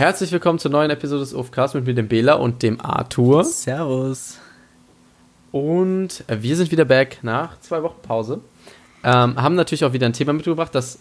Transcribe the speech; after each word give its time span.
Herzlich 0.00 0.32
willkommen 0.32 0.58
zur 0.58 0.70
neuen 0.70 0.90
Episode 0.90 1.20
des 1.20 1.34
OFCast 1.34 1.74
mit 1.74 1.84
mir, 1.84 1.92
dem 1.92 2.08
Bela 2.08 2.32
und 2.32 2.62
dem 2.62 2.80
Arthur. 2.80 3.44
Servus. 3.44 4.38
Und 5.52 6.24
wir 6.26 6.56
sind 6.56 6.70
wieder 6.70 6.86
back 6.86 7.18
nach 7.20 7.60
zwei 7.60 7.82
Wochen 7.82 8.00
Pause. 8.00 8.40
Ähm, 9.04 9.36
haben 9.36 9.56
natürlich 9.56 9.84
auch 9.84 9.92
wieder 9.92 10.06
ein 10.06 10.14
Thema 10.14 10.32
mitgebracht, 10.32 10.74
das 10.74 11.00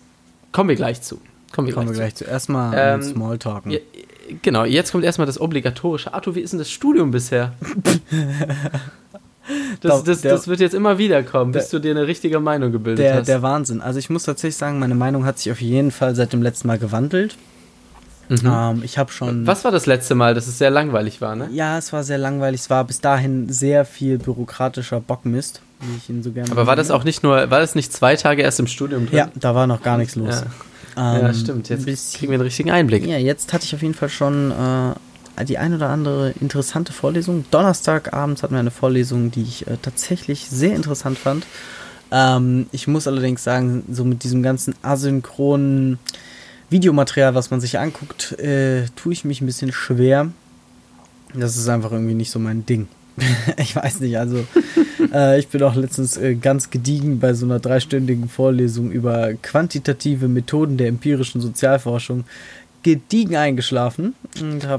kommen 0.51 0.67
wir 0.67 0.75
gleich 0.75 1.01
zu. 1.01 1.21
Kommen 1.53 1.67
wir, 1.67 1.73
kommen 1.73 1.85
gleich, 1.85 1.95
wir 1.95 2.01
gleich 2.01 2.15
zu. 2.15 2.25
zu. 2.25 2.29
Erstmal 2.29 2.73
ähm, 2.77 3.01
Smalltalken. 3.01 3.71
Ja, 3.71 3.79
genau, 4.41 4.65
jetzt 4.65 4.91
kommt 4.91 5.05
erstmal 5.05 5.27
das 5.27 5.39
obligatorische. 5.39 6.13
Arthur, 6.13 6.35
wie 6.35 6.41
ist 6.41 6.51
denn 6.51 6.59
das 6.59 6.69
Studium 6.69 7.11
bisher? 7.11 7.53
Das, 9.81 10.03
das, 10.03 10.21
das, 10.21 10.47
wird 10.47 10.59
jetzt 10.59 10.75
immer 10.75 10.99
wieder 10.99 11.23
kommen, 11.23 11.53
bis 11.53 11.69
der, 11.69 11.79
du 11.79 11.87
dir 11.87 11.91
eine 11.91 12.05
richtige 12.05 12.39
Meinung 12.39 12.71
gebildet 12.71 13.03
der, 13.03 13.15
hast. 13.15 13.27
Der 13.27 13.41
Wahnsinn. 13.41 13.81
Also 13.81 13.97
ich 13.97 14.07
muss 14.11 14.21
tatsächlich 14.21 14.57
sagen, 14.57 14.77
meine 14.77 14.93
Meinung 14.93 15.25
hat 15.25 15.39
sich 15.39 15.51
auf 15.51 15.59
jeden 15.59 15.89
Fall 15.89 16.13
seit 16.13 16.33
dem 16.33 16.43
letzten 16.43 16.67
Mal 16.67 16.77
gewandelt. 16.77 17.35
Mhm. 18.29 18.39
Ähm, 18.45 18.81
ich 18.83 18.97
habe 18.97 19.11
schon. 19.11 19.47
Was 19.47 19.63
war 19.63 19.71
das 19.71 19.87
letzte 19.87 20.15
Mal, 20.15 20.33
dass 20.35 20.47
es 20.47 20.57
sehr 20.57 20.69
langweilig 20.69 21.19
war, 21.19 21.35
ne? 21.35 21.49
Ja, 21.51 21.77
es 21.77 21.91
war 21.91 22.03
sehr 22.03 22.19
langweilig. 22.19 22.61
Es 22.61 22.69
war 22.69 22.83
bis 22.83 23.01
dahin 23.01 23.51
sehr 23.51 23.85
viel 23.85 24.19
bürokratischer 24.19 25.01
Bockmist, 25.01 25.61
wie 25.81 25.97
ich 25.97 26.09
ihn 26.09 26.21
so 26.21 26.31
gerne. 26.31 26.51
Aber 26.51 26.67
war 26.67 26.75
das 26.75 26.91
auch 26.91 27.03
nicht 27.03 27.23
nur, 27.23 27.49
war 27.49 27.59
das 27.59 27.73
nicht 27.75 27.91
zwei 27.91 28.15
Tage 28.15 28.43
erst 28.43 28.59
im 28.59 28.67
Studium 28.67 29.07
drin? 29.07 29.17
Ja, 29.17 29.31
da 29.35 29.55
war 29.55 29.65
noch 29.65 29.81
gar 29.81 29.97
nichts 29.97 30.15
los. 30.15 30.43
Ja, 30.95 31.15
ähm, 31.15 31.25
ja 31.25 31.33
stimmt. 31.33 31.69
Jetzt 31.69 31.85
bisschen, 31.85 32.19
kriegen 32.19 32.31
wir 32.31 32.35
einen 32.35 32.43
richtigen 32.43 32.71
Einblick. 32.71 33.05
Ja, 33.05 33.17
jetzt 33.17 33.51
hatte 33.51 33.65
ich 33.65 33.73
auf 33.73 33.81
jeden 33.81 33.95
Fall 33.95 34.09
schon 34.09 34.51
äh, 34.51 35.45
die 35.45 35.57
ein 35.57 35.73
oder 35.73 35.89
andere 35.89 36.31
interessante 36.39 36.93
Vorlesung. 36.93 37.45
Donnerstagabends 37.49 38.43
hatten 38.43 38.53
wir 38.53 38.59
eine 38.59 38.71
Vorlesung, 38.71 39.31
die 39.31 39.41
ich 39.41 39.65
äh, 39.67 39.77
tatsächlich 39.81 40.47
sehr 40.49 40.75
interessant 40.75 41.17
fand. 41.17 41.47
Ähm, 42.11 42.67
ich 42.71 42.87
muss 42.87 43.07
allerdings 43.07 43.43
sagen, 43.43 43.83
so 43.91 44.05
mit 44.05 44.23
diesem 44.23 44.43
ganzen 44.43 44.75
asynchronen 44.83 45.97
Videomaterial, 46.69 47.35
was 47.35 47.51
man 47.51 47.61
sich 47.61 47.79
anguckt, 47.79 48.37
äh, 48.39 48.85
tue 48.95 49.13
ich 49.13 49.25
mich 49.25 49.41
ein 49.41 49.45
bisschen 49.45 49.71
schwer. 49.71 50.29
Das 51.33 51.57
ist 51.57 51.67
einfach 51.69 51.91
irgendwie 51.91 52.13
nicht 52.13 52.31
so 52.31 52.39
mein 52.39 52.65
Ding. 52.65 52.87
ich 53.57 53.75
weiß 53.75 53.99
nicht, 53.99 54.17
also 54.17 54.45
äh, 55.13 55.39
ich 55.39 55.47
bin 55.47 55.61
auch 55.63 55.75
letztens 55.75 56.17
äh, 56.17 56.35
ganz 56.35 56.69
gediegen 56.69 57.19
bei 57.19 57.33
so 57.33 57.45
einer 57.45 57.59
dreistündigen 57.59 58.29
Vorlesung 58.29 58.91
über 58.91 59.33
quantitative 59.41 60.27
Methoden 60.27 60.77
der 60.77 60.87
empirischen 60.87 61.41
Sozialforschung 61.41 62.25
gediegen 62.81 63.35
eingeschlafen. 63.35 64.15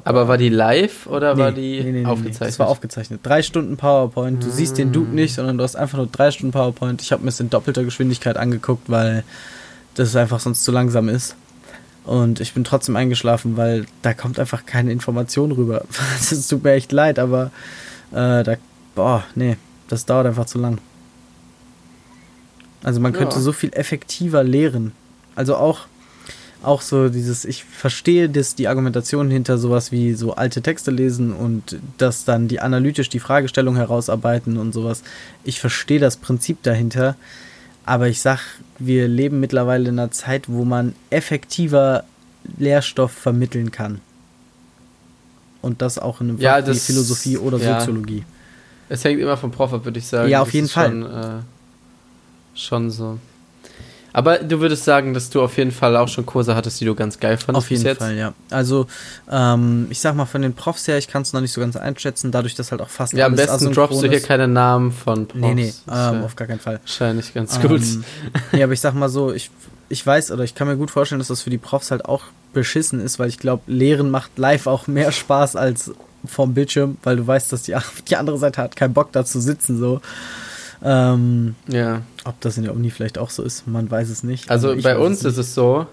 Aber 0.04 0.26
war 0.26 0.38
die 0.38 0.48
live 0.48 1.06
oder 1.06 1.34
nee, 1.34 1.40
war 1.40 1.52
die 1.52 1.82
nee, 1.82 1.92
nee, 1.92 2.04
aufgezeichnet? 2.06 2.48
Das 2.48 2.58
war 2.58 2.68
aufgezeichnet. 2.68 3.20
Drei 3.22 3.42
Stunden 3.42 3.76
PowerPoint. 3.76 4.42
Du 4.42 4.48
mm. 4.48 4.52
siehst 4.52 4.78
den 4.78 4.90
Dude 4.90 5.14
nicht, 5.14 5.34
sondern 5.34 5.58
du 5.58 5.64
hast 5.64 5.76
einfach 5.76 5.98
nur 5.98 6.06
drei 6.06 6.30
Stunden 6.30 6.52
PowerPoint. 6.52 7.02
Ich 7.02 7.12
habe 7.12 7.22
mir 7.22 7.28
es 7.28 7.40
in 7.40 7.50
doppelter 7.50 7.84
Geschwindigkeit 7.84 8.38
angeguckt, 8.38 8.88
weil 8.88 9.22
das 9.96 10.16
einfach 10.16 10.40
sonst 10.40 10.64
zu 10.64 10.72
langsam 10.72 11.10
ist. 11.10 11.36
Und 12.10 12.40
ich 12.40 12.54
bin 12.54 12.64
trotzdem 12.64 12.96
eingeschlafen, 12.96 13.56
weil 13.56 13.86
da 14.02 14.14
kommt 14.14 14.40
einfach 14.40 14.66
keine 14.66 14.90
Information 14.90 15.52
rüber. 15.52 15.84
Es 16.20 16.48
tut 16.48 16.64
mir 16.64 16.72
echt 16.72 16.90
leid, 16.90 17.20
aber 17.20 17.52
äh, 18.10 18.42
da, 18.42 18.56
boah, 18.96 19.22
nee, 19.36 19.56
das 19.86 20.06
dauert 20.06 20.26
einfach 20.26 20.46
zu 20.46 20.58
lang. 20.58 20.78
Also 22.82 22.98
man 22.98 23.12
könnte 23.12 23.36
ja. 23.36 23.40
so 23.40 23.52
viel 23.52 23.72
effektiver 23.74 24.42
lehren. 24.42 24.90
Also 25.36 25.54
auch, 25.54 25.86
auch 26.64 26.82
so 26.82 27.10
dieses, 27.10 27.44
ich 27.44 27.62
verstehe 27.62 28.28
das, 28.28 28.56
die 28.56 28.66
Argumentation 28.66 29.30
hinter 29.30 29.56
sowas 29.56 29.92
wie 29.92 30.14
so 30.14 30.34
alte 30.34 30.62
Texte 30.62 30.90
lesen 30.90 31.32
und 31.32 31.78
das 31.96 32.24
dann 32.24 32.48
die 32.48 32.58
analytisch 32.58 33.08
die 33.08 33.20
Fragestellung 33.20 33.76
herausarbeiten 33.76 34.56
und 34.56 34.72
sowas. 34.72 35.04
Ich 35.44 35.60
verstehe 35.60 36.00
das 36.00 36.16
Prinzip 36.16 36.60
dahinter. 36.64 37.14
Aber 37.84 38.08
ich 38.08 38.20
sag, 38.20 38.40
wir 38.78 39.08
leben 39.08 39.40
mittlerweile 39.40 39.88
in 39.88 39.98
einer 39.98 40.10
Zeit, 40.10 40.48
wo 40.48 40.64
man 40.64 40.94
effektiver 41.10 42.04
Lehrstoff 42.58 43.12
vermitteln 43.12 43.70
kann. 43.70 44.00
Und 45.62 45.82
das 45.82 45.98
auch 45.98 46.20
in 46.20 46.30
einem 46.30 46.38
ja, 46.38 46.62
das, 46.62 46.86
Philosophie 46.86 47.36
oder 47.36 47.58
ja. 47.58 47.80
Soziologie. 47.80 48.24
Es 48.88 49.04
hängt 49.04 49.20
immer 49.20 49.36
vom 49.36 49.50
Prof 49.50 49.72
ab, 49.72 49.84
würde 49.84 49.98
ich 49.98 50.06
sagen. 50.06 50.28
Ja, 50.28 50.40
auf 50.40 50.48
das 50.48 50.54
jeden 50.54 50.68
Fall. 50.68 50.90
Schon, 50.90 51.02
äh, 51.04 51.40
schon 52.54 52.90
so. 52.90 53.18
Aber 54.12 54.38
du 54.38 54.60
würdest 54.60 54.84
sagen, 54.84 55.14
dass 55.14 55.30
du 55.30 55.42
auf 55.42 55.56
jeden 55.56 55.70
Fall 55.70 55.96
auch 55.96 56.08
schon 56.08 56.26
Kurse 56.26 56.54
hattest, 56.54 56.80
die 56.80 56.84
du 56.84 56.94
ganz 56.94 57.20
geil 57.20 57.36
fandest. 57.36 57.66
Auf 57.66 57.70
jeden 57.70 57.84
jetzt? 57.84 57.98
Fall, 57.98 58.16
ja. 58.16 58.32
Also, 58.50 58.86
ähm, 59.30 59.86
ich 59.90 60.00
sag 60.00 60.14
mal, 60.14 60.26
von 60.26 60.42
den 60.42 60.54
Profs 60.54 60.88
her, 60.88 60.98
ich 60.98 61.08
kann 61.08 61.22
es 61.22 61.32
noch 61.32 61.40
nicht 61.40 61.52
so 61.52 61.60
ganz 61.60 61.76
einschätzen, 61.76 62.32
dadurch, 62.32 62.54
dass 62.54 62.70
halt 62.70 62.80
auch 62.80 62.88
fast 62.88 63.12
ja, 63.12 63.26
am 63.26 63.36
besten 63.36 63.72
droppst 63.72 64.02
du 64.02 64.08
hier 64.08 64.20
keine 64.20 64.48
Namen 64.48 64.92
von 64.92 65.26
Profs. 65.26 65.40
Nee, 65.40 65.54
nee, 65.54 65.74
ähm, 65.90 66.24
auf 66.24 66.36
gar 66.36 66.48
keinen 66.48 66.60
Fall. 66.60 66.80
Wahrscheinlich 66.82 67.32
ganz 67.34 67.56
ähm, 67.56 67.68
gut. 67.68 67.82
nee, 68.52 68.62
aber 68.62 68.72
ich 68.72 68.80
sag 68.80 68.94
mal 68.94 69.08
so, 69.08 69.32
ich, 69.32 69.50
ich 69.88 70.04
weiß 70.04 70.30
oder 70.32 70.44
ich 70.44 70.54
kann 70.54 70.66
mir 70.66 70.76
gut 70.76 70.90
vorstellen, 70.90 71.18
dass 71.18 71.28
das 71.28 71.42
für 71.42 71.50
die 71.50 71.58
Profs 71.58 71.90
halt 71.90 72.04
auch 72.04 72.24
beschissen 72.52 73.00
ist, 73.00 73.18
weil 73.18 73.28
ich 73.28 73.38
glaube, 73.38 73.62
Lehren 73.66 74.10
macht 74.10 74.38
live 74.38 74.66
auch 74.66 74.86
mehr 74.86 75.12
Spaß 75.12 75.56
als 75.56 75.92
vom 76.24 76.54
Bildschirm, 76.54 76.98
weil 77.02 77.16
du 77.16 77.26
weißt, 77.26 77.52
dass 77.52 77.62
die, 77.62 77.76
die 78.08 78.16
andere 78.16 78.38
Seite 78.38 78.62
hat 78.62 78.76
keinen 78.76 78.94
Bock 78.94 79.12
da 79.12 79.24
zu 79.24 79.40
sitzen, 79.40 79.78
so. 79.78 80.00
Ähm, 80.82 81.54
ja. 81.68 82.02
Ob 82.24 82.40
das 82.40 82.56
in 82.56 82.64
der 82.64 82.74
Uni 82.74 82.90
vielleicht 82.90 83.18
auch 83.18 83.30
so 83.30 83.42
ist, 83.42 83.66
man 83.66 83.90
weiß 83.90 84.08
es 84.08 84.22
nicht. 84.22 84.50
Also, 84.50 84.74
bei 84.76 84.98
uns 84.98 85.24
ist 85.24 85.36
es 85.36 85.54
so, 85.54 85.86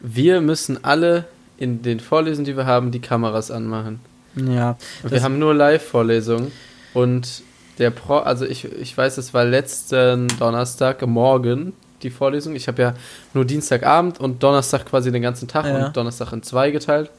wir 0.00 0.40
müssen 0.40 0.84
alle 0.84 1.24
in 1.56 1.82
den 1.82 2.00
Vorlesungen, 2.00 2.44
die 2.44 2.56
wir 2.56 2.66
haben, 2.66 2.90
die 2.90 3.00
Kameras 3.00 3.50
anmachen. 3.50 4.00
Ja. 4.36 4.76
wir 5.02 5.22
haben 5.22 5.38
nur 5.38 5.52
Live-Vorlesungen 5.52 6.52
und 6.94 7.42
der 7.78 7.90
Pro, 7.90 8.18
also 8.18 8.44
ich, 8.44 8.64
ich 8.64 8.96
weiß, 8.96 9.18
es 9.18 9.34
war 9.34 9.44
letzten 9.44 10.28
Donnerstag, 10.38 11.04
morgen 11.06 11.72
die 12.02 12.10
Vorlesung. 12.10 12.54
Ich 12.54 12.68
habe 12.68 12.82
ja 12.82 12.94
nur 13.34 13.44
Dienstagabend 13.44 14.20
und 14.20 14.42
Donnerstag 14.42 14.86
quasi 14.86 15.10
den 15.10 15.22
ganzen 15.22 15.48
Tag 15.48 15.66
ja. 15.66 15.86
und 15.86 15.96
Donnerstag 15.96 16.32
in 16.32 16.42
zwei 16.42 16.70
geteilt. 16.70 17.10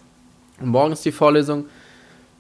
Und 0.60 0.70
morgen 0.70 0.94
ist 0.94 1.04
die 1.06 1.12
Vorlesung. 1.12 1.66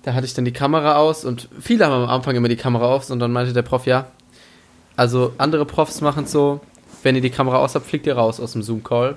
Da 0.03 0.13
hatte 0.13 0.25
ich 0.25 0.33
dann 0.33 0.45
die 0.45 0.53
Kamera 0.53 0.95
aus 0.95 1.25
und 1.25 1.49
viele 1.59 1.85
haben 1.85 2.03
am 2.03 2.09
Anfang 2.09 2.35
immer 2.35 2.47
die 2.47 2.55
Kamera 2.55 2.85
auf 2.85 3.09
und 3.09 3.19
dann 3.19 3.33
meinte 3.33 3.51
der 3.51 3.63
Prof, 3.63 3.85
ja, 3.85 4.07
also 4.99 5.31
andere 5.37 5.63
Profs 5.65 6.01
machen 6.01 6.25
es 6.25 6.31
so, 6.33 6.59
wenn 7.03 7.15
ihr 7.15 7.21
die 7.21 7.29
Kamera 7.29 7.59
aus 7.59 7.73
habt, 7.73 7.85
fliegt 7.85 8.05
ihr 8.05 8.17
raus 8.17 8.41
aus 8.41 8.51
dem 8.51 8.63
Zoom-Call. 8.63 9.15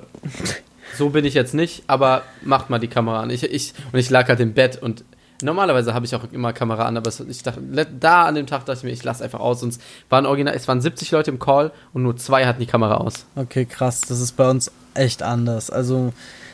So 0.97 1.09
bin 1.09 1.25
ich 1.25 1.34
jetzt 1.34 1.54
nicht, 1.54 1.82
aber 1.88 2.22
macht 2.43 2.70
mal 2.70 2.78
die 2.78 2.87
Kamera 2.87 3.22
an. 3.22 3.31
Ich, 3.31 3.43
ich, 3.43 3.75
und 3.93 3.98
ich 3.98 4.09
lag 4.09 4.28
halt 4.28 4.38
im 4.38 4.53
Bett 4.54 4.81
und 4.81 5.04
normalerweise 5.43 5.93
habe 5.93 6.06
ich 6.06 6.15
auch 6.15 6.22
immer 6.31 6.53
Kamera 6.53 6.84
an, 6.84 6.97
aber 6.97 7.10
ich 7.28 7.43
dachte, 7.43 7.60
da 7.98 8.26
an 8.26 8.37
dem 8.37 8.47
Tag 8.47 8.65
dachte 8.66 8.78
ich 8.78 8.84
mir, 8.84 8.91
ich 8.91 9.03
lasse 9.03 9.25
einfach 9.25 9.41
aus. 9.41 9.59
Sonst 9.59 9.82
waren 10.09 10.25
original, 10.25 10.54
es 10.54 10.69
waren 10.69 10.81
70 10.81 11.10
Leute 11.10 11.32
im 11.32 11.41
Call 11.41 11.72
und 11.93 12.04
nur 12.04 12.16
zwei 12.16 12.47
hatten 12.47 12.60
die 12.60 12.66
Kamera 12.66 12.99
aus. 12.99 13.26
Okay, 13.34 13.64
krass. 13.64 14.03
Das 14.03 14.20
ist 14.20 14.37
bei 14.37 14.49
uns 14.49 14.70
echt 14.94 15.25
anders. 15.25 15.69
Also 15.69 16.12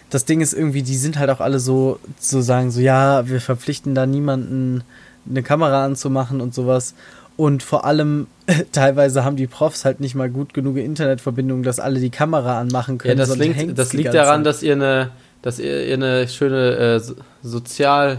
das 0.08 0.24
Ding 0.24 0.40
ist 0.40 0.54
irgendwie, 0.54 0.82
die 0.82 0.96
sind 0.96 1.18
halt 1.18 1.28
auch 1.28 1.40
alle 1.40 1.60
so, 1.60 1.98
so 2.18 2.40
sagen, 2.40 2.70
so 2.70 2.80
ja, 2.80 3.28
wir 3.28 3.42
verpflichten 3.42 3.94
da 3.94 4.06
niemanden 4.06 4.84
eine 5.28 5.42
Kamera 5.42 5.84
anzumachen 5.84 6.40
und 6.40 6.54
sowas. 6.54 6.94
Und 7.38 7.62
vor 7.62 7.84
allem, 7.84 8.26
teilweise 8.72 9.24
haben 9.24 9.36
die 9.36 9.46
Profs 9.46 9.84
halt 9.84 10.00
nicht 10.00 10.16
mal 10.16 10.28
gut 10.28 10.54
genug 10.54 10.76
Internetverbindungen, 10.76 11.62
dass 11.62 11.78
alle 11.78 12.00
die 12.00 12.10
Kamera 12.10 12.58
anmachen 12.58 12.98
können. 12.98 13.16
Ja, 13.16 13.24
das, 13.24 13.36
liegt, 13.36 13.78
das 13.78 13.92
liegt 13.92 14.12
daran, 14.12 14.42
dass 14.42 14.60
ihr 14.64 14.72
eine, 14.72 15.10
dass 15.40 15.60
ihr, 15.60 15.86
ihr 15.86 15.94
eine 15.94 16.26
schöne 16.26 16.98
äh, 16.98 17.00
Sozial, 17.40 18.18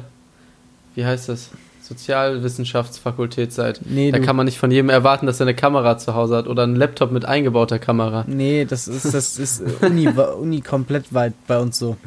wie 0.95 1.05
heißt 1.05 1.27
das? 1.27 1.49
Sozialwissenschaftsfakultät 1.81 3.51
seid. 3.51 3.81
Nee, 3.83 4.11
da 4.11 4.19
kann 4.19 4.37
man 4.37 4.45
nicht 4.45 4.57
von 4.57 4.71
jedem 4.71 4.89
erwarten, 4.89 5.25
dass 5.25 5.41
er 5.41 5.47
eine 5.47 5.55
Kamera 5.55 5.97
zu 5.97 6.13
Hause 6.13 6.37
hat 6.37 6.47
oder 6.47 6.63
einen 6.63 6.77
Laptop 6.77 7.11
mit 7.11 7.25
eingebauter 7.25 7.77
Kamera. 7.77 8.23
Nee, 8.25 8.63
das 8.63 8.87
ist, 8.87 9.13
das 9.13 9.37
ist 9.39 9.61
Uni, 9.81 10.07
Uni 10.07 10.61
komplett 10.61 11.13
weit 11.13 11.33
bei 11.45 11.59
uns 11.59 11.77
so. 11.77 11.97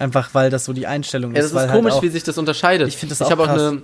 Einfach 0.00 0.30
weil 0.32 0.50
das 0.50 0.64
so 0.64 0.72
die 0.72 0.88
Einstellung 0.88 1.32
ist. 1.32 1.36
Ja, 1.36 1.42
das 1.42 1.52
ist 1.52 1.58
halt 1.58 1.70
komisch, 1.70 1.92
halt 1.92 1.98
auch, 2.00 2.02
wie 2.02 2.08
sich 2.08 2.24
das 2.24 2.36
unterscheidet. 2.36 2.88
Ich 2.88 2.96
finde 2.96 3.14
das 3.14 3.22
auch 3.22 3.26
Ich 3.26 3.30
habe 3.30 3.42
auch 3.44 3.48
eine 3.48 3.82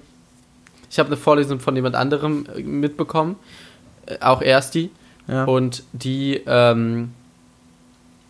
ich 0.92 0.98
habe 0.98 1.06
eine 1.06 1.16
Vorlesung 1.16 1.58
von 1.58 1.74
jemand 1.74 1.96
anderem 1.96 2.44
äh, 2.54 2.62
mitbekommen, 2.62 3.36
äh, 4.04 4.18
auch 4.20 4.42
erst 4.42 4.74
die. 4.74 4.90
Ja. 5.26 5.44
Und 5.44 5.84
die, 5.92 6.42
ähm, 6.46 7.12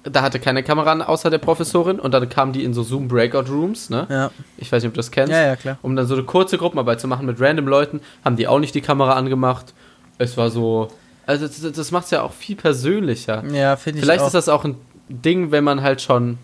da 0.04 0.22
hatte 0.22 0.38
keine 0.38 0.62
Kamera 0.62 0.92
an, 0.92 1.02
außer 1.02 1.28
der 1.28 1.38
Professorin. 1.38 1.98
Und 1.98 2.14
dann 2.14 2.28
kamen 2.28 2.52
die 2.52 2.62
in 2.62 2.72
so 2.72 2.84
Zoom-Breakout-Rooms, 2.84 3.90
ne? 3.90 4.06
Ja. 4.08 4.30
Ich 4.58 4.70
weiß 4.70 4.80
nicht, 4.80 4.90
ob 4.90 4.94
du 4.94 4.98
das 4.98 5.10
kennst. 5.10 5.32
Ja, 5.32 5.44
ja, 5.44 5.56
klar. 5.56 5.78
Um 5.82 5.96
dann 5.96 6.06
so 6.06 6.14
eine 6.14 6.22
kurze 6.22 6.56
Gruppenarbeit 6.56 7.00
zu 7.00 7.08
machen 7.08 7.26
mit 7.26 7.40
random 7.40 7.66
Leuten, 7.66 8.00
haben 8.24 8.36
die 8.36 8.46
auch 8.46 8.60
nicht 8.60 8.76
die 8.76 8.80
Kamera 8.80 9.14
angemacht. 9.14 9.74
Es 10.18 10.36
war 10.36 10.48
so. 10.50 10.88
Also, 11.26 11.48
das, 11.48 11.72
das 11.72 11.90
macht 11.90 12.04
es 12.04 12.10
ja 12.12 12.22
auch 12.22 12.32
viel 12.32 12.54
persönlicher. 12.54 13.44
Ja, 13.52 13.74
finde 13.74 13.98
ich 13.98 14.04
Vielleicht 14.04 14.24
ist 14.24 14.34
das 14.34 14.48
auch 14.48 14.64
ein 14.64 14.76
Ding, 15.08 15.50
wenn 15.50 15.64
man 15.64 15.82
halt 15.82 16.00
schon 16.00 16.38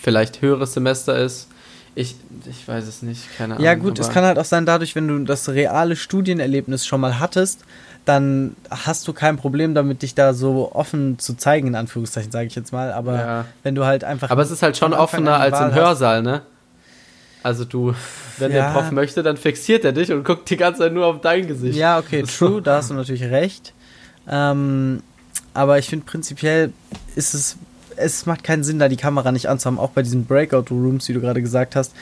vielleicht 0.00 0.42
höheres 0.42 0.74
Semester 0.74 1.18
ist 1.18 1.49
ich, 2.00 2.16
ich 2.48 2.66
weiß 2.66 2.86
es 2.86 3.02
nicht, 3.02 3.22
keine 3.36 3.54
Ahnung. 3.54 3.64
Ja, 3.64 3.74
gut, 3.74 3.98
es 3.98 4.10
kann 4.10 4.24
halt 4.24 4.38
auch 4.38 4.44
sein, 4.44 4.66
dadurch, 4.66 4.96
wenn 4.96 5.08
du 5.08 5.18
das 5.24 5.48
reale 5.48 5.96
Studienerlebnis 5.96 6.86
schon 6.86 7.00
mal 7.00 7.18
hattest, 7.18 7.60
dann 8.04 8.56
hast 8.70 9.06
du 9.06 9.12
kein 9.12 9.36
Problem 9.36 9.74
damit, 9.74 10.02
dich 10.02 10.14
da 10.14 10.32
so 10.32 10.72
offen 10.72 11.18
zu 11.18 11.36
zeigen, 11.36 11.68
in 11.68 11.74
Anführungszeichen, 11.74 12.32
sage 12.32 12.46
ich 12.46 12.54
jetzt 12.54 12.72
mal. 12.72 12.92
Aber 12.92 13.14
ja. 13.14 13.44
wenn 13.62 13.74
du 13.74 13.84
halt 13.84 14.04
einfach. 14.04 14.30
Aber 14.30 14.42
es 14.42 14.50
ist 14.50 14.62
halt 14.62 14.76
schon 14.76 14.94
offener 14.94 15.36
als 15.36 15.60
im 15.60 15.74
Hörsaal, 15.74 16.22
ne? 16.22 16.42
Also 17.42 17.64
du, 17.64 17.94
wenn 18.38 18.52
ja. 18.52 18.72
der 18.72 18.72
Prof 18.72 18.90
möchte, 18.90 19.22
dann 19.22 19.36
fixiert 19.36 19.84
er 19.84 19.92
dich 19.92 20.12
und 20.12 20.24
guckt 20.24 20.50
die 20.50 20.56
ganze 20.56 20.80
Zeit 20.80 20.92
nur 20.92 21.06
auf 21.06 21.20
dein 21.20 21.46
Gesicht. 21.46 21.76
Ja, 21.76 21.98
okay, 21.98 22.22
true, 22.22 22.60
da 22.60 22.76
hast 22.76 22.90
du 22.90 22.94
natürlich 22.94 23.24
recht. 23.24 23.72
Ähm, 24.28 25.02
aber 25.54 25.78
ich 25.78 25.88
finde 25.88 26.04
prinzipiell 26.04 26.72
ist 27.16 27.34
es 27.34 27.56
es 27.96 28.26
macht 28.26 28.44
keinen 28.44 28.64
Sinn, 28.64 28.78
da 28.78 28.88
die 28.88 28.96
Kamera 28.96 29.32
nicht 29.32 29.48
anzuhaben, 29.48 29.78
auch 29.78 29.90
bei 29.90 30.02
diesen 30.02 30.26
Breakout-Rooms, 30.26 31.08
wie 31.08 31.12
du 31.12 31.20
gerade 31.20 31.42
gesagt 31.42 31.76
hast. 31.76 31.92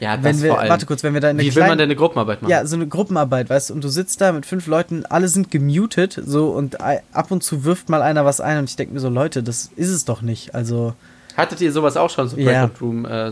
Ja, 0.00 0.16
das 0.16 0.24
wenn 0.24 0.42
wir, 0.42 0.50
vor 0.50 0.60
allem. 0.60 0.70
warte 0.70 0.86
kurz, 0.86 1.02
wenn 1.02 1.14
wir 1.14 1.20
da 1.20 1.30
in 1.30 1.38
Wie 1.38 1.54
will 1.54 1.62
man 1.62 1.78
denn 1.78 1.86
eine 1.86 1.96
Gruppenarbeit 1.96 2.42
machen? 2.42 2.50
Ja, 2.50 2.66
so 2.66 2.76
eine 2.76 2.86
Gruppenarbeit, 2.86 3.48
weißt 3.48 3.70
du, 3.70 3.74
und 3.74 3.84
du 3.84 3.88
sitzt 3.88 4.20
da 4.20 4.32
mit 4.32 4.44
fünf 4.44 4.66
Leuten, 4.66 5.06
alle 5.06 5.28
sind 5.28 5.50
gemutet, 5.50 6.20
so, 6.24 6.48
und 6.48 6.78
ab 6.80 7.30
und 7.30 7.42
zu 7.42 7.64
wirft 7.64 7.88
mal 7.88 8.02
einer 8.02 8.24
was 8.24 8.40
ein 8.40 8.58
und 8.58 8.68
ich 8.68 8.76
denke 8.76 8.92
mir 8.92 9.00
so, 9.00 9.08
Leute, 9.08 9.42
das 9.42 9.70
ist 9.76 9.90
es 9.90 10.04
doch 10.04 10.20
nicht, 10.22 10.54
also, 10.54 10.94
Hattet 11.36 11.60
ihr 11.60 11.72
sowas 11.72 11.96
auch 11.96 12.10
schon, 12.10 12.28
so 12.28 12.36
Ja. 12.36 12.66
Breakout 12.66 12.84
Room 12.84 13.04
äh? 13.06 13.30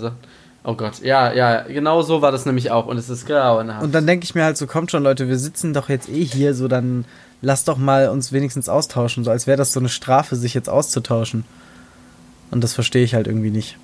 Oh 0.65 0.75
Gott, 0.75 1.01
ja, 1.03 1.33
ja, 1.33 1.63
genau 1.63 2.03
so 2.03 2.23
war 2.23 2.31
das 2.31 2.47
nämlich 2.47 2.71
auch 2.71 2.87
und 2.87 2.97
es 2.97 3.11
ist 3.11 3.27
grauenhaft. 3.27 3.83
und 3.83 3.93
dann 3.93 4.07
denke 4.07 4.25
ich 4.25 4.35
mir 4.37 4.45
halt 4.45 4.57
so, 4.57 4.69
kommt 4.69 4.93
schon, 4.93 5.03
Leute, 5.03 5.29
wir 5.29 5.39
sitzen 5.39 5.75
doch 5.75 5.89
jetzt 5.89 6.09
eh 6.09 6.25
hier, 6.25 6.55
so, 6.55 6.69
dann 6.69 7.05
lass 7.41 7.65
doch 7.65 7.77
mal 7.77 8.09
uns 8.09 8.33
wenigstens 8.33 8.69
austauschen, 8.69 9.25
so 9.25 9.31
als 9.33 9.49
wäre 9.49 9.59
das 9.59 9.73
so 9.73 9.81
eine 9.81 9.89
Strafe, 9.89 10.37
sich 10.37 10.55
jetzt 10.55 10.69
auszutauschen. 10.69 11.45
Und 12.53 12.61
das 12.63 12.73
verstehe 12.75 13.03
ich 13.03 13.15
halt 13.15 13.27
irgendwie 13.27 13.51
nicht. 13.51 13.77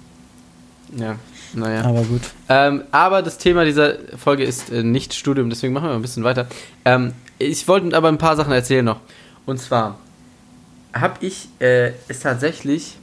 ja, 0.96 1.16
naja. 1.54 1.82
Aber 1.84 2.02
gut. 2.02 2.20
Ähm, 2.48 2.84
aber 2.92 3.22
das 3.22 3.38
Thema 3.38 3.64
dieser 3.64 3.94
Folge 4.16 4.44
ist 4.44 4.70
äh, 4.70 4.82
nicht 4.84 5.14
Studium, 5.14 5.48
deswegen 5.50 5.72
machen 5.72 5.84
wir 5.84 5.90
mal 5.90 5.96
ein 5.96 6.02
bisschen 6.02 6.22
weiter. 6.24 6.46
Ähm, 6.84 7.12
ich 7.38 7.66
wollte 7.66 7.96
aber 7.96 8.08
ein 8.08 8.18
paar 8.18 8.36
Sachen 8.36 8.52
erzählen 8.52 8.84
noch. 8.84 9.00
Und 9.46 9.58
zwar 9.58 9.98
habe 10.92 11.24
ich 11.24 11.48
äh, 11.60 11.92
es 12.08 12.20
tatsächlich 12.20 12.96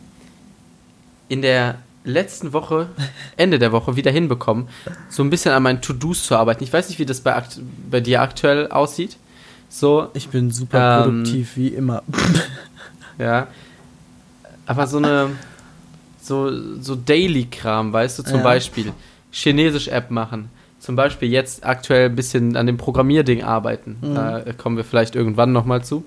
in 1.28 1.42
der 1.42 1.76
letzten 2.04 2.54
Woche, 2.54 2.90
Ende 3.38 3.58
der 3.58 3.72
Woche, 3.72 3.96
wieder 3.96 4.12
hinbekommen, 4.12 4.68
so 5.10 5.24
ein 5.24 5.30
bisschen 5.32 5.52
an 5.52 5.64
meinen 5.64 5.82
To-Dos 5.82 6.24
zu 6.26 6.36
arbeiten. 6.36 6.64
Ich 6.64 6.72
weiß 6.72 6.90
nicht, 6.90 7.00
wie 7.00 7.06
das 7.06 7.22
bei, 7.22 7.42
bei 7.90 8.00
dir 8.00 8.22
aktuell 8.22 8.68
aussieht. 8.70 9.18
So, 9.70 10.10
Ich 10.14 10.30
bin 10.30 10.52
super 10.52 11.06
Ähm, 11.08 11.24
produktiv, 11.24 11.54
wie 11.56 11.70
immer. 11.70 12.04
ja. 13.18 13.48
Aber 14.68 14.86
so 14.88 14.98
eine, 14.98 15.32
so, 16.26 16.52
so 16.82 16.96
Daily-Kram, 16.96 17.94
weißt 17.94 18.20
du, 18.20 18.24
zum 18.24 18.38
Ja. 18.38 18.44
Beispiel 18.44 18.94
Chinesisch-App 19.32 20.12
machen. 20.12 20.50
Zum 20.80 20.96
Beispiel 20.96 21.30
jetzt 21.30 21.66
aktuell 21.66 22.10
ein 22.10 22.16
bisschen 22.16 22.56
an 22.58 22.66
dem 22.68 22.78
Programmierding 22.78 23.44
arbeiten. 23.44 23.98
Mhm. 24.02 24.16
Da 24.16 24.44
kommen 24.58 24.78
wir 24.78 24.84
vielleicht 24.84 25.16
irgendwann 25.16 25.52
nochmal 25.52 25.84
zu. 25.84 26.04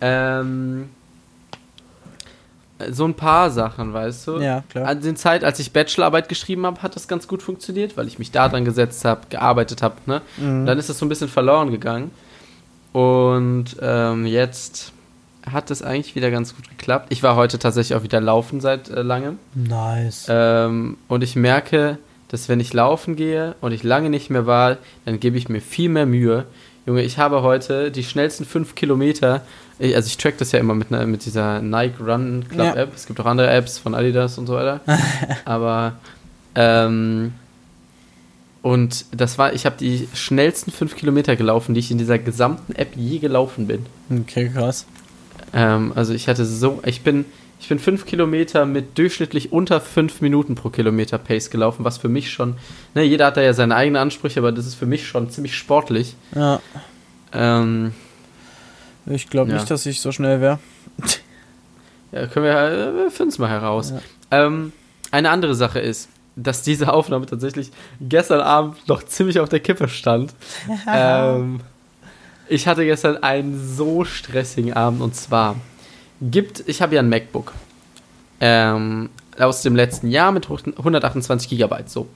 Ähm, 0.00 0.88
so 2.90 3.04
ein 3.06 3.14
paar 3.14 3.50
Sachen, 3.50 3.92
weißt 3.94 4.26
du? 4.26 4.38
Ja, 4.38 4.62
klar. 4.68 4.86
An 4.88 5.00
der 5.00 5.14
Zeit, 5.14 5.44
als 5.44 5.58
ich 5.58 5.72
Bachelorarbeit 5.72 6.28
geschrieben 6.28 6.66
habe, 6.66 6.82
hat 6.82 6.94
das 6.94 7.08
ganz 7.08 7.26
gut 7.26 7.42
funktioniert, 7.42 7.96
weil 7.96 8.06
ich 8.06 8.18
mich 8.18 8.30
da 8.30 8.48
dran 8.48 8.64
gesetzt 8.66 9.04
habe, 9.06 9.22
gearbeitet 9.30 9.82
habe. 9.82 9.96
Ne? 10.04 10.20
Mhm. 10.36 10.66
Dann 10.66 10.78
ist 10.78 10.88
das 10.90 10.98
so 10.98 11.06
ein 11.06 11.08
bisschen 11.08 11.28
verloren 11.28 11.70
gegangen. 11.70 12.10
Und 12.92 13.76
ähm, 13.80 14.26
jetzt 14.26 14.92
hat 15.50 15.70
es 15.70 15.82
eigentlich 15.82 16.14
wieder 16.16 16.30
ganz 16.30 16.54
gut 16.56 16.68
geklappt. 16.68 17.06
Ich 17.10 17.22
war 17.22 17.36
heute 17.36 17.58
tatsächlich 17.58 17.96
auch 17.96 18.02
wieder 18.02 18.20
laufen 18.20 18.60
seit 18.60 18.88
äh, 18.88 19.02
langem. 19.02 19.38
Nice. 19.54 20.26
Ähm, 20.28 20.96
und 21.08 21.22
ich 21.22 21.36
merke, 21.36 21.98
dass 22.28 22.48
wenn 22.48 22.58
ich 22.60 22.72
laufen 22.72 23.14
gehe 23.16 23.54
und 23.60 23.72
ich 23.72 23.82
lange 23.84 24.10
nicht 24.10 24.28
mehr 24.30 24.46
war, 24.46 24.78
dann 25.04 25.20
gebe 25.20 25.38
ich 25.38 25.48
mir 25.48 25.60
viel 25.60 25.88
mehr 25.88 26.06
Mühe. 26.06 26.44
Junge, 26.84 27.02
ich 27.02 27.18
habe 27.18 27.42
heute 27.42 27.90
die 27.90 28.04
schnellsten 28.04 28.44
fünf 28.44 28.74
Kilometer, 28.74 29.42
ich- 29.78 29.94
also 29.94 30.06
ich 30.08 30.16
track 30.18 30.38
das 30.38 30.52
ja 30.52 30.58
immer 30.58 30.74
mit, 30.74 30.90
ne, 30.90 31.06
mit 31.06 31.24
dieser 31.24 31.60
Nike 31.60 32.00
Run 32.00 32.44
Club 32.48 32.66
Ja. 32.66 32.74
App. 32.74 32.92
Es 32.94 33.06
gibt 33.06 33.20
auch 33.20 33.26
andere 33.26 33.48
Apps 33.50 33.78
von 33.78 33.94
Adidas 33.94 34.38
und 34.38 34.46
so 34.46 34.54
weiter. 34.54 34.80
Aber 35.44 35.94
ähm, 36.56 37.32
und 38.62 39.04
das 39.12 39.38
war, 39.38 39.52
ich 39.52 39.64
habe 39.66 39.76
die 39.78 40.08
schnellsten 40.14 40.72
fünf 40.72 40.96
Kilometer 40.96 41.36
gelaufen, 41.36 41.74
die 41.74 41.80
ich 41.80 41.90
in 41.92 41.98
dieser 41.98 42.18
gesamten 42.18 42.74
App 42.74 42.96
je 42.96 43.18
gelaufen 43.18 43.66
bin. 43.68 43.86
Okay, 44.10 44.50
krass. 44.52 44.86
Ähm, 45.56 45.92
also 45.94 46.12
ich 46.12 46.28
hatte 46.28 46.44
so, 46.44 46.80
ich 46.84 47.00
bin, 47.02 47.24
ich 47.58 47.68
bin 47.68 47.78
fünf 47.78 48.04
Kilometer 48.04 48.66
mit 48.66 48.98
durchschnittlich 48.98 49.52
unter 49.52 49.80
fünf 49.80 50.20
Minuten 50.20 50.54
pro 50.54 50.68
Kilometer 50.68 51.16
Pace 51.16 51.48
gelaufen, 51.50 51.82
was 51.84 51.96
für 51.96 52.10
mich 52.10 52.30
schon, 52.30 52.56
ne, 52.94 53.02
jeder 53.02 53.26
hat 53.26 53.38
da 53.38 53.40
ja 53.40 53.54
seine 53.54 53.74
eigenen 53.74 53.96
Ansprüche, 54.02 54.38
aber 54.40 54.52
das 54.52 54.66
ist 54.66 54.74
für 54.74 54.84
mich 54.86 55.08
schon 55.08 55.30
ziemlich 55.30 55.56
sportlich. 55.56 56.14
Ja, 56.34 56.60
Ähm, 57.32 57.92
ich 59.06 59.30
glaube 59.30 59.50
Ja. 59.50 59.56
nicht, 59.56 59.70
dass 59.70 59.86
ich 59.86 60.00
so 60.00 60.12
schnell 60.12 60.40
wäre. 60.42 60.58
ja, 62.12 62.26
können 62.26 62.44
wir, 62.44 62.52
äh, 62.54 62.94
wir 62.94 63.10
finden 63.10 63.32
es 63.32 63.38
mal 63.38 63.48
heraus. 63.48 63.94
Ähm, 64.30 64.72
eine 65.10 65.30
andere 65.30 65.54
Sache 65.54 65.80
ist, 65.80 66.08
dass 66.36 66.62
diese 66.62 66.92
Aufnahme 66.92 67.24
tatsächlich 67.26 67.70
gestern 68.00 68.40
Abend 68.40 68.86
noch 68.88 69.02
ziemlich 69.04 69.40
auf 69.40 69.48
der 69.48 69.60
Kippe 69.60 69.88
stand. 69.88 70.34
ähm, 70.92 71.60
ich 72.48 72.66
hatte 72.68 72.84
gestern 72.84 73.22
einen 73.22 73.74
so 73.76 74.04
stressigen 74.04 74.72
Abend 74.72 75.00
und 75.02 75.14
zwar 75.14 75.56
gibt, 76.22 76.64
ich 76.66 76.80
habe 76.82 76.94
ja 76.94 77.02
ein 77.02 77.08
MacBook 77.08 77.52
ähm, 78.40 79.10
aus 79.38 79.62
dem 79.62 79.76
letzten 79.76 80.08
Jahr 80.10 80.32
mit 80.32 80.48
128 80.48 81.48
Gigabyte 81.48 81.88
so. 81.90 82.08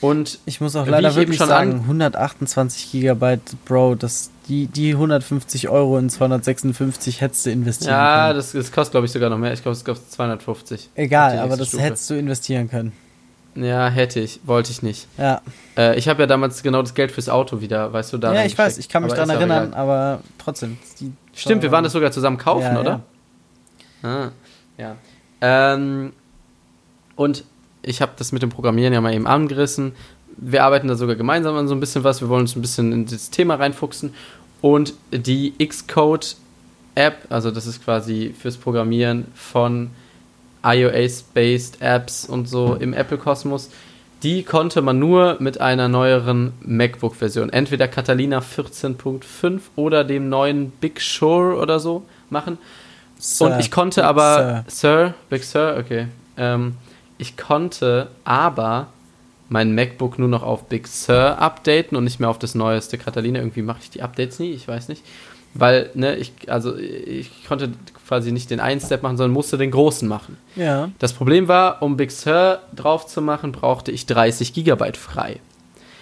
Und 0.00 0.38
Ich 0.44 0.60
muss 0.60 0.76
auch 0.76 0.86
leider 0.86 1.14
wirklich 1.14 1.38
schon 1.38 1.48
sagen, 1.48 1.72
an- 1.74 1.80
128 1.82 2.90
Gigabyte, 2.92 3.56
Bro, 3.64 3.94
das, 3.94 4.30
die, 4.48 4.66
die 4.66 4.90
150 4.90 5.68
Euro 5.68 5.96
in 5.98 6.10
256 6.10 7.20
hättest 7.20 7.46
du 7.46 7.50
investieren 7.50 7.92
ja, 7.94 8.26
können. 8.26 8.36
das, 8.36 8.52
das 8.52 8.70
kostet 8.72 8.90
glaube 8.92 9.06
ich 9.06 9.12
sogar 9.12 9.30
noch 9.30 9.38
mehr. 9.38 9.52
Ich 9.52 9.62
glaube, 9.62 9.76
es 9.76 9.84
kostet 9.84 10.10
250. 10.12 10.90
Egal, 10.94 11.38
aber 11.38 11.56
das 11.56 11.68
Stufe. 11.68 11.82
hättest 11.82 12.10
du 12.10 12.14
investieren 12.14 12.68
können. 12.68 12.92
Ja, 13.56 13.88
hätte 13.88 14.20
ich, 14.20 14.40
wollte 14.44 14.72
ich 14.72 14.82
nicht. 14.82 15.06
Ja, 15.16 15.40
Äh, 15.76 15.96
ich 15.98 16.08
habe 16.08 16.22
ja 16.22 16.26
damals 16.26 16.62
genau 16.62 16.82
das 16.82 16.94
Geld 16.94 17.12
fürs 17.12 17.28
Auto 17.28 17.60
wieder, 17.60 17.92
weißt 17.92 18.12
du, 18.12 18.18
da 18.18 18.34
ja 18.34 18.44
ich 18.44 18.56
weiß, 18.58 18.78
ich 18.78 18.88
kann 18.88 19.02
mich 19.04 19.12
daran 19.12 19.28
ja 19.28 19.34
erinnern, 19.36 19.68
egal. 19.68 19.80
aber 19.80 20.20
trotzdem. 20.38 20.78
Stimmt, 21.34 21.62
wir 21.62 21.70
waren 21.72 21.84
das 21.84 21.92
sogar 21.92 22.10
zusammen 22.12 22.38
kaufen, 22.38 22.62
Ja, 22.74 22.80
oder? 22.80 23.00
Ah, 24.02 24.28
ja. 24.76 24.96
Ähm, 25.40 26.12
und 27.16 27.44
ich 27.82 28.00
habe 28.02 28.12
das 28.16 28.32
mit 28.32 28.42
dem 28.42 28.50
Programmieren 28.50 28.92
ja 28.92 29.00
mal 29.00 29.12
eben 29.14 29.26
angerissen. 29.26 29.92
Wir 30.36 30.64
arbeiten 30.64 30.88
da 30.88 30.96
sogar 30.96 31.16
gemeinsam 31.16 31.54
an 31.56 31.68
so 31.68 31.74
ein 31.74 31.80
bisschen 31.80 32.02
was. 32.02 32.20
Wir 32.20 32.28
wollen 32.28 32.42
uns 32.42 32.56
ein 32.56 32.62
bisschen 32.62 32.92
in 32.92 33.06
das 33.06 33.30
Thema 33.30 33.54
reinfuchsen. 33.56 34.14
Und 34.60 34.94
die 35.12 35.54
Xcode-App, 35.64 37.26
also 37.30 37.50
das 37.50 37.66
ist 37.66 37.84
quasi 37.84 38.34
fürs 38.38 38.56
Programmieren 38.56 39.26
von 39.34 39.90
iOS-based 40.64 41.80
Apps 41.80 42.26
und 42.26 42.48
so 42.48 42.74
im 42.74 42.92
Apple-Kosmos, 42.92 43.70
die 44.22 44.42
konnte 44.42 44.80
man 44.80 44.98
nur 44.98 45.36
mit 45.38 45.60
einer 45.60 45.88
neueren 45.88 46.54
MacBook-Version, 46.62 47.50
entweder 47.50 47.88
Catalina 47.88 48.38
14.5 48.38 49.60
oder 49.76 50.02
dem 50.02 50.30
neuen 50.30 50.70
Big 50.70 51.00
Sur 51.00 51.60
oder 51.60 51.78
so 51.78 52.04
machen. 52.30 52.58
Sir, 53.18 53.46
Und 53.46 53.60
ich 53.60 53.70
konnte 53.70 54.00
Big 54.00 54.08
aber, 54.08 54.64
Sir. 54.68 55.14
Big 55.28 55.44
Sir, 55.44 55.76
okay. 55.78 56.08
Ähm, 56.36 56.76
ich 57.18 57.36
konnte 57.36 58.08
aber 58.24 58.88
mein 59.50 59.74
MacBook 59.74 60.18
nur 60.18 60.28
noch 60.28 60.42
auf 60.42 60.64
Big 60.68 60.88
Sur 60.88 61.38
updaten 61.38 61.96
und 61.96 62.04
nicht 62.04 62.18
mehr 62.18 62.30
auf 62.30 62.38
das 62.38 62.54
neueste 62.54 62.96
Catalina. 62.96 63.38
Irgendwie 63.38 63.62
mache 63.62 63.80
ich 63.82 63.90
die 63.90 64.02
Updates 64.02 64.38
nie, 64.38 64.52
ich 64.52 64.66
weiß 64.66 64.88
nicht. 64.88 65.04
Weil, 65.52 65.90
ne, 65.94 66.16
ich, 66.16 66.32
also 66.48 66.76
ich 66.76 67.44
konnte 67.46 67.72
quasi 68.06 68.32
nicht 68.32 68.50
den 68.50 68.60
einen 68.60 68.80
Step 68.80 69.02
machen, 69.02 69.16
sondern 69.16 69.32
musste 69.32 69.56
den 69.56 69.70
großen 69.70 70.06
machen. 70.06 70.36
Ja. 70.56 70.90
Das 70.98 71.12
Problem 71.12 71.48
war, 71.48 71.82
um 71.82 71.96
Big 71.96 72.10
Sur 72.10 72.60
drauf 72.74 73.06
zu 73.06 73.22
machen, 73.22 73.52
brauchte 73.52 73.90
ich 73.92 74.06
30 74.06 74.52
Gigabyte 74.52 74.96
frei. 74.96 75.40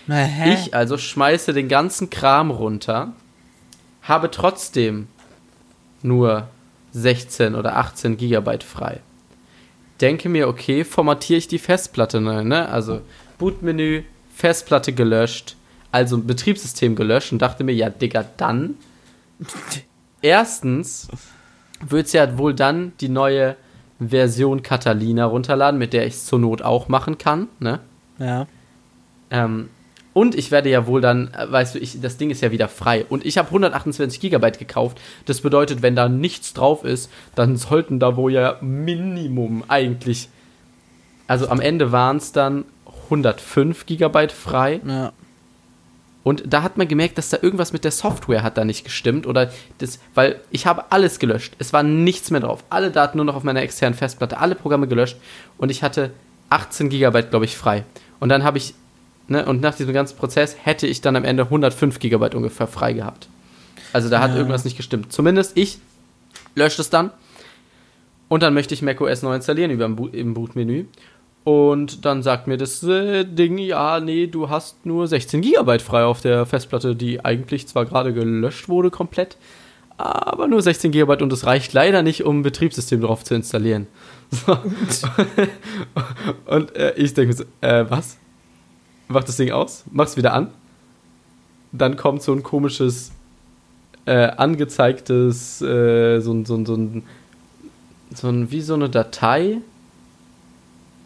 Na, 0.07 0.17
hä? 0.17 0.55
Ich 0.55 0.75
also 0.75 0.99
schmeiße 0.99 1.53
den 1.53 1.69
ganzen 1.69 2.11
Kram 2.11 2.51
runter, 2.51 3.13
habe 4.03 4.31
trotzdem 4.31 5.07
nur 6.03 6.49
16 6.93 7.55
oder 7.55 7.77
18 7.77 8.17
Gigabyte 8.17 8.65
frei. 8.65 9.01
Denke 10.01 10.29
mir, 10.29 10.49
okay, 10.49 10.85
formatiere 10.85 11.39
ich 11.39 11.47
die 11.47 11.61
Festplatte 11.61 12.21
neu, 12.21 12.43
ne? 12.43 12.69
Also 12.69 13.03
Bootmenü, 13.39 14.03
Festplatte 14.35 14.93
gelöscht, 14.93 15.57
also 15.93 16.19
Betriebssystem 16.19 16.97
gelöscht 16.97 17.33
und 17.33 17.41
dachte 17.41 17.63
mir, 17.63 17.73
ja, 17.73 17.89
Digga, 17.89 18.25
dann. 18.37 18.75
Erstens 20.23 21.09
wird 21.89 22.07
es 22.07 22.13
ja 22.13 22.39
wohl 22.39 22.55
dann 22.55 22.93
die 23.01 23.09
neue 23.09 23.57
Version 23.99 24.63
Catalina 24.63 25.27
runterladen, 25.27 25.79
mit 25.79 25.93
der 25.93 26.07
ich 26.07 26.15
es 26.15 26.27
zur 26.27 26.39
Not 26.39 26.63
auch 26.63 26.89
machen 26.89 27.19
kann, 27.19 27.49
ne? 27.59 27.81
Ja. 28.19 28.47
Ähm, 29.31 29.69
und 30.13 30.35
ich 30.35 30.51
werde 30.51 30.69
ja 30.69 30.87
wohl 30.87 31.01
dann, 31.01 31.33
äh, 31.33 31.51
weißt 31.51 31.75
du, 31.75 31.79
ich, 31.79 32.01
das 32.01 32.17
Ding 32.17 32.31
ist 32.31 32.43
ja 32.43 32.51
wieder 32.51 32.69
frei. 32.69 33.07
Und 33.09 33.25
ich 33.25 33.39
habe 33.39 33.49
128 33.49 34.21
Gigabyte 34.21 34.59
gekauft. 34.59 35.01
Das 35.25 35.41
bedeutet, 35.41 35.83
wenn 35.83 35.97
da 35.97 36.09
nichts 36.09 36.53
drauf 36.53 36.85
ist, 36.85 37.11
dann 37.35 37.57
sollten 37.57 37.99
da 37.99 38.17
wohl 38.17 38.33
ja 38.33 38.59
Minimum 38.61 39.65
eigentlich. 39.69 40.29
Also 41.27 41.49
am 41.49 41.61
Ende 41.61 41.93
waren 41.93 42.19
es 42.19 42.33
dann 42.33 42.65
105 43.05 43.87
Gigabyte 43.87 44.33
frei. 44.33 44.81
Ja. 44.87 45.13
Und 46.25 46.45
da 46.47 46.63
hat 46.63 46.77
man 46.77 46.87
gemerkt, 46.87 47.19
dass 47.19 47.31
da 47.31 47.39
irgendwas 47.43 47.73
mit 47.73 47.83
der 47.85 47.91
Software 47.91 48.43
hat 48.45 48.57
da 48.57 48.65
nicht 48.65 48.85
gestimmt. 48.85 49.27
Oder 49.27 49.51
das, 49.79 49.99
weil 50.15 50.41
ich 50.51 50.67
habe 50.67 50.93
alles 50.93 51.19
gelöscht. 51.19 51.55
Es 51.59 51.73
war 51.73 51.83
nichts 51.83 52.31
mehr 52.31 52.41
drauf. 52.41 52.63
Alle 52.71 52.91
Daten 52.93 53.19
nur 53.19 53.25
noch 53.25 53.35
auf 53.35 53.43
meiner 53.43 53.63
externen 53.63 53.97
Festplatte, 53.99 54.39
alle 54.39 54.55
Programme 54.55 54.87
gelöscht. 54.87 55.17
Und 55.59 55.71
ich 55.71 55.83
hatte 55.83 56.13
18 56.51 56.91
Gigabyte, 56.91 57.31
glaube 57.31 57.45
ich, 57.45 57.57
frei. 57.57 57.85
Und 58.21 58.29
dann 58.29 58.45
habe 58.45 58.59
ich, 58.59 58.75
ne, 59.27 59.45
und 59.47 59.61
nach 59.61 59.75
diesem 59.75 59.93
ganzen 59.93 60.17
Prozess 60.17 60.57
hätte 60.63 60.87
ich 60.87 61.01
dann 61.01 61.17
am 61.17 61.25
Ende 61.25 61.45
105 61.45 61.99
Gigabyte 61.99 62.37
ungefähr 62.37 62.69
frei 62.69 62.93
gehabt. 62.93 63.29
Also 63.93 64.09
da 64.09 64.21
hat 64.21 64.31
Ja. 64.31 64.37
irgendwas 64.37 64.65
nicht 64.65 64.77
gestimmt. 64.77 65.13
Zumindest 65.13 65.57
ich 65.57 65.79
lösche 66.55 66.83
es 66.83 66.89
dann. 66.91 67.11
Und 68.29 68.43
dann 68.43 68.55
möchte 68.55 68.75
ich 68.75 68.81
macOS 68.83 69.23
neu 69.23 69.35
installieren 69.35 69.71
über 69.71 69.85
im 69.85 70.35
Bootmenü. 70.35 70.85
Und 71.45 72.05
dann 72.05 72.23
sagt 72.23 72.47
mir 72.47 72.57
das 72.57 72.83
äh, 72.85 73.25
Ding, 73.25 73.59
ja, 73.59 73.99
nee, 73.99 74.29
du 74.29 74.49
hast 74.49 74.87
nur 74.87 75.09
16 75.09 75.43
GB 75.43 75.81
frei 75.81 76.05
auf 76.05 76.21
der 76.21 76.47
Festplatte, 76.47 76.95
die 76.95 77.25
eigentlich 77.25 77.67
zwar 77.67 77.85
gerade 77.85 78.13
gelöscht 78.13 78.69
wurde 78.69 78.91
komplett, 78.91 79.37
aber 79.97 80.47
nur 80.47 80.63
16 80.63 80.93
GB 80.93 81.21
und 81.23 81.33
es 81.33 81.45
reicht 81.45 81.73
leider 81.73 82.03
nicht, 82.03 82.25
um 82.25 82.41
ein 82.41 82.43
Betriebssystem 82.43 83.01
drauf 83.01 83.25
zu 83.25 83.35
installieren. 83.35 83.89
So. 84.31 84.57
und 86.47 86.77
äh, 86.77 86.95
ich 86.95 87.13
denke 87.15 87.35
mir 87.35 87.35
so, 87.35 87.45
äh, 87.61 87.91
was? 87.91 88.17
Mach 89.09 89.25
das 89.25 89.37
Ding 89.37 89.51
aus, 89.51 89.85
mach's 89.91 90.17
wieder 90.17 90.33
an. 90.33 90.49
Dann 91.73 91.97
kommt 91.97 92.23
so 92.23 92.33
ein 92.33 92.43
komisches, 92.43 93.13
äh, 94.07 94.29
angezeigtes, 94.29 95.61
äh, 95.61 96.21
so, 96.21 96.45
so, 96.45 96.55
ein, 96.55 96.67
so 96.67 96.75
ein, 96.77 97.03
so 98.15 98.29
ein, 98.29 98.51
wie 98.51 98.61
so 98.61 98.75
eine 98.75 98.89
Datei, 98.89 99.59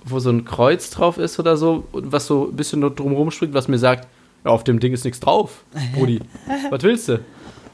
wo 0.06 0.18
so 0.20 0.30
ein 0.30 0.44
Kreuz 0.44 0.90
drauf 0.90 1.18
ist 1.18 1.38
oder 1.38 1.56
so, 1.56 1.84
was 1.92 2.26
so 2.26 2.46
ein 2.46 2.56
bisschen 2.56 2.80
nur 2.80 2.94
drumherum 2.94 3.30
springt, 3.30 3.54
was 3.54 3.68
mir 3.68 3.78
sagt, 3.78 4.08
ja, 4.44 4.50
auf 4.50 4.64
dem 4.64 4.80
Ding 4.80 4.92
ist 4.92 5.04
nichts 5.04 5.20
drauf, 5.20 5.64
Brudi. 5.94 6.20
was 6.70 6.82
willst 6.82 7.08
du? 7.08 7.20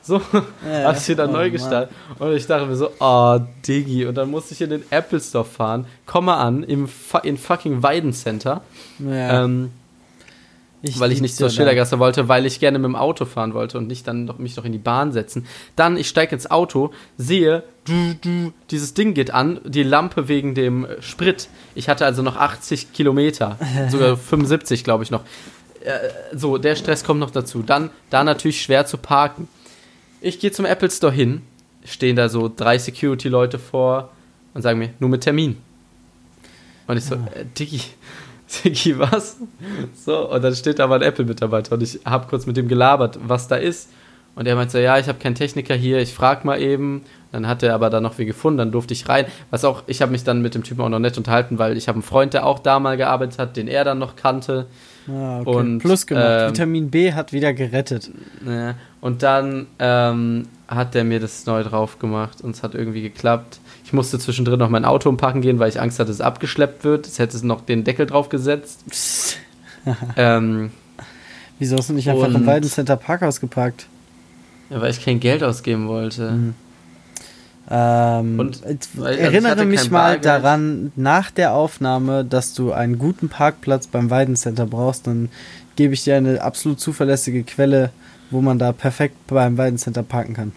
So, 0.05 0.21
ja, 0.69 0.85
habe 0.85 0.99
ich 0.99 1.09
wieder 1.09 1.29
oh, 1.29 1.33
neu 1.33 1.51
gestartet. 1.51 1.95
Und 2.19 2.35
ich 2.35 2.47
dachte 2.47 2.67
mir 2.67 2.75
so, 2.75 2.91
oh, 2.99 3.39
Diggi. 3.67 4.05
Und 4.05 4.17
dann 4.17 4.31
musste 4.31 4.53
ich 4.53 4.61
in 4.61 4.71
den 4.71 4.83
Apple 4.91 5.21
Store 5.21 5.45
fahren, 5.45 5.87
komme 6.07 6.35
an, 6.35 6.65
im 6.65 6.89
in 7.23 7.39
fucking 7.39 7.85
Weidencenter. 7.85 8.62
Ja. 8.99 9.45
Ähm, 9.45 9.71
ich 10.83 10.99
weil 10.99 11.12
ich 11.12 11.21
nicht 11.21 11.37
zur 11.37 11.49
Schildergasse 11.49 11.99
wollte, 11.99 12.29
weil 12.29 12.45
ich 12.45 12.59
gerne 12.59 12.79
mit 12.79 12.87
dem 12.87 12.97
Auto 12.97 13.25
fahren 13.25 13.55
wollte 13.55 13.79
und 13.79 13.87
nicht 13.87 14.07
dann 14.09 14.25
noch, 14.25 14.39
mich 14.39 14.57
noch 14.57 14.65
in 14.65 14.73
die 14.73 14.79
Bahn 14.79 15.12
setzen. 15.12 15.47
Dann, 15.77 15.97
ich 15.97 16.09
steige 16.09 16.35
ins 16.35 16.51
Auto, 16.51 16.93
sehe, 17.17 17.62
du, 17.85 18.15
du, 18.21 18.53
dieses 18.71 18.93
Ding 18.93 19.15
geht 19.15 19.33
an, 19.33 19.61
die 19.65 19.85
Lampe 19.85 20.27
wegen 20.27 20.55
dem 20.55 20.87
Sprit. 21.01 21.49
Ich 21.77 21.89
hatte 21.89 22.05
also 22.05 22.23
noch 22.23 22.37
80 22.37 22.93
Kilometer, 22.93 23.59
sogar 23.89 24.17
75, 24.17 24.83
glaube 24.83 25.05
ich 25.05 25.12
noch. 25.12 25.23
Äh, 25.85 26.37
so, 26.37 26.59
der 26.59 26.75
Stress 26.75 27.05
kommt 27.05 27.21
noch 27.21 27.31
dazu. 27.31 27.62
Dann, 27.62 27.91
da 28.11 28.25
natürlich 28.25 28.62
schwer 28.62 28.85
zu 28.85 28.99
parken. 28.99 29.49
Ich 30.21 30.41
gehe 30.41 30.51
zum 30.51 30.65
Apple 30.65 30.91
Store 30.91 31.12
hin, 31.12 31.43
stehen 31.85 32.17
da 32.17 32.29
so 32.29 32.51
drei 32.55 32.79
Security-Leute 32.79 33.59
vor 33.59 34.11
und 34.55 34.62
sagen 34.62 34.81
mir, 34.81 34.91
nur 34.99 35.11
mit 35.11 35.23
Termin. 35.23 35.59
Und 36.89 36.97
ich 36.97 37.05
so, 37.05 37.15
ah. 37.15 37.29
äh, 37.35 37.45
Diggi, 37.59 37.81
Diggi, 38.52 38.99
was? 38.99 39.37
So, 39.94 40.30
und 40.30 40.42
dann 40.42 40.54
steht 40.54 40.78
da 40.78 40.87
mal 40.87 40.97
ein 40.97 41.02
Apple-Mitarbeiter 41.02 41.75
und 41.75 41.82
ich 41.82 42.00
habe 42.04 42.26
kurz 42.28 42.47
mit 42.47 42.56
dem 42.56 42.68
gelabert, 42.68 43.18
was 43.23 43.49
da 43.49 43.56
ist. 43.56 43.90
Und 44.35 44.47
er 44.47 44.56
meint 44.56 44.71
so, 44.71 44.78
ja, 44.78 44.99
ich 44.99 45.09
habe 45.09 45.18
keinen 45.18 45.35
Techniker 45.35 45.75
hier, 45.75 45.99
ich 45.99 46.14
frage 46.14 46.47
mal 46.47 46.61
eben. 46.61 47.02
Dann 47.32 47.49
hat 47.49 47.62
er 47.62 47.75
aber 47.75 47.88
da 47.88 48.00
noch 48.00 48.18
wie 48.18 48.26
gefunden, 48.26 48.59
dann 48.59 48.73
durfte 48.73 48.92
ich 48.92 49.09
rein. 49.09 49.25
Was 49.50 49.64
auch, 49.64 49.85
ich 49.87 50.02
habe 50.02 50.12
mich 50.12 50.23
dann 50.23 50.42
mit 50.42 50.54
dem 50.54 50.64
Typen 50.64 50.82
auch 50.82 50.90
noch 50.90 50.99
nett 50.99 51.16
unterhalten, 51.16 51.59
weil 51.59 51.78
ich 51.78 51.88
habe 51.88 51.97
einen 51.97 52.02
Freund, 52.02 52.35
der 52.35 52.44
auch 52.44 52.59
da 52.59 52.78
mal 52.78 52.99
gearbeitet 52.99 53.38
hat, 53.38 53.56
den 53.56 53.68
er 53.68 53.85
dann 53.85 53.99
noch 53.99 54.16
kannte. 54.16 54.66
Ah, 55.09 55.40
okay. 55.40 55.50
Und, 55.50 55.78
Plus 55.78 56.06
gemacht. 56.06 56.26
Ähm, 56.28 56.50
Vitamin 56.50 56.90
B 56.90 57.12
hat 57.12 57.32
wieder 57.32 57.54
gerettet. 57.54 58.11
Ja, 58.47 58.75
und 59.00 59.23
dann 59.23 59.66
ähm, 59.78 60.47
hat 60.68 60.94
der 60.94 61.04
mir 61.04 61.21
das 61.21 61.47
neu 61.47 61.62
drauf 61.62 61.99
gemacht 61.99 62.42
und 62.42 62.54
es 62.54 62.62
hat 62.62 62.75
irgendwie 62.75 63.02
geklappt. 63.02 63.61
Ich 63.92 63.94
musste 63.94 64.18
zwischendrin 64.18 64.58
noch 64.58 64.70
mein 64.70 64.87
Auto 64.87 65.11
umpacken 65.11 65.42
gehen, 65.42 65.58
weil 65.58 65.68
ich 65.68 65.78
Angst 65.78 65.99
hatte, 65.99 66.08
dass 66.08 66.16
es 66.16 66.22
abgeschleppt 66.22 66.82
wird. 66.82 67.06
Es 67.06 67.18
hätte 67.18 67.37
es 67.37 67.42
noch 67.42 67.61
den 67.61 67.84
Deckel 67.84 68.06
drauf 68.06 68.30
gesetzt. 68.30 69.37
ähm, 70.16 70.70
Wieso 71.58 71.76
hast 71.76 71.90
du 71.90 71.92
nicht 71.92 72.08
einfach 72.08 72.34
im 72.34 72.46
Weidencenter 72.46 72.96
Parkhaus 72.96 73.38
geparkt? 73.38 73.88
Ja, 74.70 74.80
weil 74.80 74.90
ich 74.92 75.04
kein 75.04 75.20
Geld 75.20 75.42
ausgeben 75.42 75.88
wollte. 75.88 76.30
Mhm. 76.30 76.54
Ähm, 77.70 78.40
und, 78.40 78.62
also 78.64 79.04
erinnere 79.04 79.66
mich 79.66 79.90
mal 79.90 80.18
daran, 80.18 80.90
nach 80.96 81.30
der 81.30 81.52
Aufnahme, 81.52 82.25
dass 82.25 82.54
du 82.54 82.72
einen 82.72 82.99
guten 82.99 83.28
Parkplatz 83.28 83.88
beim 83.88 84.08
Weidencenter 84.08 84.64
brauchst, 84.64 85.06
dann 85.06 85.28
gebe 85.76 85.92
ich 85.92 86.02
dir 86.02 86.16
eine 86.16 86.40
absolut 86.40 86.80
zuverlässige 86.80 87.44
Quelle, 87.44 87.90
wo 88.30 88.40
man 88.40 88.58
da 88.58 88.72
perfekt 88.72 89.16
beim 89.26 89.58
Weidencenter 89.58 90.02
parken 90.02 90.32
kann. 90.32 90.52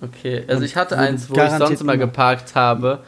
Okay, 0.00 0.44
also 0.46 0.58
und 0.58 0.64
ich 0.64 0.76
hatte 0.76 0.96
eins, 0.96 1.28
wo 1.28 1.34
ich 1.34 1.50
sonst 1.50 1.80
immer 1.80 1.96
geparkt 1.96 2.54
habe, 2.54 3.00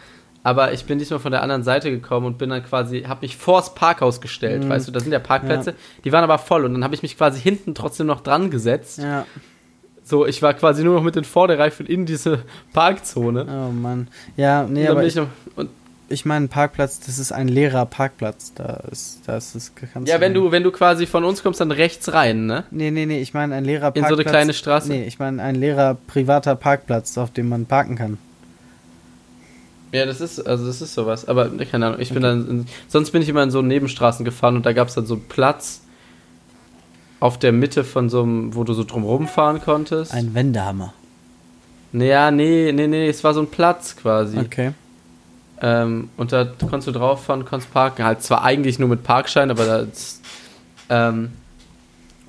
aber 0.42 0.72
ich 0.72 0.86
bin 0.86 0.98
diesmal 0.98 1.20
von 1.20 1.32
der 1.32 1.42
anderen 1.42 1.62
Seite 1.62 1.90
gekommen 1.90 2.26
und 2.26 2.38
bin 2.38 2.50
dann 2.50 2.64
quasi, 2.64 3.02
habe 3.02 3.20
mich 3.22 3.36
vors 3.36 3.74
Parkhaus 3.74 4.20
gestellt, 4.20 4.64
mhm. 4.64 4.70
weißt 4.70 4.88
du, 4.88 4.92
da 4.92 5.00
sind 5.00 5.12
ja 5.12 5.18
Parkplätze, 5.18 5.70
ja. 5.70 5.76
die 6.04 6.12
waren 6.12 6.24
aber 6.24 6.38
voll 6.38 6.64
und 6.64 6.74
dann 6.74 6.84
habe 6.84 6.94
ich 6.94 7.02
mich 7.02 7.16
quasi 7.16 7.40
hinten 7.40 7.74
trotzdem 7.74 8.06
noch 8.06 8.22
dran 8.22 8.50
gesetzt. 8.50 8.98
Ja. 8.98 9.26
So, 10.02 10.26
ich 10.26 10.42
war 10.42 10.54
quasi 10.54 10.82
nur 10.82 10.96
noch 10.96 11.04
mit 11.04 11.14
den 11.14 11.24
Vorderreifen 11.24 11.86
in 11.86 12.06
diese 12.06 12.42
Parkzone. 12.72 13.46
Oh 13.48 13.70
Mann. 13.70 14.08
Ja, 14.36 14.64
nee, 14.64 14.88
aber 14.88 15.04
ich, 15.04 15.14
noch, 15.14 15.28
ich 16.10 16.24
meine, 16.26 16.48
Parkplatz, 16.48 17.00
das 17.00 17.18
ist 17.18 17.32
ein 17.32 17.46
leerer 17.48 17.86
Parkplatz. 17.86 18.52
Da 18.54 18.82
ist, 18.90 19.20
da 19.26 19.36
ist 19.36 19.72
Ja, 20.04 20.20
wenn 20.20 20.34
du, 20.34 20.50
wenn 20.50 20.64
du 20.64 20.72
quasi 20.72 21.06
von 21.06 21.24
uns 21.24 21.42
kommst, 21.42 21.60
dann 21.60 21.70
rechts 21.70 22.12
rein, 22.12 22.46
ne? 22.46 22.64
Nee, 22.72 22.90
nee, 22.90 23.06
nee, 23.06 23.20
ich 23.20 23.32
meine 23.32 23.54
ein 23.54 23.64
leerer 23.64 23.92
Parkplatz. 23.92 24.10
In 24.10 24.16
so 24.16 24.20
eine 24.20 24.24
kleine 24.28 24.52
Straße? 24.52 24.88
Nee, 24.88 25.04
ich 25.04 25.20
meine 25.20 25.40
ein 25.42 25.54
leerer 25.54 25.96
privater 26.08 26.56
Parkplatz, 26.56 27.16
auf 27.16 27.30
dem 27.32 27.48
man 27.48 27.66
parken 27.66 27.94
kann. 27.94 28.18
Ja, 29.92 30.04
das 30.04 30.20
ist, 30.20 30.40
also 30.40 30.66
das 30.66 30.82
ist 30.82 30.94
sowas. 30.94 31.28
Aber 31.28 31.48
keine 31.48 31.86
Ahnung, 31.86 32.00
ich 32.00 32.10
okay. 32.10 32.14
bin 32.14 32.22
dann, 32.22 32.48
in, 32.48 32.66
sonst 32.88 33.12
bin 33.12 33.22
ich 33.22 33.28
immer 33.28 33.44
in 33.44 33.52
so 33.52 33.62
Nebenstraßen 33.62 34.24
gefahren 34.24 34.56
und 34.56 34.66
da 34.66 34.72
gab 34.72 34.88
es 34.88 34.94
dann 34.94 35.06
so 35.06 35.14
einen 35.14 35.28
Platz 35.28 35.82
auf 37.20 37.38
der 37.38 37.52
Mitte 37.52 37.84
von 37.84 38.08
so 38.08 38.22
einem, 38.22 38.54
wo 38.54 38.64
du 38.64 38.72
so 38.72 38.82
drumherum 38.82 39.28
fahren 39.28 39.60
konntest. 39.60 40.12
Ein 40.12 40.34
Wendehammer. 40.34 40.92
Naja, 41.92 42.30
nee, 42.30 42.72
nee, 42.72 42.86
nee, 42.86 43.08
es 43.08 43.22
war 43.22 43.34
so 43.34 43.40
ein 43.40 43.48
Platz 43.48 43.96
quasi. 43.96 44.38
Okay. 44.38 44.72
Ähm, 45.62 46.08
und 46.16 46.32
da 46.32 46.44
konntest 46.44 46.88
du 46.88 46.92
drauf 46.92 47.24
fahren, 47.24 47.44
konntest 47.44 47.72
parken. 47.72 48.04
Halt 48.04 48.22
zwar 48.22 48.42
eigentlich 48.42 48.78
nur 48.78 48.88
mit 48.88 49.02
Parkschein, 49.02 49.50
aber 49.50 49.64
da. 49.64 49.86
Ähm, 50.88 51.32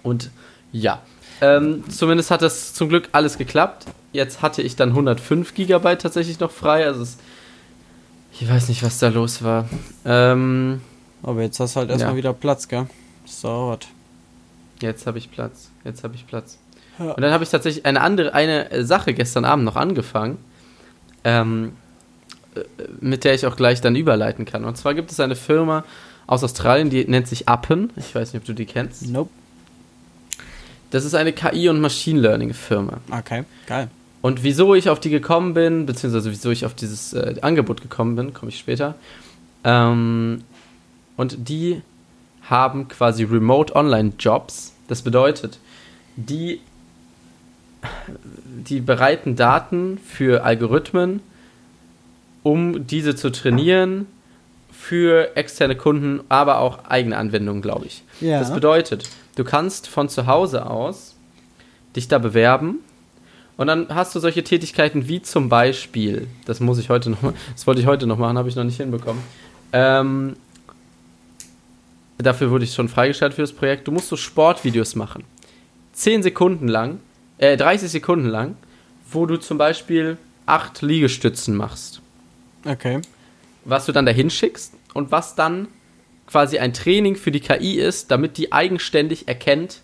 und 0.04 0.30
ja. 0.72 1.02
Ähm, 1.42 1.84
zumindest 1.90 2.30
hat 2.30 2.42
das 2.42 2.74
zum 2.74 2.90
Glück 2.90 3.10
alles 3.14 3.38
geklappt. 3.38 3.86
Jetzt 4.14 4.42
hatte 4.42 4.62
ich 4.62 4.76
dann 4.76 4.90
105 4.90 5.54
GB 5.54 5.96
tatsächlich 5.96 6.40
noch 6.40 6.52
frei. 6.52 6.86
Also 6.86 7.04
es, 7.04 7.18
ich 8.34 8.50
weiß 8.50 8.70
nicht, 8.70 8.84
was 8.84 9.00
da 9.00 9.08
los 9.08 9.44
war. 9.44 9.68
Ähm, 10.06 10.82
aber 11.24 11.42
jetzt 11.42 11.60
hast 11.60 11.76
du 11.76 11.80
halt 11.80 11.90
erstmal 11.90 12.12
ja. 12.12 12.18
wieder 12.18 12.34
Platz, 12.34 12.68
gell? 12.68 12.88
Das 13.26 13.42
dauert. 13.42 13.88
Jetzt 14.82 15.08
habe 15.08 15.18
ich 15.18 15.32
Platz. 15.32 15.70
Jetzt 15.84 16.04
habe 16.04 16.16
ich 16.16 16.28
Platz. 16.28 16.58
Ja. 17.00 17.12
Und 17.12 17.22
dann 17.22 17.32
habe 17.32 17.44
ich 17.44 17.50
tatsächlich 17.50 17.86
eine 17.86 18.02
andere, 18.02 18.34
eine 18.34 18.86
Sache 18.86 19.14
gestern 19.14 19.46
Abend 19.46 19.66
noch 19.66 19.76
angefangen, 19.76 20.38
ähm, 21.24 21.74
äh, 21.74 21.81
mit 23.00 23.24
der 23.24 23.34
ich 23.34 23.46
auch 23.46 23.56
gleich 23.56 23.82
dann 23.82 23.96
überleiten 23.96 24.46
kann. 24.46 24.66
Und 24.66 24.78
zwar 24.78 24.94
gibt 24.94 25.12
es 25.12 25.20
eine 25.20 25.36
Firma 25.36 25.84
aus 26.28 26.44
Australien, 26.44 26.90
die 26.90 27.06
nennt 27.06 27.28
sich 27.28 27.48
Appen. 27.48 27.92
Ich 27.96 28.14
weiß 28.14 28.34
nicht, 28.34 28.42
ob 28.42 28.46
du 28.46 28.54
die 28.54 28.66
kennst. 28.66 29.08
Nope. 29.08 29.30
Das 30.92 31.06
ist 31.06 31.14
eine 31.14 31.32
KI- 31.32 31.70
und 31.70 31.80
Machine 31.80 32.20
Learning-Firma. 32.20 32.98
Okay, 33.10 33.46
geil. 33.66 33.90
Und 34.22 34.44
wieso 34.44 34.76
ich 34.76 34.90
auf 34.90 35.00
die 35.00 35.10
gekommen 35.10 35.54
bin, 35.54 35.86
beziehungsweise 35.86 36.30
wieso 36.30 36.52
ich 36.52 36.66
auf 36.66 36.76
dieses 36.76 37.14
äh, 37.14 37.36
Angebot 37.42 37.82
gekommen 37.82 38.16
bin, 38.16 38.34
komme 38.34 38.50
ich 38.50 38.60
später. 38.60 38.96
Ähm, 39.64 40.44
und 41.18 41.50
die 41.50 41.82
haben 42.44 42.88
quasi 42.88 43.24
Remote 43.24 43.76
Online 43.76 44.14
Jobs. 44.20 44.74
Das 44.88 45.02
bedeutet, 45.02 45.58
die, 46.18 46.60
die 48.46 48.80
bereiten 48.80 49.36
Daten 49.36 49.98
für 49.98 50.44
Algorithmen, 50.44 51.22
um 52.44 52.88
diese 52.88 53.16
zu 53.16 53.32
trainieren 53.32 54.08
für 54.72 55.36
externe 55.36 55.76
Kunden, 55.76 56.22
aber 56.30 56.60
auch 56.60 56.86
eigene 56.86 57.18
Anwendungen, 57.18 57.62
glaube 57.62 57.86
ich. 57.86 58.04
Ja. 58.20 58.40
Das 58.40 58.54
bedeutet, 58.54 59.10
du 59.36 59.44
kannst 59.44 59.88
von 59.88 60.10
zu 60.10 60.28
Hause 60.28 60.66
aus 60.66 61.16
dich 61.96 62.08
da 62.08 62.18
bewerben 62.18 62.80
und 63.58 63.68
dann 63.68 63.88
hast 63.90 64.16
du 64.16 64.20
solche 64.20 64.44
Tätigkeiten 64.44 65.08
wie 65.08 65.22
zum 65.22 65.50
Beispiel, 65.50 66.28
das 66.46 66.60
muss 66.60 66.80
ich 66.80 66.90
heute 66.90 67.12
noch, 67.12 67.20
das 67.54 67.68
wollte 67.68 67.82
ich 67.82 67.88
heute 67.88 68.08
noch 68.08 68.18
machen, 68.18 68.38
habe 68.38 68.50
ich 68.50 68.56
noch 68.56 68.64
nicht 68.64 68.78
hinbekommen. 68.78 69.22
Ähm, 69.74 70.36
Dafür 72.22 72.52
wurde 72.52 72.64
ich 72.66 72.74
schon 72.74 72.90
freigestellt 72.90 73.34
für 73.34 73.42
das 73.42 73.54
Projekt. 73.54 73.88
Du 73.88 73.92
musst 73.92 74.08
so 74.08 74.16
Sportvideos 74.16 74.96
machen. 74.96 75.24
10 75.94 76.24
Sekunden 76.24 76.68
lang, 76.68 77.00
äh, 77.38 77.58
30 77.58 77.90
Sekunden 77.90 78.28
lang, 78.28 78.56
wo 79.12 79.26
du 79.26 79.38
zum 79.38 79.58
Beispiel 79.58 80.18
8 80.46 80.82
Liegestützen 80.82 81.56
machst. 81.56 82.02
Okay. 82.66 83.02
Was 83.66 83.86
du 83.86 83.92
dann 83.92 84.06
dahin 84.06 84.30
schickst 84.30 84.74
und 84.94 85.12
was 85.12 85.36
dann 85.36 85.68
quasi 86.28 86.60
ein 86.60 86.74
Training 86.74 87.16
für 87.16 87.32
die 87.32 87.42
KI 87.42 87.80
ist, 87.80 88.10
damit 88.10 88.38
die 88.38 88.52
eigenständig 88.52 89.28
erkennt, 89.28 89.82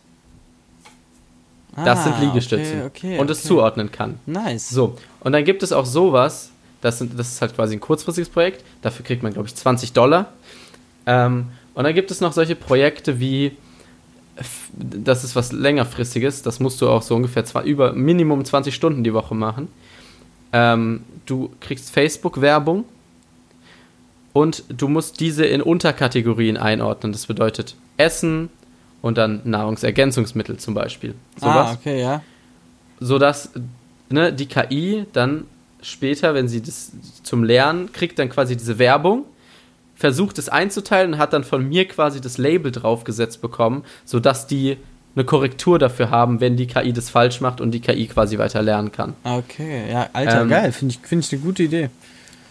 ah, 1.76 1.84
das 1.84 2.06
sind 2.06 2.20
Liegestützen 2.22 2.84
okay, 2.86 3.10
okay, 3.10 3.20
und 3.20 3.30
es 3.30 3.44
zuordnen 3.44 3.92
kann. 3.92 4.20
Nice. 4.26 4.70
So, 4.70 4.98
und 5.20 5.34
dann 5.34 5.44
gibt 5.44 5.62
es 5.62 5.74
auch 5.74 5.86
sowas, 5.86 6.52
das, 6.82 7.00
sind, 7.00 7.20
das 7.20 7.34
ist 7.34 7.42
halt 7.42 7.56
quasi 7.56 7.76
ein 7.76 7.82
kurzfristiges 7.82 8.30
Projekt, 8.30 8.64
dafür 8.82 9.06
kriegt 9.06 9.24
man, 9.24 9.34
glaube 9.34 9.48
ich, 9.48 9.56
20 9.56 9.94
Dollar. 9.94 10.32
Ähm, 11.06 11.48
und 11.74 11.84
dann 11.84 11.94
gibt 11.94 12.12
es 12.12 12.22
noch 12.22 12.34
solche 12.34 12.56
Projekte 12.56 13.20
wie, 13.20 13.52
das 14.74 15.24
ist 15.24 15.36
was 15.36 15.52
längerfristiges, 15.52 16.44
das 16.44 16.60
musst 16.60 16.82
du 16.82 16.90
auch 16.90 17.02
so 17.02 17.16
ungefähr 17.16 17.44
zwei, 17.46 17.64
über 17.64 17.94
Minimum 17.94 18.46
20 18.46 18.74
Stunden 18.74 19.04
die 19.04 19.14
Woche 19.14 19.36
machen. 19.36 19.68
Ähm, 20.58 21.04
du 21.28 21.52
kriegst 21.60 21.92
Facebook-Werbung 21.92 22.86
und 24.34 24.64
du 24.70 24.88
musst 24.88 25.20
diese 25.20 25.46
in 25.46 25.62
Unterkategorien 25.62 26.58
einordnen. 26.58 27.12
Das 27.12 27.28
bedeutet 27.28 27.76
Essen 27.98 28.50
und 29.04 29.20
dann 29.20 29.42
Nahrungsergänzungsmittel 29.44 30.58
zum 30.58 30.74
Beispiel. 30.74 31.14
Sowas. 31.36 31.70
Ah, 31.70 31.74
okay, 31.74 32.02
ja. 32.02 32.24
Sodass 33.00 33.52
ne, 34.10 34.34
die 34.34 34.48
KI 34.48 35.06
dann 35.14 35.46
später, 35.84 36.34
wenn 36.34 36.48
sie 36.48 36.64
das 36.64 36.92
zum 37.22 37.44
Lernen 37.44 37.92
kriegt, 37.92 38.18
dann 38.18 38.30
quasi 38.30 38.58
diese 38.58 38.80
Werbung, 38.80 39.26
versucht 39.96 40.40
es 40.40 40.50
einzuteilen 40.50 41.14
und 41.14 41.20
hat 41.20 41.34
dann 41.34 41.44
von 41.44 41.68
mir 41.68 41.88
quasi 41.88 42.20
das 42.20 42.40
Label 42.40 42.72
draufgesetzt 42.72 43.42
bekommen, 43.42 43.84
sodass 44.06 44.48
die 44.48 44.78
eine 45.18 45.26
Korrektur 45.26 45.80
dafür 45.80 46.12
haben, 46.12 46.40
wenn 46.40 46.56
die 46.58 46.68
KI 46.68 46.94
das 46.94 47.10
falsch 47.10 47.42
macht 47.42 47.60
und 47.60 47.72
die 47.72 47.80
KI 47.80 48.08
quasi 48.08 48.38
weiter 48.38 48.62
lernen 48.62 48.92
kann. 48.92 49.16
Okay, 49.24 49.92
ja, 49.92 50.10
Alter, 50.14 50.42
ähm, 50.42 50.50
geil, 50.50 50.72
finde 50.72 50.94
ich, 50.94 51.08
find 51.08 51.26
ich 51.26 51.34
eine 51.34 51.42
gute 51.42 51.64
Idee. 51.64 51.90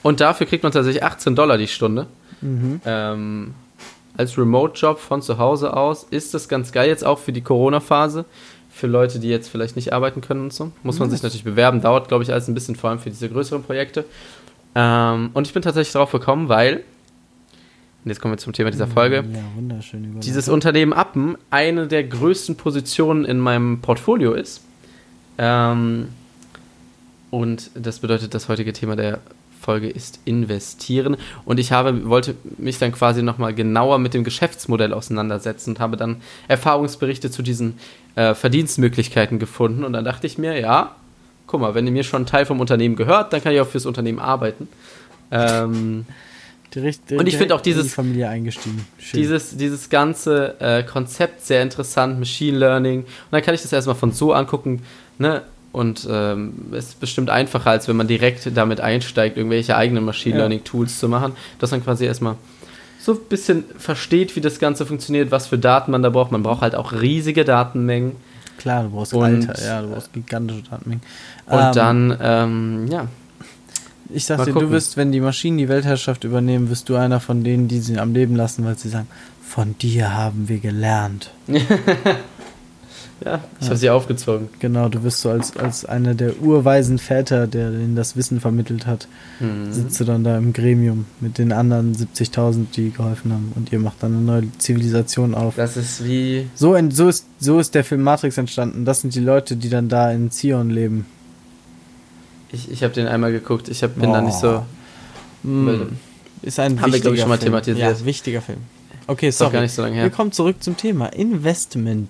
Und 0.03 0.21
dafür 0.21 0.47
kriegt 0.47 0.65
man 0.65 0.73
tatsächlich 0.73 1.03
18 1.03 1.37
Dollar 1.37 1.59
die 1.59 1.69
Stunde. 1.69 2.07
Mhm. 2.41 2.81
Ähm, 2.85 3.55
als 4.17 4.37
Remote-Job 4.37 4.99
von 4.99 5.23
zu 5.23 5.39
Hause 5.39 5.77
aus 5.77 6.07
ist 6.11 6.35
das 6.35 6.49
ganz 6.49 6.73
geil 6.73 6.89
jetzt 6.89 7.05
auch 7.05 7.19
für 7.19 7.33
die 7.33 7.43
Corona-Phase. 7.43 8.25
Für 8.71 8.89
Leute, 8.89 9.21
die 9.21 9.29
jetzt 9.29 9.49
vielleicht 9.49 9.77
nicht 9.77 9.93
arbeiten 9.93 10.21
können 10.21 10.43
und 10.43 10.53
so. 10.53 10.71
Muss 10.83 10.99
man 10.99 11.09
mhm. 11.09 11.13
sich 11.13 11.23
natürlich 11.23 11.45
bewerben. 11.45 11.81
Dauert, 11.81 12.09
glaube 12.09 12.25
ich, 12.25 12.33
alles 12.33 12.49
ein 12.49 12.55
bisschen, 12.55 12.77
vor 12.77 12.91
allem 12.91 12.99
für 12.99 13.11
diese 13.11 13.29
größeren 13.29 13.63
Projekte. 13.63 14.05
Ähm, 14.75 15.31
und 15.33 15.47
ich 15.47 15.55
bin 15.55 15.63
tatsächlich 15.63 15.93
drauf 15.93 16.13
gekommen, 16.13 16.49
weil 16.49 16.83
und 18.07 18.11
jetzt 18.11 18.21
kommen 18.21 18.35
wir 18.35 18.39
zum 18.39 18.53
Thema 18.53 18.71
dieser 18.71 18.87
Folge. 18.87 19.17
Ja, 19.17 19.41
wunderschön. 19.57 20.21
Dieses 20.21 20.49
Unternehmen 20.49 20.93
Appen 20.93 21.37
eine 21.51 21.89
der 21.89 22.05
größten 22.05 22.55
Positionen 22.55 23.25
in 23.25 23.41
meinem 23.41 23.81
Portfolio 23.81 24.33
ist. 24.33 24.61
Ähm, 25.39 26.11
und 27.33 27.69
das 27.75 27.99
bedeutet, 27.99 28.33
das 28.33 28.49
heutige 28.49 28.73
Thema 28.73 28.95
der 28.95 29.19
Folge 29.61 29.89
ist 29.89 30.21
investieren. 30.25 31.17
Und 31.45 31.59
ich 31.59 31.73
habe, 31.73 32.09
wollte 32.09 32.37
mich 32.59 32.79
dann 32.79 32.93
quasi 32.93 33.25
nochmal 33.25 33.53
genauer 33.55 33.99
mit 33.99 34.15
dem 34.15 34.23
Geschäftsmodell 34.23 34.93
auseinandersetzen 34.93 35.71
und 35.71 35.81
habe 35.81 35.97
dann 35.97 36.19
Erfahrungsberichte 36.47 37.33
zu 37.33 37.43
diesen 37.43 37.77
äh, 38.15 38.35
Verdienstmöglichkeiten 38.35 39.41
gefunden. 39.41 39.83
Und 39.83 39.95
dann 39.95 40.05
dachte 40.05 40.29
ich 40.29 40.39
mir, 40.39 40.61
ja, 40.61 40.95
guck 41.49 41.61
mal, 41.61 41.75
wenn 41.75 41.93
mir 41.93 42.05
schon 42.05 42.23
ein 42.23 42.27
Teil 42.27 42.47
vom 42.47 42.61
Unternehmen 42.61 42.95
gehört, 42.95 43.33
dann 43.33 43.43
kann 43.43 43.53
ich 43.53 43.61
auch 43.61 43.67
fürs 43.67 43.85
Unternehmen 43.85 44.21
arbeiten. 44.21 44.69
Ähm, 45.33 46.07
direkt, 46.77 47.13
und 47.13 47.27
ich 47.27 47.37
finde 47.37 47.55
auch 47.55 47.61
dieses, 47.61 47.85
die 47.85 47.89
Familie 47.89 48.29
eingestiegen. 48.29 48.87
Dieses, 49.13 49.57
dieses 49.57 49.89
ganze 49.91 50.61
äh, 50.61 50.83
Konzept 50.83 51.45
sehr 51.45 51.63
interessant, 51.63 52.19
Machine 52.19 52.59
Learning. 52.59 53.01
Und 53.01 53.09
dann 53.31 53.43
kann 53.43 53.55
ich 53.55 53.63
das 53.63 53.73
erstmal 53.73 53.97
von 53.97 54.13
so 54.13 54.33
angucken, 54.33 54.83
ne? 55.19 55.43
Und 55.73 56.09
ähm, 56.11 56.55
es 56.73 56.89
ist 56.89 57.01
bestimmt 57.01 57.29
einfacher, 57.29 57.71
als 57.71 57.87
wenn 57.87 57.97
man 57.97 58.07
direkt 58.07 58.51
damit 58.57 58.81
einsteigt, 58.81 59.37
irgendwelche 59.37 59.77
eigenen 59.77 60.05
Machine 60.05 60.39
Learning 60.39 60.65
Tools 60.65 60.99
zu 60.99 61.09
machen, 61.09 61.33
dass 61.59 61.71
man 61.71 61.85
quasi 61.85 62.07
erstmal 62.07 62.37
so 62.99 63.13
ein 63.13 63.19
bisschen 63.29 63.65
versteht, 63.77 64.37
wie 64.37 64.41
das 64.41 64.59
Ganze 64.59 64.87
funktioniert, 64.87 65.31
was 65.31 65.49
für 65.49 65.59
Daten 65.59 65.91
man 65.91 66.03
da 66.03 66.09
braucht. 66.09 66.33
Man 66.33 66.43
braucht 66.43 66.63
halt 66.63 66.75
auch 66.75 66.93
riesige 66.93 67.45
Datenmengen. 67.45 68.13
Klar, 68.57 68.85
du 68.85 68.91
brauchst 68.91 69.13
und, 69.13 69.51
Alter, 69.51 69.63
ja, 69.63 69.83
du 69.83 69.89
brauchst 69.89 70.13
gigantische 70.15 70.63
Datenmengen. 70.63 71.03
Und 71.47 71.59
ähm, 71.59 71.73
dann, 71.75 72.19
ähm, 72.23 72.87
ja. 72.91 73.07
Ich 74.11 74.25
sag 74.25 74.45
dir, 74.45 74.53
du 74.53 74.71
wirst, 74.71 74.97
wenn 74.97 75.13
die 75.13 75.21
Maschinen 75.21 75.59
die 75.59 75.69
Weltherrschaft 75.69 76.25
übernehmen, 76.25 76.71
wirst 76.71 76.89
du 76.89 76.97
einer 76.97 77.21
von 77.21 77.45
denen, 77.45 77.69
die 77.69 77.81
sie 77.81 77.99
am 77.99 78.13
Leben 78.13 78.37
lassen, 78.37 78.65
weil 78.65 78.77
sie 78.77 78.89
sagen, 78.89 79.09
von 79.43 79.77
dir 79.79 80.15
haben 80.15 80.49
wir 80.49 80.59
gelernt. 80.59 81.33
Ja, 83.25 83.41
ich 83.59 83.63
ja. 83.63 83.69
habe 83.69 83.77
sie 83.79 83.91
aufgezogen. 83.91 84.49
Genau, 84.59 84.89
du 84.89 85.03
wirst 85.03 85.23
so 85.23 85.31
als, 85.31 85.57
als 85.57 85.87
einer 85.87 86.15
der 86.15 86.39
urweisen 86.41 86.99
Väter, 86.99 87.47
der 87.47 87.71
ihnen 87.71 87.97
das 87.97 88.15
Wissen 88.15 88.41
vermittelt 88.41 88.87
hat, 88.87 89.09
mhm. 89.41 89.73
sitzt 89.73 89.99
du 90.01 90.05
dann 90.05 90.23
da 90.23 90.37
im 90.37 90.53
Gremium 90.53 91.07
mit 91.21 91.39
den 91.39 91.53
anderen 91.53 91.95
70.000, 91.95 92.67
die 92.75 92.91
geholfen 92.91 93.33
haben 93.33 93.53
und 93.55 93.73
ihr 93.73 93.79
macht 93.79 94.03
dann 94.03 94.15
eine 94.15 94.23
neue 94.23 94.59
Zivilisation 94.59 95.35
auf. 95.35 95.57
Das 95.57 95.79
ist 95.79 96.05
wie... 96.05 96.51
So, 96.55 96.77
so, 96.91 97.09
ist, 97.09 97.27
so 97.39 97.59
ist 97.59 97.75
der 97.75 97.85
Film 97.85 98.03
Matrix 98.03 98.37
entstanden. 98.37 98.85
Das 98.85 99.01
sind 99.01 99.15
die 99.15 99.21
Leute, 99.21 99.57
die 99.57 99.71
dann 99.71 99.89
da 99.89 100.11
in 100.13 100.31
Zion 100.31 100.69
leben. 100.69 101.07
Ich, 102.53 102.71
ich 102.71 102.83
habe 102.83 102.95
den 102.95 103.07
einmal 103.07 103.33
geguckt, 103.33 103.69
ich 103.69 103.83
hab, 103.83 103.95
bin 103.97 104.11
oh. 104.11 104.13
da 104.13 104.21
nicht 104.21 104.39
so... 104.39 104.65
Mm. 105.43 105.97
Ist 106.43 106.61
ein 106.61 106.81
Haben 106.81 106.93
wichtiger 106.93 107.11
wir, 107.11 107.15
ich, 107.15 107.21
schon 107.21 107.29
mal 107.29 107.39
Film. 107.39 107.53
thematisiert. 107.53 107.99
Ja, 107.99 108.05
wichtiger 108.05 108.43
Film. 108.43 108.59
Okay, 109.07 109.31
sorry. 109.31 109.53
Gar 109.53 109.61
nicht 109.63 109.73
so 109.73 109.83
lange 109.83 109.95
her. 109.95 110.05
Wir 110.05 110.11
kommen 110.11 110.33
zurück 110.33 110.63
zum 110.63 110.77
Thema 110.77 111.07
Investment. 111.07 112.09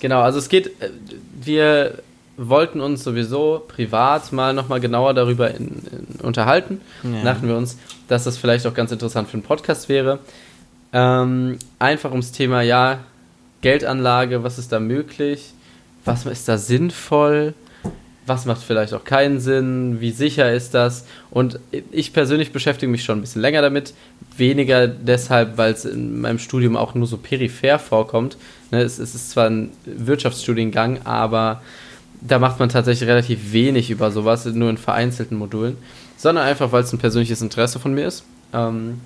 Genau, 0.00 0.20
also 0.20 0.38
es 0.38 0.48
geht, 0.48 0.68
äh, 0.80 0.90
wir 1.42 1.98
wollten 2.36 2.80
uns 2.80 3.04
sowieso 3.04 3.62
privat 3.68 4.32
mal 4.32 4.54
nochmal 4.54 4.80
genauer 4.80 5.12
darüber 5.14 5.50
in, 5.50 5.82
in, 5.90 6.20
unterhalten. 6.22 6.80
Ja. 7.02 7.22
Dachten 7.22 7.48
wir 7.48 7.56
uns, 7.56 7.76
dass 8.08 8.24
das 8.24 8.38
vielleicht 8.38 8.66
auch 8.66 8.74
ganz 8.74 8.92
interessant 8.92 9.28
für 9.28 9.34
einen 9.34 9.42
Podcast 9.42 9.88
wäre. 9.88 10.20
Ähm, 10.92 11.58
einfach 11.78 12.10
ums 12.10 12.32
Thema, 12.32 12.62
ja, 12.62 13.00
Geldanlage, 13.60 14.42
was 14.42 14.58
ist 14.58 14.72
da 14.72 14.80
möglich? 14.80 15.52
Was 16.04 16.24
ist 16.24 16.48
da 16.48 16.56
sinnvoll? 16.56 17.52
Was 18.26 18.44
macht 18.44 18.62
vielleicht 18.62 18.92
auch 18.94 19.04
keinen 19.04 19.40
Sinn? 19.40 20.00
Wie 20.00 20.10
sicher 20.10 20.52
ist 20.52 20.74
das? 20.74 21.06
Und 21.30 21.58
ich 21.90 22.12
persönlich 22.12 22.52
beschäftige 22.52 22.90
mich 22.90 23.02
schon 23.02 23.18
ein 23.18 23.22
bisschen 23.22 23.42
länger 23.42 23.62
damit. 23.62 23.94
Weniger 24.36 24.86
deshalb, 24.86 25.56
weil 25.56 25.72
es 25.72 25.84
in 25.84 26.20
meinem 26.20 26.38
Studium 26.38 26.76
auch 26.76 26.94
nur 26.94 27.06
so 27.06 27.16
peripher 27.16 27.78
vorkommt, 27.78 28.36
Ne, 28.70 28.82
es, 28.82 28.98
ist 29.00 29.30
zwar 29.30 29.46
ein 29.46 29.70
Wirtschaftsstudiengang, 29.84 31.00
aber 31.04 31.60
da 32.20 32.38
macht 32.38 32.60
man 32.60 32.68
tatsächlich 32.68 33.08
relativ 33.08 33.52
wenig 33.52 33.90
über 33.90 34.12
sowas, 34.12 34.44
nur 34.44 34.70
in 34.70 34.78
vereinzelten 34.78 35.36
Modulen, 35.36 35.76
sondern 36.16 36.46
einfach, 36.46 36.70
weil 36.70 36.84
es 36.84 36.92
ein 36.92 36.98
persönliches 36.98 37.42
Interesse 37.42 37.80
von 37.80 37.94
mir 37.94 38.06
ist. 38.06 38.24
Ähm, 38.52 39.00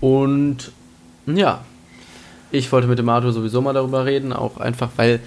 und 0.00 0.72
ja, 1.26 1.64
ich 2.50 2.72
wollte 2.72 2.88
mit 2.88 2.98
dem 2.98 3.08
Arthur 3.08 3.32
sowieso 3.32 3.60
mal 3.60 3.74
darüber 3.74 4.04
reden, 4.04 4.32
auch 4.32 4.56
einfach, 4.58 4.90
weil 4.96 5.20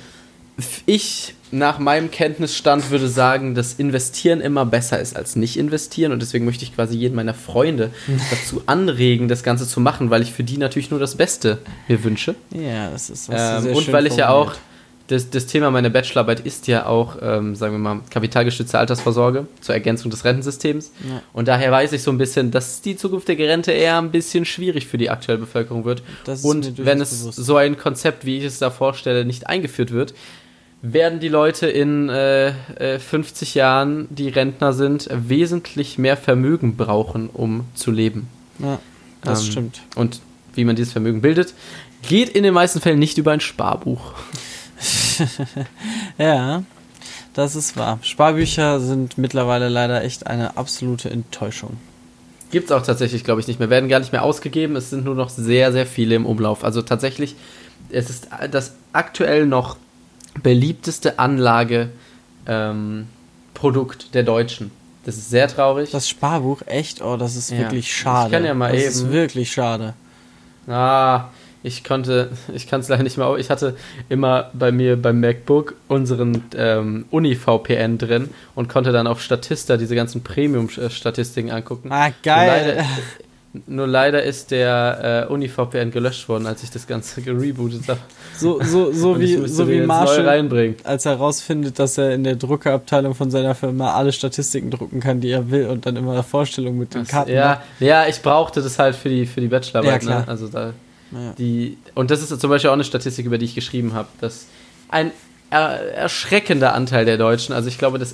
ich 0.86 1.36
nach 1.52 1.80
meinem 1.80 2.12
Kenntnisstand 2.12 2.91
würde 2.91 3.08
sagen, 3.08 3.56
dass 3.56 3.74
Investieren 3.74 4.39
immer 4.39 4.65
besser 4.65 5.00
ist 5.00 5.15
als 5.15 5.36
nicht 5.36 5.58
investieren 5.58 6.12
und 6.12 6.22
deswegen 6.22 6.45
möchte 6.45 6.63
ich 6.63 6.76
quasi 6.76 6.95
jeden 6.95 7.15
meiner 7.15 7.34
Freunde 7.34 7.91
dazu 8.30 8.62
anregen, 8.65 9.28
das 9.28 9.43
Ganze 9.43 9.67
zu 9.67 9.80
machen, 9.80 10.10
weil 10.10 10.22
ich 10.22 10.32
für 10.32 10.43
die 10.43 10.58
natürlich 10.58 10.91
nur 10.91 11.00
das 11.00 11.15
Beste 11.15 11.60
mir 11.88 12.04
wünsche. 12.04 12.36
Ja, 12.52 12.91
das 12.91 13.10
ist 13.10 13.30
ähm, 13.32 13.63
sehr 13.63 13.76
Und 13.76 13.91
weil 13.91 14.06
ich 14.06 14.17
ja 14.17 14.30
auch 14.30 14.54
das, 15.10 15.32
das 15.32 15.48
Thema 15.48 15.72
meiner 15.72 15.89
Bachelorarbeit 15.89 16.41
ist 16.41 16.67
ja 16.67 16.86
auch, 16.86 17.17
ähm, 17.22 17.56
sagen 17.56 17.74
wir 17.74 17.80
mal, 17.80 18.02
kapitalgestützte 18.12 18.78
Altersvorsorge 18.78 19.48
zur 19.60 19.74
Ergänzung 19.74 20.12
des 20.12 20.24
Rentensystems. 20.24 20.91
Ja. 21.10 21.24
Und 21.34 21.48
daher 21.48 21.72
weiß 21.72 21.93
ich 21.93 22.04
so 22.04 22.12
ein 22.12 22.19
bisschen, 22.19 22.52
dass 22.52 22.82
die 22.82 22.95
zukünftige 22.95 23.48
Rente 23.48 23.72
eher 23.72 23.98
ein 23.98 24.12
bisschen 24.12 24.45
schwierig 24.45 24.86
für 24.86 25.00
die 25.00 25.10
aktuelle 25.10 25.39
Bevölkerung 25.39 25.84
wird. 25.84 26.04
Und 26.43 26.86
wenn 26.86 27.02
es 27.02 27.22
bewusst. 27.22 27.43
so 27.43 27.56
ein 27.56 27.76
Konzept, 27.76 28.24
wie 28.26 28.38
ich 28.38 28.43
es 28.43 28.60
da 28.60 28.69
vorstelle, 28.69 29.26
nicht 29.26 29.48
eingeführt 29.48 29.89
wird, 29.91 30.13
werden 30.82 31.20
die 31.20 31.28
Leute 31.28 31.68
in 31.68 32.10
äh, 32.10 32.54
50 33.00 33.56
äh, 33.56 33.60
Jahren, 33.60 34.08
die 34.10 34.30
Rentner 34.30 34.74
sind, 34.74 35.10
wesentlich 35.12 35.98
mehr 35.98 36.18
Vermögen 36.18 36.78
brauchen, 36.78 37.30
um 37.30 37.65
zu 37.74 37.92
leben. 37.92 38.28
Ja, 38.60 38.80
das 39.22 39.44
ähm, 39.46 39.52
stimmt. 39.52 39.82
Und 39.96 40.22
wie 40.54 40.63
man 40.63 40.76
dieses 40.76 40.94
Vermögen 40.94 41.22
bildet, 41.22 41.54
geht 42.08 42.30
in 42.30 42.44
den 42.44 42.54
meisten 42.54 42.80
Fällen 42.80 43.00
nicht 43.00 43.18
über 43.18 43.32
ein 43.32 43.42
Sparbuch. 43.42 44.13
ja, 46.18 46.63
das 47.34 47.56
ist 47.56 47.76
wahr. 47.76 48.00
Sparbücher 48.02 48.80
sind 48.80 49.18
mittlerweile 49.18 49.70
leider 49.70 50.04
echt 50.04 50.28
eine 50.28 50.58
absolute 50.58 51.10
Enttäuschung. 51.10 51.78
Gibt 52.52 52.65
es 52.65 52.72
auch 52.72 52.82
tatsächlich, 52.82 53.24
glaube 53.24 53.42
ich, 53.42 53.48
nicht 53.48 53.60
mehr. 53.60 53.70
Werden 53.70 53.89
gar 53.89 54.00
nicht 54.00 54.12
mehr 54.12 54.24
ausgegeben. 54.24 54.76
Es 54.76 54.89
sind 54.89 55.06
nur 55.06 55.13
noch 55.13 55.30
sehr, 55.30 55.72
sehr 55.72 55.86
viele 55.86 56.15
im 56.15 56.26
Umlauf. 56.26 56.63
Also 56.63 56.82
tatsächlich, 56.82 57.36
es 57.89 58.10
ist 58.10 58.30
das 58.50 58.74
aktuell 58.92 59.46
noch 59.46 59.78
beliebteste 60.42 61.20
Anlageprodukt 61.20 61.94
ähm, 62.48 64.12
der 64.13 64.24
Deutschen. 64.24 64.72
Das 65.06 65.18
ist 65.18 65.30
sehr 65.30 65.48
traurig. 65.48 65.92
Das 65.92 66.10
Sparbuch, 66.10 66.62
echt? 66.65 67.02
Oh, 67.02 67.18
das 67.18 67.36
ist 67.36 67.52
ja. 67.52 67.60
wirklich 67.60 67.94
schade. 67.94 68.28
Ich 68.28 68.34
kann 68.34 68.46
ja 68.46 68.54
mal 68.54 68.72
das 68.72 68.82
eben. 68.82 68.86
Das 68.86 68.96
ist 68.96 69.12
wirklich 69.12 69.52
schade. 69.52 69.94
Ah, 70.68 71.30
ich 71.63 71.84
konnte, 71.84 72.30
ich 72.54 72.68
kann 72.68 72.82
es 72.82 72.88
leider 72.88 73.04
nicht 73.04 73.18
mehr. 73.18 73.36
Ich 73.38 73.50
hatte 73.50 73.76
immer 74.08 74.50
bei 74.54 74.72
mir 74.72 75.02
beim 75.02 75.20
MacBook 75.20 75.76
unseren 75.88 76.44
ähm, 76.56 77.06
Uni-VPN 77.12 77.98
drin 77.98 78.30
und 78.56 78.70
konnte 78.70 78.92
dann 78.92 79.08
auf 79.08 79.22
Statista 79.22 79.78
diese 79.78 79.96
ganzen 79.96 80.24
Premium-Statistiken 80.24 81.52
angucken. 81.52 81.92
Ah, 81.92 82.12
geil. 82.24 82.86
Nur 83.66 83.88
leider 83.88 84.22
ist 84.22 84.52
der 84.52 85.26
äh, 85.28 85.34
Uni-VPN 85.34 85.90
gelöscht 85.90 86.30
worden, 86.30 86.46
als 86.46 86.62
ich 86.62 86.70
das 86.70 86.86
Ganze 86.86 87.22
gerebootet 87.24 87.88
habe. 87.88 88.00
So, 88.38 88.62
so, 88.62 88.92
so 88.92 89.20
wie, 89.20 89.48
so 89.48 89.68
wie 89.68 89.82
Marshall, 89.82 90.76
als 90.84 91.06
er 91.06 91.14
herausfindet, 91.14 91.80
dass 91.80 91.98
er 91.98 92.14
in 92.14 92.24
der 92.24 92.36
Druckerabteilung 92.36 93.16
von 93.16 93.32
seiner 93.32 93.56
Firma 93.56 93.94
alle 93.94 94.12
Statistiken 94.12 94.70
drucken 94.70 95.00
kann, 95.00 95.20
die 95.20 95.32
er 95.32 95.50
will 95.50 95.66
und 95.66 95.88
dann 95.88 95.96
immer 95.96 96.22
Vorstellungen 96.22 96.78
mit 96.78 96.94
den 96.94 97.08
Karten. 97.08 97.32
Ja, 97.32 97.64
ja, 97.80 98.08
ich 98.08 98.22
brauchte 98.22 98.62
das 98.62 98.78
halt 98.78 98.96
für 98.96 99.10
die, 99.10 99.26
für 99.26 99.42
die 99.42 99.48
Bachelorarbeit. 99.48 100.04
Ja, 100.04 100.20
ne? 100.20 100.28
Also 100.28 100.48
da, 100.48 100.74
ja. 101.12 101.34
die, 101.40 101.78
und 101.96 102.12
das 102.12 102.22
ist 102.22 102.40
zum 102.40 102.50
Beispiel 102.52 102.70
auch 102.70 102.76
eine 102.76 102.84
Statistik, 102.84 103.26
über 103.26 103.40
die 103.40 103.46
ich 103.46 103.56
geschrieben 103.56 103.94
habe, 103.94 104.10
dass 104.22 104.46
ein 104.90 105.12
er, 105.50 105.96
erschreckender 105.96 106.76
Anteil 106.76 107.06
der 107.06 107.18
Deutschen, 107.18 107.54
also 107.56 107.68
ich 107.68 107.80
glaube, 107.80 107.98
dass 107.98 108.14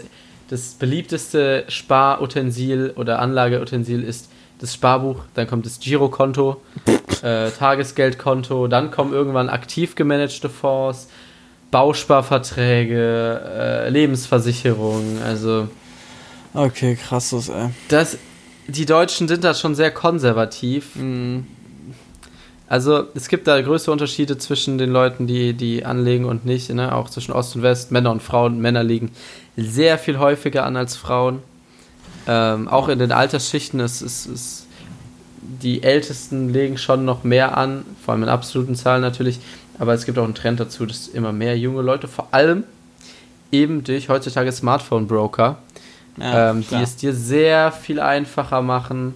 das 0.50 0.76
beliebteste 0.76 1.66
Sparutensil 1.68 2.94
oder 2.96 3.20
Anlageutensil 3.20 4.02
ist 4.02 4.30
das 4.60 4.74
Sparbuch, 4.74 5.22
dann 5.34 5.48
kommt 5.48 5.66
das 5.66 5.80
Girokonto, 5.80 6.62
äh, 7.24 7.52
Tagesgeldkonto, 7.52 8.68
dann 8.68 8.92
kommen 8.92 9.14
irgendwann 9.14 9.50
aktiv 9.50 9.96
gemanagte 9.96 10.50
Fonds, 10.50 11.08
Bausparverträge, 11.72 13.42
äh, 13.86 13.90
Lebensversicherung, 13.90 15.20
also. 15.24 15.68
Okay, 16.54 16.96
krasses, 16.96 17.50
ey. 17.50 17.70
Das, 17.90 18.18
die 18.68 18.86
Deutschen 18.86 19.28
sind 19.28 19.44
da 19.44 19.54
schon 19.54 19.76
sehr 19.76 19.92
konservativ. 19.92 20.96
Mhm. 20.96 21.48
Also 22.68 23.06
es 23.14 23.28
gibt 23.28 23.48
da 23.48 23.62
größere 23.62 23.92
Unterschiede 23.92 24.38
zwischen 24.38 24.78
den 24.78 24.90
Leuten, 24.90 25.28
die, 25.28 25.54
die 25.54 25.86
anlegen 25.86 26.26
und 26.26 26.46
nicht, 26.46 26.74
ne? 26.74 26.96
auch 26.96 27.10
zwischen 27.10 27.32
Ost 27.32 27.56
und 27.56 27.62
West, 27.62 27.92
Männer 27.92 28.12
und 28.12 28.24
Frauen. 28.24 28.60
Männer 28.60 28.84
legen 28.84 29.12
sehr 29.56 30.00
viel 30.00 30.18
häufiger 30.18 30.66
an 30.66 30.76
als 30.76 30.96
Frauen. 30.96 31.44
Ähm, 32.28 32.68
auch 32.68 32.90
in 32.90 33.00
den 33.00 33.12
Altersschichten 33.12 33.80
ist, 33.80 34.02
ist, 34.02 34.26
ist 34.26 34.66
die 35.62 35.84
Ältesten 35.84 36.50
legen 36.50 36.78
schon 36.78 37.06
noch 37.06 37.24
mehr 37.24 37.58
an, 37.58 37.86
vor 38.04 38.14
allem 38.14 38.24
in 38.24 38.30
absoluten 38.30 38.76
Zahlen 38.76 39.02
natürlich. 39.02 39.40
Aber 39.78 39.94
es 39.94 40.06
gibt 40.06 40.18
auch 40.18 40.24
einen 40.24 40.36
Trend 40.36 40.60
dazu, 40.60 40.86
dass 40.86 41.08
immer 41.08 41.32
mehr 41.32 41.58
junge 41.58 41.82
Leute, 41.82 42.08
vor 42.08 42.30
allem 42.32 42.64
eben 43.52 43.84
durch 43.84 44.10
heutzutage 44.10 44.52
Smartphone-Broker, 44.52 45.58
ja, 46.18 46.52
ähm, 46.52 46.64
die 46.70 46.76
es 46.76 46.96
dir 46.96 47.14
sehr 47.14 47.72
viel 47.72 48.00
einfacher 48.00 48.62
machen, 48.62 49.16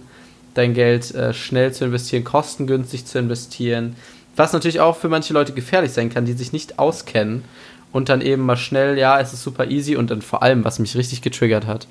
dein 0.54 0.74
Geld 0.74 1.14
äh, 1.14 1.32
schnell 1.32 1.72
zu 1.72 1.84
investieren, 1.84 2.24
kostengünstig 2.24 3.06
zu 3.06 3.18
investieren. 3.18 3.96
Was 4.36 4.52
natürlich 4.52 4.80
auch 4.80 4.96
für 4.96 5.08
manche 5.08 5.32
Leute 5.32 5.52
gefährlich 5.52 5.92
sein 5.92 6.10
kann, 6.10 6.24
die 6.24 6.32
sich 6.32 6.52
nicht 6.52 6.78
auskennen 6.78 7.44
und 7.92 8.08
dann 8.08 8.20
eben 8.20 8.44
mal 8.44 8.56
schnell, 8.56 8.98
ja, 8.98 9.20
es 9.20 9.32
ist 9.32 9.42
super 9.42 9.68
easy 9.68 9.96
und 9.96 10.10
dann 10.10 10.22
vor 10.22 10.42
allem, 10.42 10.64
was 10.64 10.78
mich 10.78 10.96
richtig 10.96 11.22
getriggert 11.22 11.66
hat. 11.66 11.86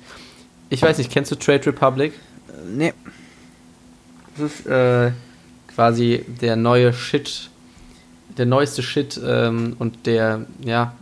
Ich 0.70 0.82
weiß 0.82 0.98
nicht, 0.98 1.10
kennst 1.10 1.30
du 1.30 1.34
Trade 1.34 1.66
Republic? 1.66 2.12
Nee. 2.66 2.94
Das 4.36 4.52
ist 4.52 4.66
äh, 4.66 5.10
quasi 5.74 6.24
der 6.40 6.56
neue 6.56 6.92
Shit, 6.92 7.50
der 8.38 8.46
neueste 8.46 8.82
Shit 8.82 9.20
ähm, 9.22 9.74
und 9.78 10.06
der, 10.06 10.46
ja, 10.64 10.94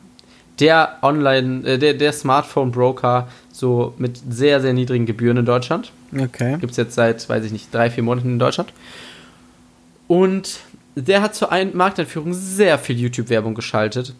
der 0.59 0.97
Online, 1.03 1.67
äh, 1.67 1.79
der, 1.79 1.95
der 1.95 2.13
Smartphone-Broker 2.13 3.29
so 3.53 3.95
mit 3.99 4.21
sehr, 4.29 4.61
sehr 4.61 4.73
niedrigen 4.73 5.05
Gebühren 5.05 5.37
in 5.37 5.45
Deutschland. 5.45 5.93
Okay. 6.17 6.57
Gibt 6.59 6.73
es 6.73 6.77
jetzt 6.79 6.95
seit, 6.95 7.29
weiß 7.29 7.45
ich 7.45 7.53
nicht, 7.53 7.73
drei, 7.73 7.91
vier 7.91 8.03
Monaten 8.03 8.31
in 8.31 8.39
Deutschland. 8.39 8.73
Und 10.07 10.61
der 10.97 11.21
hat 11.23 11.35
zur 11.35 11.53
Ein 11.53 11.77
Markteinführung 11.77 12.33
sehr 12.33 12.79
viel 12.79 12.99
YouTube-Werbung 12.99 13.55
geschaltet. 13.55 14.15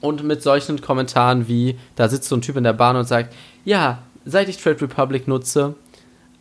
Und 0.00 0.24
mit 0.24 0.42
solchen 0.42 0.80
Kommentaren 0.80 1.48
wie, 1.48 1.76
da 1.96 2.08
sitzt 2.08 2.28
so 2.28 2.36
ein 2.36 2.40
Typ 2.40 2.56
in 2.56 2.64
der 2.64 2.72
Bahn 2.72 2.96
und 2.96 3.06
sagt, 3.06 3.34
ja, 3.64 3.98
seit 4.28 4.48
ich 4.48 4.58
Trade 4.58 4.80
Republic 4.82 5.26
nutze, 5.26 5.74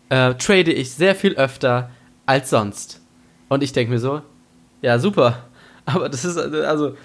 äh, 0.09 0.33
trade 0.35 0.71
ich 0.71 0.91
sehr 0.91 1.15
viel 1.15 1.35
öfter 1.35 1.89
als 2.25 2.49
sonst. 2.49 3.01
Und 3.49 3.63
ich 3.63 3.71
denke 3.71 3.91
mir 3.91 3.99
so, 3.99 4.21
ja, 4.81 4.99
super. 4.99 5.45
Aber 5.85 6.09
das 6.09 6.25
ist, 6.25 6.37
also, 6.37 6.95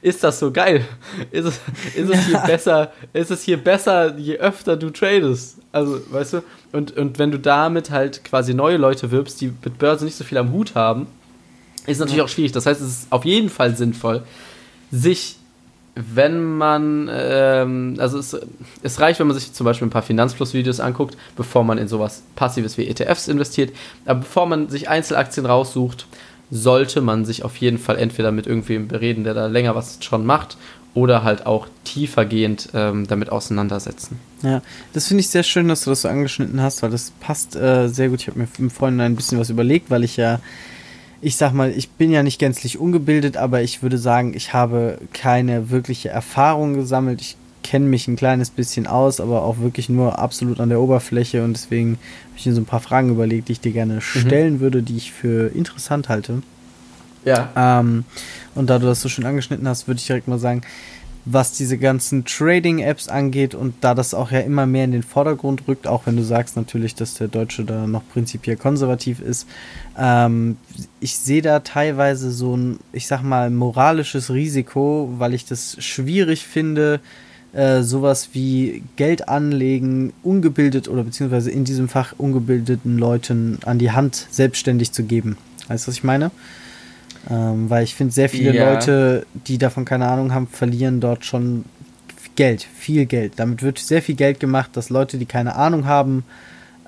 ist 0.00 0.24
das 0.24 0.38
so 0.38 0.50
geil? 0.50 0.84
Ist 1.30 1.44
es, 1.44 1.60
ist 1.94 2.08
es 2.08 2.26
hier 2.26 2.38
besser, 2.38 2.92
ist 3.12 3.30
es 3.30 3.42
hier 3.42 3.62
besser, 3.62 4.16
je 4.16 4.38
öfter 4.38 4.76
du 4.76 4.88
tradest? 4.88 5.58
Also, 5.70 6.00
weißt 6.10 6.34
du? 6.34 6.42
Und, 6.72 6.96
und 6.96 7.18
wenn 7.18 7.30
du 7.30 7.38
damit 7.38 7.90
halt 7.90 8.24
quasi 8.24 8.54
neue 8.54 8.78
Leute 8.78 9.10
wirbst, 9.10 9.40
die 9.42 9.52
mit 9.62 9.78
Börse 9.78 10.06
nicht 10.06 10.16
so 10.16 10.24
viel 10.24 10.38
am 10.38 10.50
Hut 10.50 10.74
haben, 10.74 11.06
ist 11.86 11.98
natürlich 11.98 12.22
auch 12.22 12.28
schwierig. 12.28 12.52
Das 12.52 12.64
heißt, 12.64 12.80
es 12.80 12.88
ist 12.88 13.06
auf 13.10 13.24
jeden 13.26 13.50
Fall 13.50 13.76
sinnvoll, 13.76 14.22
sich, 14.90 15.36
wenn 15.94 16.56
man, 16.56 17.10
ähm, 17.12 17.96
also 17.98 18.18
es, 18.18 18.36
es 18.82 19.00
reicht, 19.00 19.20
wenn 19.20 19.26
man 19.26 19.36
sich 19.36 19.52
zum 19.52 19.64
Beispiel 19.64 19.86
ein 19.86 19.90
paar 19.90 20.02
Finanzplus-Videos 20.02 20.80
anguckt, 20.80 21.16
bevor 21.36 21.64
man 21.64 21.76
in 21.78 21.88
sowas 21.88 22.22
Passives 22.34 22.78
wie 22.78 22.88
ETFs 22.88 23.28
investiert. 23.28 23.74
Aber 24.06 24.20
bevor 24.20 24.46
man 24.46 24.68
sich 24.68 24.88
Einzelaktien 24.88 25.44
raussucht, 25.44 26.06
sollte 26.50 27.00
man 27.00 27.24
sich 27.24 27.44
auf 27.44 27.56
jeden 27.56 27.78
Fall 27.78 27.98
entweder 27.98 28.32
mit 28.32 28.46
irgendwem 28.46 28.88
bereden, 28.88 29.24
der 29.24 29.34
da 29.34 29.46
länger 29.46 29.74
was 29.74 29.98
schon 30.02 30.24
macht, 30.24 30.56
oder 30.94 31.24
halt 31.24 31.46
auch 31.46 31.68
tiefergehend 31.84 32.68
ähm, 32.74 33.06
damit 33.06 33.30
auseinandersetzen. 33.30 34.20
Ja, 34.42 34.60
das 34.92 35.08
finde 35.08 35.22
ich 35.22 35.28
sehr 35.28 35.42
schön, 35.42 35.68
dass 35.68 35.84
du 35.84 35.90
das 35.90 36.02
so 36.02 36.08
angeschnitten 36.08 36.60
hast, 36.60 36.82
weil 36.82 36.90
das 36.90 37.12
passt 37.20 37.56
äh, 37.56 37.88
sehr 37.88 38.10
gut. 38.10 38.20
Ich 38.20 38.28
habe 38.28 38.38
mir 38.38 38.48
im 38.58 38.70
Vorhinein 38.70 39.12
ein 39.12 39.16
bisschen 39.16 39.38
was 39.38 39.48
überlegt, 39.48 39.90
weil 39.90 40.04
ich 40.04 40.16
ja, 40.18 40.40
ich 41.22 41.36
sag 41.36 41.52
mal, 41.52 41.70
ich 41.70 41.88
bin 41.88 42.10
ja 42.10 42.24
nicht 42.24 42.40
gänzlich 42.40 42.78
ungebildet, 42.78 43.36
aber 43.36 43.62
ich 43.62 43.82
würde 43.82 43.96
sagen, 43.96 44.34
ich 44.34 44.52
habe 44.52 44.98
keine 45.12 45.70
wirkliche 45.70 46.08
Erfahrung 46.08 46.74
gesammelt. 46.74 47.20
Ich 47.20 47.36
kenne 47.62 47.86
mich 47.86 48.08
ein 48.08 48.16
kleines 48.16 48.50
bisschen 48.50 48.88
aus, 48.88 49.20
aber 49.20 49.42
auch 49.42 49.60
wirklich 49.60 49.88
nur 49.88 50.18
absolut 50.18 50.58
an 50.58 50.68
der 50.68 50.80
Oberfläche 50.80 51.44
und 51.44 51.52
deswegen 51.52 51.92
habe 51.92 52.38
ich 52.38 52.46
mir 52.46 52.54
so 52.54 52.60
ein 52.60 52.66
paar 52.66 52.80
Fragen 52.80 53.08
überlegt, 53.08 53.48
die 53.48 53.52
ich 53.52 53.60
dir 53.60 53.70
gerne 53.70 53.94
mhm. 53.94 54.00
stellen 54.00 54.60
würde, 54.60 54.82
die 54.82 54.96
ich 54.96 55.12
für 55.12 55.54
interessant 55.54 56.08
halte. 56.08 56.42
Ja. 57.24 57.50
Ähm, 57.54 58.04
und 58.56 58.68
da 58.68 58.80
du 58.80 58.86
das 58.86 59.00
so 59.00 59.08
schön 59.08 59.24
angeschnitten 59.24 59.68
hast, 59.68 59.86
würde 59.86 60.00
ich 60.00 60.06
direkt 60.08 60.26
mal 60.26 60.40
sagen, 60.40 60.62
was 61.24 61.52
diese 61.52 61.78
ganzen 61.78 62.24
Trading-Apps 62.24 63.08
angeht 63.08 63.54
und 63.54 63.74
da 63.80 63.94
das 63.94 64.12
auch 64.12 64.32
ja 64.32 64.40
immer 64.40 64.66
mehr 64.66 64.84
in 64.84 64.92
den 64.92 65.02
Vordergrund 65.02 65.68
rückt, 65.68 65.86
auch 65.86 66.06
wenn 66.06 66.16
du 66.16 66.22
sagst 66.24 66.56
natürlich, 66.56 66.94
dass 66.94 67.14
der 67.14 67.28
Deutsche 67.28 67.64
da 67.64 67.86
noch 67.86 68.02
prinzipiell 68.08 68.56
konservativ 68.56 69.20
ist, 69.20 69.46
ähm, 69.96 70.56
ich 71.00 71.16
sehe 71.16 71.42
da 71.42 71.60
teilweise 71.60 72.32
so 72.32 72.56
ein, 72.56 72.80
ich 72.92 73.06
sag 73.06 73.22
mal, 73.22 73.50
moralisches 73.50 74.30
Risiko, 74.30 75.14
weil 75.18 75.34
ich 75.34 75.46
das 75.46 75.76
schwierig 75.78 76.46
finde, 76.46 77.00
äh, 77.52 77.82
sowas 77.82 78.30
wie 78.32 78.82
Geld 78.96 79.28
anlegen, 79.28 80.12
ungebildet 80.22 80.88
oder 80.88 81.04
beziehungsweise 81.04 81.50
in 81.50 81.64
diesem 81.64 81.88
Fach 81.88 82.14
ungebildeten 82.18 82.98
Leuten 82.98 83.58
an 83.64 83.78
die 83.78 83.92
Hand 83.92 84.26
selbstständig 84.30 84.92
zu 84.92 85.04
geben. 85.04 85.36
Weißt 85.68 85.86
du, 85.86 85.88
was 85.88 85.96
ich 85.96 86.04
meine? 86.04 86.30
Ähm, 87.30 87.70
weil 87.70 87.84
ich 87.84 87.94
finde, 87.94 88.12
sehr 88.12 88.28
viele 88.28 88.54
ja. 88.54 88.72
Leute, 88.72 89.26
die 89.32 89.58
davon 89.58 89.84
keine 89.84 90.08
Ahnung 90.08 90.34
haben, 90.34 90.46
verlieren 90.48 91.00
dort 91.00 91.24
schon 91.24 91.64
Geld, 92.34 92.66
viel 92.74 93.06
Geld. 93.06 93.34
Damit 93.36 93.62
wird 93.62 93.78
sehr 93.78 94.02
viel 94.02 94.14
Geld 94.14 94.40
gemacht, 94.40 94.70
dass 94.74 94.90
Leute, 94.90 95.18
die 95.18 95.26
keine 95.26 95.54
Ahnung 95.56 95.86
haben, 95.86 96.24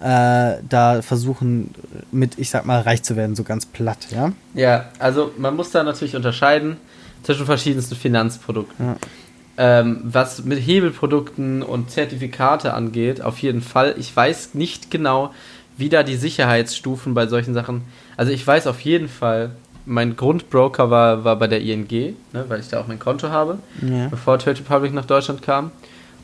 äh, 0.01 0.57
da 0.68 1.03
versuchen, 1.03 1.75
mit, 2.11 2.38
ich 2.38 2.51
sag 2.51 2.66
mal, 2.66 2.81
reich 2.81 3.03
zu 3.03 3.16
werden, 3.16 3.37
so 3.37 3.44
ganz 3.44 3.66
platt, 3.66 4.09
ja? 4.11 4.33
Ja, 4.55 4.87
also 4.99 5.33
man 5.38 5.55
muss 5.55 5.70
da 5.70 5.83
natürlich 5.83 6.16
unterscheiden 6.16 6.79
zwischen 7.23 7.47
verschiedensten 7.47 7.94
Finanzprodukten. 7.94 8.87
Ja. 8.87 8.97
Ähm, 9.57 10.01
was 10.03 10.44
mit 10.44 10.59
Hebelprodukten 10.59 11.62
und 11.62 11.90
Zertifikate 11.90 12.75
angeht, 12.75 13.23
auf 13.23 13.38
jeden 13.38 13.62
Fall. 13.62 13.94
Ich 13.99 14.14
weiß 14.14 14.55
nicht 14.55 14.90
genau, 14.90 15.33
wie 15.77 15.88
da 15.88 16.03
die 16.03 16.16
Sicherheitsstufen 16.16 17.14
bei 17.14 17.29
solchen 17.29 17.55
Sachen. 17.55 17.83
Also 18.16 18.33
ich 18.33 18.44
weiß 18.44 18.66
auf 18.66 18.81
jeden 18.81 19.09
Fall, 19.09 19.53
mein 19.87 20.16
Grundbroker 20.16 20.90
war, 20.90 21.25
war 21.25 21.37
bei 21.37 21.47
der 21.47 21.61
ING, 21.61 21.88
ne, 22.33 22.44
weil 22.49 22.61
ich 22.61 22.68
da 22.68 22.81
auch 22.81 22.87
mein 22.87 22.99
Konto 22.99 23.29
habe, 23.29 23.59
ja. 23.83 24.09
bevor 24.09 24.38
Trade 24.38 24.59
Republic 24.59 24.92
nach 24.92 25.05
Deutschland 25.05 25.42
kam. 25.42 25.70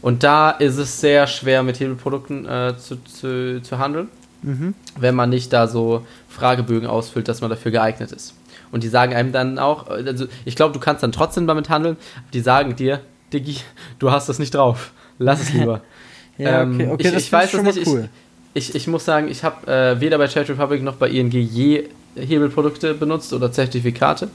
Und 0.03 0.23
da 0.23 0.51
ist 0.51 0.79
es 0.79 1.01
sehr 1.01 1.27
schwer, 1.27 1.63
mit 1.63 1.79
Hebelprodukten 1.79 2.47
äh, 2.47 2.75
zu, 2.79 2.97
zu, 3.05 3.61
zu 3.63 3.79
handeln, 3.79 4.09
mhm. 4.43 4.75
wenn 4.99 5.15
man 5.15 5.29
nicht 5.29 5.53
da 5.53 5.67
so 5.67 6.07
Fragebögen 6.29 6.89
ausfüllt, 6.89 7.29
dass 7.29 7.43
man 7.43 7.51
dafür 7.51 7.71
geeignet 7.71 8.13
ist. 8.13 8.35
Und 8.73 8.83
die 8.83 8.89
sagen 8.89 9.15
einem 9.15 9.33
dann 9.33 9.59
auch, 9.59 9.89
also 9.89 10.27
ich 10.45 10.57
glaube, 10.57 10.73
du 10.73 10.81
kannst 10.81 11.03
dann 11.03 11.13
trotzdem 11.13 11.47
damit 11.47 11.69
handeln, 11.69 11.97
die 12.33 12.41
sagen 12.41 12.77
dir, 12.77 13.01
Diggi, 13.33 13.59
du 13.99 14.11
hast 14.11 14.29
das 14.29 14.39
nicht 14.39 14.55
drauf. 14.55 14.93
Lass 15.19 15.41
es 15.41 15.53
lieber. 15.53 15.83
ja, 16.39 16.63
okay, 16.63 16.83
ähm, 16.83 16.91
okay 16.93 17.07
ich, 17.09 17.13
das 17.13 17.23
ich 17.23 17.33
weiß 17.33 17.51
schon 17.51 17.65
nicht. 17.65 17.87
Cool. 17.87 18.09
Ich, 18.55 18.71
ich, 18.71 18.75
ich, 18.75 18.87
muss 18.87 19.05
sagen, 19.05 19.29
ich 19.29 19.45
habe 19.45 19.71
äh, 19.71 20.01
weder 20.01 20.19
bei 20.19 20.27
Trade 20.27 20.49
Republic 20.49 20.83
noch 20.83 20.97
bei 20.97 21.09
ING 21.09 21.31
je 21.31 21.89
Hebelprodukte 22.17 22.95
benutzt 22.95 23.33
oder 23.33 23.53
Zertifikate. 23.53 24.29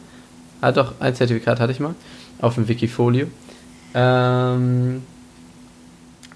Ah, 0.62 0.72
doch, 0.72 0.94
ein 1.00 1.16
Zertifikat 1.16 1.60
hatte 1.60 1.72
ich 1.72 1.80
mal 1.80 1.96
auf 2.42 2.56
dem 2.56 2.68
Wikifolio. 2.68 3.28
Ähm, 3.94 5.04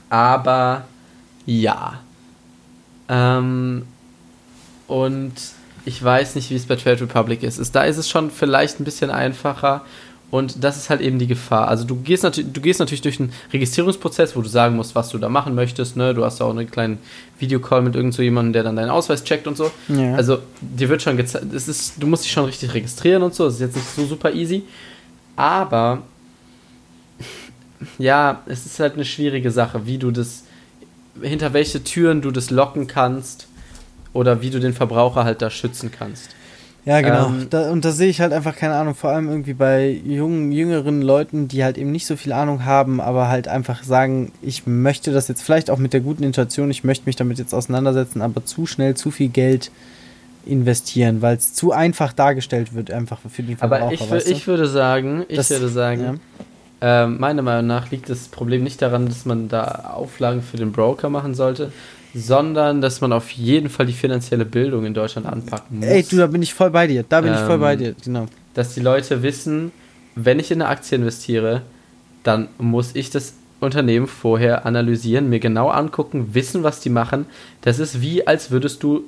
aber 0.10 0.86
ja. 1.46 2.00
Ähm, 3.08 3.86
und 4.88 5.34
ich 5.86 6.04
weiß 6.04 6.36
nicht, 6.36 6.50
wie 6.50 6.56
es 6.56 6.66
bei 6.66 6.76
Trade 6.76 7.02
Republic 7.02 7.44
ist. 7.44 7.76
Da 7.76 7.84
ist 7.84 7.98
es 7.98 8.10
schon 8.10 8.32
vielleicht 8.32 8.80
ein 8.80 8.84
bisschen 8.84 9.10
einfacher 9.10 9.84
und 10.32 10.64
das 10.64 10.78
ist 10.78 10.90
halt 10.90 11.02
eben 11.02 11.18
die 11.18 11.26
Gefahr. 11.26 11.68
Also 11.68 11.86
du 11.86 11.96
gehst, 11.96 12.22
natürlich, 12.24 12.54
du 12.54 12.62
gehst 12.62 12.80
natürlich 12.80 13.02
durch 13.02 13.20
einen 13.20 13.34
Registrierungsprozess, 13.52 14.36
wo 14.36 14.42
du 14.42 14.50
sagen 14.50 14.76
musst, 14.76 14.94
was 14.94 15.10
du 15.10 15.18
da 15.18 15.28
machen 15.28 15.56
möchtest. 15.56 15.98
Ne? 15.98 16.14
Du 16.14 16.24
hast 16.24 16.40
auch 16.42 16.52
einen 16.52 16.70
kleinen 16.70 17.00
Videocall 17.40 17.82
mit 17.82 17.96
irgend 17.96 18.14
so 18.14 18.22
jemandem, 18.22 18.54
der 18.54 18.64
dann 18.64 18.76
deinen 18.76 18.92
Ausweis 18.92 19.24
checkt 19.24 19.48
und 19.48 19.58
so. 19.58 19.72
Ja. 19.88 20.14
Also 20.16 20.40
dir 20.62 20.90
wird 20.90 21.02
schon 21.02 21.18
gezeigt, 21.18 21.46
du 21.98 22.08
musst 22.08 22.26
dich 22.26 22.32
schon 22.32 22.46
richtig 22.46 22.74
registrieren 22.76 23.24
und 23.24 23.34
so. 23.34 23.46
Das 23.46 23.56
ist 23.56 23.62
jetzt 23.62 23.76
nicht 23.76 23.90
so 23.90 24.06
super 24.06 24.32
easy. 24.32 24.64
Aber 25.36 26.04
ja, 27.98 28.44
es 28.46 28.68
ist 28.68 28.80
halt 28.80 28.94
eine 28.94 29.06
schwierige 29.06 29.50
Sache, 29.50 29.88
wie 29.88 29.98
du 29.98 30.12
das, 30.12 30.44
hinter 31.20 31.54
welche 31.54 31.84
Türen 31.84 32.22
du 32.22 32.30
das 32.30 32.52
locken 32.52 32.86
kannst 32.86 33.48
oder 34.14 34.42
wie 34.42 34.52
du 34.52 34.60
den 34.60 34.74
Verbraucher 34.74 35.24
halt 35.24 35.42
da 35.42 35.50
schützen 35.50 35.92
kannst. 35.92 36.30
Ja, 36.86 37.02
genau. 37.02 37.28
Ähm, 37.28 37.48
da, 37.50 37.70
und 37.72 37.84
da 37.84 37.92
sehe 37.92 38.10
ich 38.10 38.22
halt 38.22 38.34
einfach 38.34 38.56
keine 38.56 38.76
Ahnung, 38.76 38.96
vor 38.96 39.10
allem 39.10 39.30
irgendwie 39.30 39.54
bei 39.54 39.90
jungen, 39.90 40.52
jüngeren 40.52 41.02
Leuten, 41.02 41.48
die 41.48 41.64
halt 41.64 41.78
eben 41.78 41.92
nicht 41.92 42.06
so 42.06 42.16
viel 42.16 42.32
Ahnung 42.32 42.66
haben, 42.66 43.02
aber 43.02 43.28
halt 43.28 43.48
einfach 43.48 43.84
sagen, 43.84 44.32
ich 44.42 44.66
möchte 44.66 45.12
das 45.12 45.28
jetzt 45.28 45.44
vielleicht 45.44 45.70
auch 45.70 45.78
mit 45.78 45.94
der 45.94 46.00
guten 46.00 46.24
Intention, 46.24 46.72
ich 46.72 46.84
möchte 46.84 47.06
mich 47.06 47.16
damit 47.16 47.38
jetzt 47.38 47.54
auseinandersetzen, 47.54 48.22
aber 48.22 48.46
zu 48.46 48.66
schnell 48.66 48.96
zu 48.96 49.12
viel 49.12 49.30
Geld 49.30 49.72
investieren, 50.46 51.22
weil 51.22 51.38
es 51.38 51.54
zu 51.54 51.72
einfach 51.72 52.14
dargestellt 52.14 52.74
wird, 52.74 52.92
einfach 52.92 53.20
für 53.30 53.44
den 53.44 53.58
Verbraucher. 53.58 53.84
Aber 53.84 53.94
ich, 53.94 54.10
weißt 54.10 54.28
du? 54.28 54.32
ich 54.32 54.48
würde 54.48 54.68
sagen, 54.68 55.26
ich 55.28 55.36
das, 55.36 55.50
würde 55.50 55.70
sagen, 55.70 56.20
ja. 56.82 57.04
äh, 57.04 57.08
meiner 57.08 57.42
Meinung 57.42 57.68
nach 57.68 57.92
liegt 57.92 58.10
das 58.10 58.30
Problem 58.30 58.64
nicht 58.64 58.82
daran, 58.82 59.06
dass 59.06 59.26
man 59.26 59.50
da 59.50 59.92
Auflagen 59.94 60.42
für 60.42 60.58
den 60.58 60.72
Broker 60.72 61.10
machen 61.10 61.36
sollte, 61.36 61.72
sondern 62.14 62.82
dass 62.82 63.02
man 63.02 63.14
auf 63.14 63.30
jeden 63.32 63.70
Fall 63.70 63.86
die 63.86 63.94
finanzielle 63.94 64.46
Bildung 64.46 64.86
in 64.86 64.94
Deutschland 64.94 65.28
anpacken 65.28 65.80
muss. 65.80 65.88
Ey, 65.88 66.04
du, 66.04 66.18
da 66.18 66.28
bin 66.28 66.42
ich 66.42 66.54
voll 66.54 66.72
bei 66.72 66.88
dir. 66.88 67.04
Da 67.08 67.22
bin 67.22 67.32
ähm, 67.32 67.40
ich 67.40 67.46
voll 67.46 67.60
bei 67.60 67.74
ähm, 67.74 67.80
dir, 67.80 67.96
genau. 68.04 68.26
Dass 68.54 68.74
die 68.74 68.82
Leute 68.82 69.22
wissen, 69.22 69.72
wenn 70.16 70.40
ich 70.40 70.52
in 70.52 70.62
eine 70.62 70.70
Aktie 70.70 70.98
investiere, 70.98 71.62
dann 72.24 72.50
muss 72.58 72.96
ich 72.96 73.10
das 73.10 73.36
Unternehmen 73.60 74.08
vorher 74.08 74.66
analysieren, 74.66 75.30
mir 75.30 75.40
genau 75.40 75.70
angucken, 75.70 76.34
wissen, 76.34 76.64
was 76.64 76.80
die 76.80 76.90
machen. 76.90 77.26
Das 77.62 77.80
ist 77.80 78.02
wie, 78.02 78.26
als 78.26 78.52
würdest 78.52 78.84
du, 78.84 79.04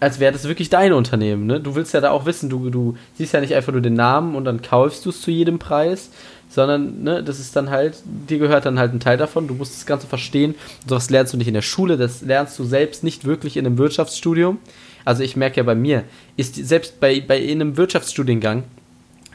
als 0.00 0.18
wäre 0.18 0.32
das 0.32 0.44
wirklich 0.44 0.70
dein 0.70 0.92
Unternehmen. 0.92 1.46
Ne? 1.46 1.60
Du 1.60 1.74
willst 1.74 1.94
ja 1.94 2.00
da 2.00 2.10
auch 2.10 2.26
wissen, 2.26 2.50
du, 2.50 2.70
du 2.70 2.96
siehst 3.14 3.32
ja 3.32 3.40
nicht 3.40 3.54
einfach 3.54 3.72
nur 3.72 3.82
den 3.82 3.94
Namen 3.94 4.34
und 4.34 4.44
dann 4.44 4.62
kaufst 4.62 5.06
du 5.06 5.10
es 5.10 5.22
zu 5.22 5.30
jedem 5.30 5.58
Preis, 5.58 6.10
sondern 6.50 7.02
ne, 7.02 7.22
das 7.22 7.38
ist 7.38 7.54
dann 7.56 7.70
halt, 7.70 7.96
dir 8.04 8.38
gehört 8.38 8.66
dann 8.66 8.78
halt 8.78 8.92
ein 8.92 9.00
Teil 9.00 9.16
davon, 9.16 9.46
du 9.46 9.54
musst 9.54 9.74
das 9.74 9.86
Ganze 9.86 10.08
verstehen. 10.08 10.56
Das 10.86 11.08
lernst 11.08 11.32
du 11.32 11.36
nicht 11.36 11.46
in 11.46 11.54
der 11.54 11.62
Schule, 11.62 11.96
das 11.96 12.22
lernst 12.22 12.58
du 12.58 12.64
selbst 12.64 13.04
nicht 13.04 13.24
wirklich 13.24 13.56
in 13.56 13.64
einem 13.64 13.78
Wirtschaftsstudium. 13.78 14.58
Also 15.04 15.22
ich 15.22 15.36
merke 15.36 15.58
ja 15.58 15.62
bei 15.62 15.76
mir, 15.76 16.04
ist 16.36 16.56
die, 16.56 16.64
selbst 16.64 17.00
bei, 17.00 17.20
bei 17.20 17.38
in 17.38 17.60
einem 17.60 17.76
Wirtschaftsstudiengang 17.76 18.64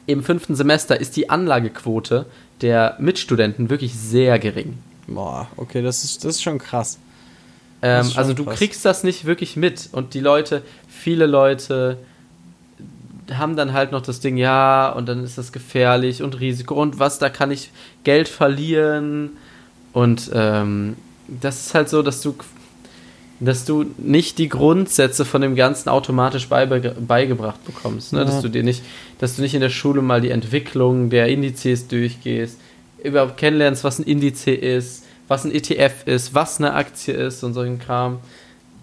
im 0.06 0.24
fünften 0.24 0.56
Semester 0.56 1.00
ist 1.00 1.16
die 1.16 1.30
Anlagequote 1.30 2.26
der 2.62 2.96
Mitstudenten 3.00 3.70
wirklich 3.70 3.96
sehr 3.96 4.38
gering. 4.38 4.78
Boah, 5.08 5.48
okay, 5.58 5.82
das 5.82 6.04
ist, 6.04 6.24
das 6.24 6.36
ist 6.36 6.44
schon 6.44 6.60
krass. 6.60 7.00
Ähm, 7.82 8.12
also 8.16 8.34
du 8.34 8.44
krass. 8.44 8.58
kriegst 8.58 8.86
das 8.86 9.04
nicht 9.04 9.26
wirklich 9.26 9.56
mit 9.56 9.90
und 9.92 10.14
die 10.14 10.20
Leute, 10.20 10.62
viele 10.88 11.26
Leute 11.26 11.98
haben 13.34 13.56
dann 13.56 13.74
halt 13.74 13.92
noch 13.92 14.02
das 14.02 14.20
Ding, 14.20 14.38
ja, 14.38 14.90
und 14.90 15.08
dann 15.08 15.24
ist 15.24 15.38
das 15.38 15.52
gefährlich 15.52 16.22
und 16.22 16.40
Risiko 16.40 16.76
und 16.82 17.00
was, 17.00 17.20
da 17.20 17.30
kann 17.30 17.52
ich 17.52 17.72
Geld 18.04 18.28
verlieren. 18.28 19.32
Und 19.94 20.30
ähm, 20.34 20.96
das 21.28 21.68
ist 21.68 21.74
halt 21.74 21.90
so, 21.90 22.02
dass 22.02 22.22
du, 22.22 22.36
dass 23.40 23.66
du 23.66 23.86
nicht 23.98 24.38
die 24.38 24.50
Grundsätze 24.50 25.26
von 25.26 25.42
dem 25.42 25.56
Ganzen 25.56 25.90
automatisch 25.90 26.48
beibe 26.48 26.96
beigebracht 27.00 27.64
bekommst. 27.66 28.14
Ne? 28.14 28.20
Ja. 28.20 28.26
Dass 28.26 28.42
du 28.42 28.50
dir 28.50 28.64
nicht, 28.64 28.84
dass 29.20 29.36
du 29.36 29.42
nicht 29.42 29.56
in 29.56 29.62
der 29.62 29.70
Schule 29.70 30.02
mal 30.02 30.22
die 30.22 30.30
Entwicklung 30.30 31.10
der 31.10 31.28
Indizes 31.28 31.88
durchgehst, 31.88 32.60
überhaupt 33.04 33.38
kennenlernst, 33.38 33.84
was 33.84 34.00
ein 34.00 34.04
Indiz 34.04 34.46
ist, 34.46 35.06
was 35.28 35.46
ein 35.46 35.52
ETF 35.52 36.06
ist, 36.06 36.36
was 36.36 36.60
eine 36.60 36.74
Aktie 36.74 37.14
ist 37.14 37.44
und 37.44 37.54
solchen 37.54 37.80
Kram. 37.80 38.20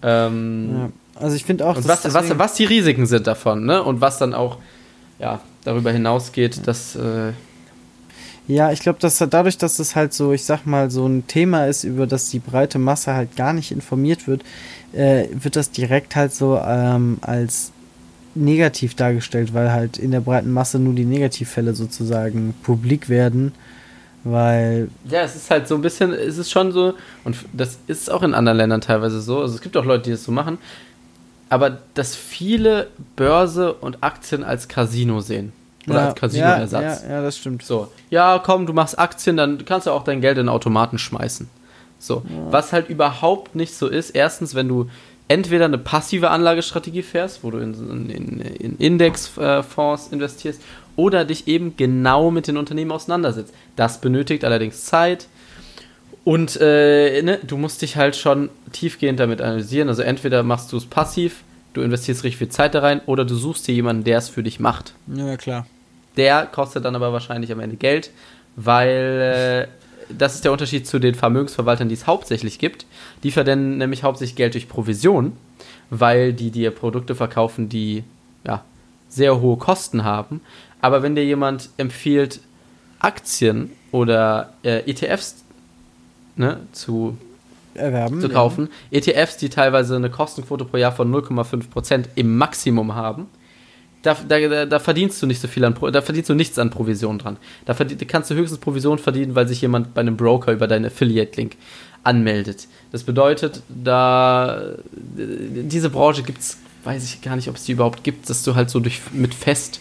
Ähm, 0.03 0.71
ja. 0.73 0.89
Also 1.15 1.37
ich 1.37 1.45
finde 1.45 1.67
auch, 1.67 1.77
und 1.77 1.87
was, 1.87 2.13
was, 2.13 2.39
was 2.39 2.55
die 2.55 2.65
Risiken 2.65 3.07
sind 3.07 3.27
davon, 3.27 3.65
ne? 3.65 3.83
Und 3.83 4.01
was 4.01 4.19
dann 4.19 4.35
auch 4.35 4.59
ja, 5.19 5.41
darüber 5.65 5.93
hinausgeht, 5.93 6.67
dass. 6.67 6.97
Äh 6.97 7.33
ja, 8.49 8.73
ich 8.73 8.81
glaube, 8.81 8.99
dass 8.99 9.19
dadurch, 9.19 9.57
dass 9.57 9.79
es 9.79 9.95
halt 9.95 10.13
so, 10.13 10.33
ich 10.33 10.45
sag 10.45 10.67
mal, 10.67 10.91
so 10.91 11.07
ein 11.07 11.27
Thema 11.29 11.67
ist, 11.67 11.85
über 11.85 12.07
das 12.07 12.29
die 12.31 12.41
breite 12.41 12.79
Masse 12.79 13.15
halt 13.15 13.37
gar 13.37 13.53
nicht 13.53 13.71
informiert 13.71 14.27
wird, 14.27 14.43
äh, 14.93 15.27
wird 15.33 15.55
das 15.55 15.71
direkt 15.71 16.17
halt 16.17 16.35
so 16.35 16.59
ähm, 16.59 17.19
als 17.21 17.71
negativ 18.35 18.95
dargestellt, 18.95 19.55
weil 19.55 19.71
halt 19.71 19.97
in 19.97 20.11
der 20.11 20.21
breiten 20.21 20.51
Masse 20.51 20.79
nur 20.79 20.95
die 20.95 21.05
Negativfälle 21.05 21.75
sozusagen 21.75 22.55
publik 22.63 23.09
werden 23.09 23.53
weil. 24.25 24.89
Ja, 25.09 25.23
es 25.23 25.37
ist 25.37 25.51
halt 25.51 25.69
so 25.69 25.75
ein 25.75 25.83
bisschen, 25.83 26.13
es 26.13 26.39
ist 26.39 26.51
schon 26.51 26.73
so, 26.73 26.95
und 27.25 27.37
das 27.53 27.79
ist 27.87 28.11
auch 28.11 28.23
in 28.23 28.35
anderen 28.35 28.59
Ländern 28.59 28.81
teilweise 28.81 29.21
so. 29.21 29.41
Also 29.41 29.55
es 29.55 29.61
gibt 29.61 29.77
auch 29.77 29.85
Leute, 29.85 30.05
die 30.05 30.11
das 30.11 30.25
so 30.25 30.33
machen. 30.33 30.59
Aber 31.53 31.77
dass 31.93 32.17
viele 32.17 32.87
Börse 33.15 33.75
und 33.75 34.03
Aktien 34.03 34.43
als 34.43 34.69
Casino 34.69 35.21
sehen. 35.21 35.53
Oder 35.87 35.97
ja, 35.97 36.07
als 36.07 36.15
Casino-Ersatz. 36.19 37.03
Ja, 37.03 37.09
ja, 37.09 37.15
ja, 37.17 37.23
das 37.23 37.37
stimmt. 37.37 37.63
So, 37.63 37.89
ja, 38.09 38.41
komm, 38.43 38.65
du 38.65 38.73
machst 38.73 38.99
Aktien, 38.99 39.37
dann 39.37 39.63
kannst 39.67 39.87
du 39.87 39.91
auch 39.91 40.03
dein 40.03 40.23
Geld 40.23 40.39
in 40.39 40.49
Automaten 40.49 40.97
schmeißen. 40.97 41.51
So, 41.99 42.23
ja. 42.27 42.51
was 42.51 42.73
halt 42.73 42.89
überhaupt 42.89 43.55
nicht 43.55 43.75
so 43.75 43.87
ist. 43.87 44.11
Erstens, 44.13 44.55
wenn 44.55 44.67
du 44.67 44.89
entweder 45.29 45.67
eine 45.67 45.77
passive 45.77 46.31
Anlagestrategie 46.31 47.03
fährst, 47.03 47.45
wo 47.45 47.51
du 47.51 47.59
in, 47.59 48.09
in, 48.09 48.41
in 48.41 48.77
Indexfonds 48.79 50.09
investierst, 50.11 50.63
oder 50.97 51.27
dich 51.27 51.49
eben 51.49 51.77
genau 51.77 52.31
mit 52.31 52.47
den 52.47 52.57
Unternehmen 52.57 52.93
auseinandersetzt. 52.93 53.53
Das 53.77 54.01
benötigt 54.01 54.47
allerdings 54.47 54.87
Zeit 54.87 55.27
und 56.25 56.59
äh, 56.61 57.23
ne, 57.23 57.39
du 57.43 57.57
musst 57.57 57.83
dich 57.83 57.97
halt 57.97 58.17
schon 58.17 58.51
tiefgehend 58.73 59.19
damit 59.19 59.41
analysieren. 59.41 59.89
Also 59.89 60.03
entweder 60.03 60.43
machst 60.43 60.73
du 60.73 60.77
es 60.77 60.87
passiv, 60.87 61.43
du 61.75 61.81
investierst 61.81 62.23
richtig 62.25 62.39
viel 62.39 62.49
Zeit 62.49 62.75
da 62.75 62.81
rein, 62.81 63.01
oder 63.07 63.25
du 63.25 63.35
suchst 63.35 63.67
dir 63.67 63.75
jemanden, 63.75 64.05
der 64.05 64.19
es 64.19 64.29
für 64.29 64.43
dich 64.43 64.61
macht. 64.61 64.95
Ja, 65.09 65.37
klar. 65.37 65.67
Der 66.17 66.47
kostet 66.47 66.85
dann 66.85 66.95
aber 66.95 67.13
wahrscheinlich 67.13 67.51
am 67.51 67.61
Ende 67.61 67.77
Geld, 67.77 68.11
weil 68.57 69.69
äh, 69.69 70.15
das 70.17 70.35
ist 70.35 70.45
der 70.45 70.53
Unterschied 70.53 70.87
zu 70.87 70.99
den 70.99 71.15
Vermögensverwaltern, 71.15 71.89
die 71.89 71.95
es 71.95 72.07
hauptsächlich 72.07 72.59
gibt. 72.59 72.87
Die 73.23 73.31
verdienen 73.31 73.79
nämlich 73.79 74.03
hauptsächlich 74.03 74.37
Geld 74.37 74.55
durch 74.55 74.69
Provision, 74.69 75.33
weil 75.91 76.33
die 76.33 76.51
dir 76.51 76.71
Produkte 76.71 77.15
verkaufen, 77.15 77.69
die 77.69 78.05
ja, 78.45 78.65
sehr 79.09 79.41
hohe 79.41 79.57
Kosten 79.57 80.05
haben. 80.05 80.41
Aber 80.81 81.03
wenn 81.03 81.15
dir 81.15 81.25
jemand 81.25 81.71
empfiehlt, 81.79 82.41
Aktien 82.99 83.73
oder 83.91 84.53
äh, 84.63 84.89
ETFs 84.89 85.42
ne, 86.37 86.61
zu 86.73 87.17
erwerben, 87.75 88.21
zu 88.21 88.29
kaufen, 88.29 88.69
ja. 88.91 88.99
ETFs, 88.99 89.37
die 89.37 89.49
teilweise 89.49 89.97
eine 89.97 90.11
Kostenquote 90.11 90.65
pro 90.65 90.77
Jahr 90.77 90.93
von 90.93 91.13
0,5% 91.13 92.05
im 92.15 92.37
Maximum 92.37 92.95
haben, 92.95 93.27
da, 94.03 94.17
da, 94.29 94.67
da, 94.67 94.79
verdienst 94.81 95.23
du 95.23 95.27
nicht 95.27 95.41
so 95.41 95.47
viel 95.47 95.65
an, 95.65 95.77
da 95.93 96.03
verdienst 96.03 96.29
du 96.29 96.35
nichts 96.35 96.59
an 96.59 96.71
Provision 96.71 97.19
dran. 97.19 97.37
Da 97.65 97.75
kannst 98.09 98.31
du 98.31 98.35
höchstens 98.35 98.59
Provision 98.59 98.99
verdienen, 98.99 99.37
weil 99.37 99.47
sich 99.47 99.61
jemand 99.61 99.95
bei 99.95 100.01
einem 100.01 100.17
Broker 100.17 100.53
über 100.53 100.67
deinen 100.67 100.87
Affiliate-Link 100.87 101.57
anmeldet. 102.03 102.67
Das 102.91 103.05
bedeutet, 103.05 103.63
da 103.69 104.73
diese 104.95 105.91
Branche 105.91 106.25
gibt 106.25 106.41
es, 106.41 106.59
weiß 106.83 107.05
ich 107.05 107.23
gar 107.23 107.37
nicht, 107.37 107.49
ob 107.49 107.57
es 107.57 107.65
die 107.65 107.73
überhaupt 107.73 108.03
gibt, 108.03 108.29
dass 108.29 108.43
du 108.43 108.57
halt 108.57 108.71
so 108.71 108.81
durch 108.81 109.01
mit 109.13 109.35
Fest 109.35 109.81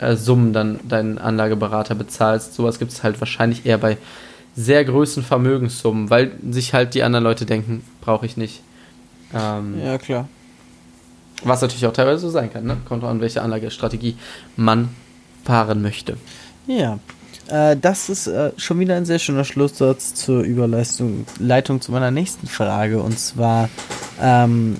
äh, 0.00 0.16
dann 0.26 0.80
deinen 0.82 1.18
Anlageberater 1.18 1.94
bezahlst. 1.94 2.54
Sowas 2.54 2.80
gibt 2.80 2.90
es 2.90 3.04
halt 3.04 3.20
wahrscheinlich 3.20 3.66
eher 3.66 3.78
bei 3.78 3.98
sehr 4.56 4.84
großen 4.84 5.22
Vermögenssummen, 5.22 6.10
weil 6.10 6.32
sich 6.50 6.74
halt 6.74 6.94
die 6.94 7.02
anderen 7.02 7.24
Leute 7.24 7.46
denken, 7.46 7.84
brauche 8.00 8.26
ich 8.26 8.36
nicht. 8.36 8.62
Ähm, 9.34 9.80
ja, 9.84 9.98
klar. 9.98 10.28
Was 11.42 11.60
natürlich 11.60 11.86
auch 11.86 11.92
teilweise 11.92 12.20
so 12.20 12.30
sein 12.30 12.52
kann, 12.52 12.64
ne? 12.64 12.76
Kommt 12.84 13.04
an, 13.04 13.20
welche 13.20 13.42
Anlagestrategie 13.42 14.16
man 14.56 14.90
fahren 15.44 15.82
möchte. 15.82 16.16
Ja, 16.66 16.98
äh, 17.48 17.76
das 17.76 18.08
ist 18.08 18.26
äh, 18.26 18.52
schon 18.56 18.78
wieder 18.78 18.96
ein 18.96 19.04
sehr 19.04 19.18
schöner 19.18 19.44
Schlusssatz 19.44 20.14
zur 20.14 20.42
Überleitung 20.42 21.26
Leitung 21.38 21.80
zu 21.80 21.92
meiner 21.92 22.10
nächsten 22.10 22.46
Frage. 22.46 23.02
Und 23.02 23.18
zwar, 23.18 23.68
ähm, 24.20 24.76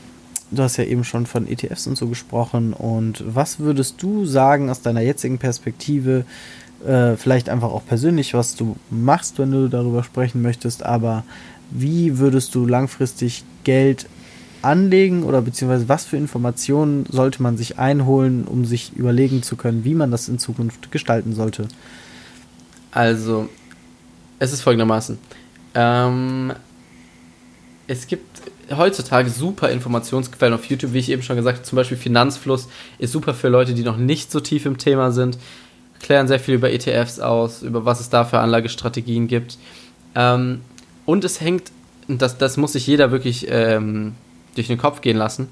du 0.51 0.63
hast 0.63 0.77
ja 0.77 0.85
eben 0.85 1.05
schon 1.05 1.27
von 1.27 1.47
ETFs 1.47 1.87
und 1.87 1.99
so 1.99 2.07
gesprochen. 2.07 2.73
Und 2.73 3.23
was 3.27 3.59
würdest 3.59 4.03
du 4.03 4.25
sagen 4.25 4.71
aus 4.71 4.81
deiner 4.81 5.01
jetzigen 5.01 5.39
Perspektive, 5.39 6.25
äh, 6.87 7.17
vielleicht 7.17 7.49
einfach 7.49 7.71
auch 7.71 7.87
persönlich, 7.87 8.35
was 8.35 8.57
du 8.57 8.77
machst, 8.91 9.39
wenn 9.39 9.51
du 9.51 9.69
darüber 9.69 10.05
sprechen 10.05 10.43
möchtest, 10.43 10.85
aber 10.85 11.25
wie 11.71 12.19
würdest 12.19 12.55
du 12.55 12.67
langfristig 12.67 13.45
Geld 13.65 14.07
anlegen 14.63 15.25
oder 15.25 15.43
beziehungsweise 15.43 15.89
was 15.89 16.07
für 16.07 16.17
Informationen 16.17 17.07
sollte 17.11 17.43
man 17.43 17.57
sich 17.57 17.79
einholen, 17.79 18.45
um 18.45 18.65
sich 18.65 18.95
überlegen 18.95 19.43
zu 19.43 19.57
können, 19.57 19.85
wie 19.85 19.95
man 19.95 20.11
das 20.11 20.29
in 20.29 20.39
Zukunft 20.39 20.91
gestalten 20.91 21.35
sollte? 21.35 21.69
Also, 22.91 23.49
es 24.39 24.53
ist 24.53 24.63
folgendermaßen. 24.63 25.19
Ähm, 25.75 26.53
es 27.87 28.07
gibt 28.07 28.43
heutzutage 28.75 29.29
super 29.29 29.71
Informationsquellen 29.71 30.55
auf 30.55 30.65
YouTube, 30.67 30.93
wie 30.93 30.99
ich 30.99 31.11
eben 31.11 31.23
schon 31.23 31.37
gesagt 31.37 31.59
habe, 31.59 31.67
zum 31.67 31.77
Beispiel 31.77 31.99
Finanzfluss 31.99 32.69
ist 32.99 33.13
super 33.13 33.35
für 33.35 33.49
Leute, 33.49 33.75
die 33.75 33.83
noch 33.83 33.99
nicht 33.99 34.31
so 34.31 34.41
tief 34.41 34.65
im 34.65 34.79
Thema 34.79 35.13
sind, 35.13 35.39
klären 36.05 36.29
sehr 36.29 36.39
viel 36.39 36.55
über 36.55 36.71
ETFs 36.71 37.19
aus, 37.19 37.63
über 37.63 37.85
was 37.85 38.01
es 38.01 38.11
da 38.11 38.25
für 38.25 38.39
Anlagestrategien 38.39 39.27
gibt. 39.27 39.59
Ähm, 40.15 40.61
und 41.07 41.25
es 41.25 41.41
hängt, 41.41 41.73
das, 42.07 42.39
das 42.39 42.57
muss 42.57 42.75
sich 42.75 42.87
jeder 42.87 43.11
wirklich 43.11 43.47
ähm, 43.49 44.15
durch 44.55 44.69
den 44.69 44.79
Kopf 44.79 45.01
gehen 45.01 45.17
lassen, 45.17 45.49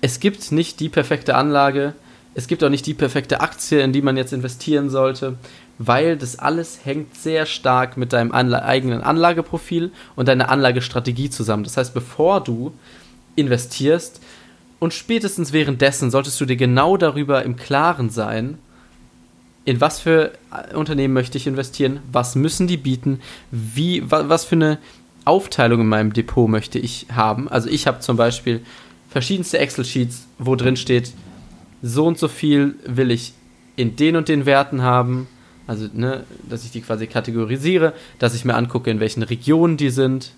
es 0.00 0.18
gibt 0.18 0.50
nicht 0.50 0.80
die 0.80 0.88
perfekte 0.88 1.36
Anlage, 1.36 1.94
es 2.34 2.48
gibt 2.48 2.64
auch 2.64 2.70
nicht 2.70 2.86
die 2.86 2.94
perfekte 2.94 3.40
Aktie, 3.40 3.80
in 3.80 3.92
die 3.92 4.02
man 4.02 4.16
jetzt 4.16 4.32
investieren 4.32 4.90
sollte 4.90 5.36
weil 5.78 6.16
das 6.16 6.38
alles 6.38 6.80
hängt 6.84 7.16
sehr 7.16 7.46
stark 7.46 7.96
mit 7.96 8.12
deinem 8.12 8.32
Anla 8.32 8.62
eigenen 8.62 9.02
Anlageprofil 9.02 9.90
und 10.14 10.28
deiner 10.28 10.48
Anlagestrategie 10.48 11.30
zusammen. 11.30 11.64
Das 11.64 11.76
heißt, 11.76 11.94
bevor 11.94 12.42
du 12.42 12.72
investierst, 13.36 14.20
Und 14.78 14.92
spätestens 14.92 15.52
währenddessen 15.52 16.10
solltest 16.10 16.40
du 16.40 16.44
dir 16.44 16.56
genau 16.56 16.96
darüber 16.96 17.44
im 17.44 17.54
Klaren 17.54 18.10
sein, 18.10 18.58
in 19.64 19.80
was 19.80 20.00
für 20.00 20.32
äh, 20.52 20.74
Unternehmen 20.74 21.14
möchte 21.14 21.38
ich 21.38 21.46
investieren, 21.46 22.00
was 22.10 22.34
müssen 22.34 22.66
die 22.66 22.76
bieten, 22.76 23.20
wie, 23.50 24.10
wa, 24.10 24.28
was 24.28 24.44
für 24.44 24.56
eine 24.56 24.78
Aufteilung 25.24 25.80
in 25.82 25.88
meinem 25.88 26.12
Depot 26.12 26.48
möchte 26.48 26.78
ich 26.78 27.06
haben. 27.12 27.48
Also 27.48 27.68
ich 27.68 27.86
habe 27.86 28.00
zum 28.00 28.16
Beispiel 28.16 28.62
verschiedenste 29.08 29.58
Excel-Sheets, 29.58 30.26
wo 30.38 30.56
drin 30.56 30.76
steht, 30.76 31.12
so 31.82 32.06
und 32.06 32.18
so 32.18 32.28
viel 32.28 32.76
will 32.86 33.10
ich 33.10 33.34
in 33.76 33.96
den 33.96 34.16
und 34.16 34.28
den 34.28 34.46
Werten 34.46 34.82
haben. 34.82 35.28
Also, 35.66 35.88
ne, 35.92 36.24
dass 36.48 36.64
ich 36.64 36.72
die 36.72 36.80
quasi 36.80 37.06
kategorisiere, 37.06 37.94
dass 38.18 38.34
ich 38.34 38.44
mir 38.44 38.54
angucke, 38.54 38.90
in 38.90 39.00
welchen 39.00 39.22
Regionen 39.22 39.76
die 39.76 39.90
sind, 39.90 40.32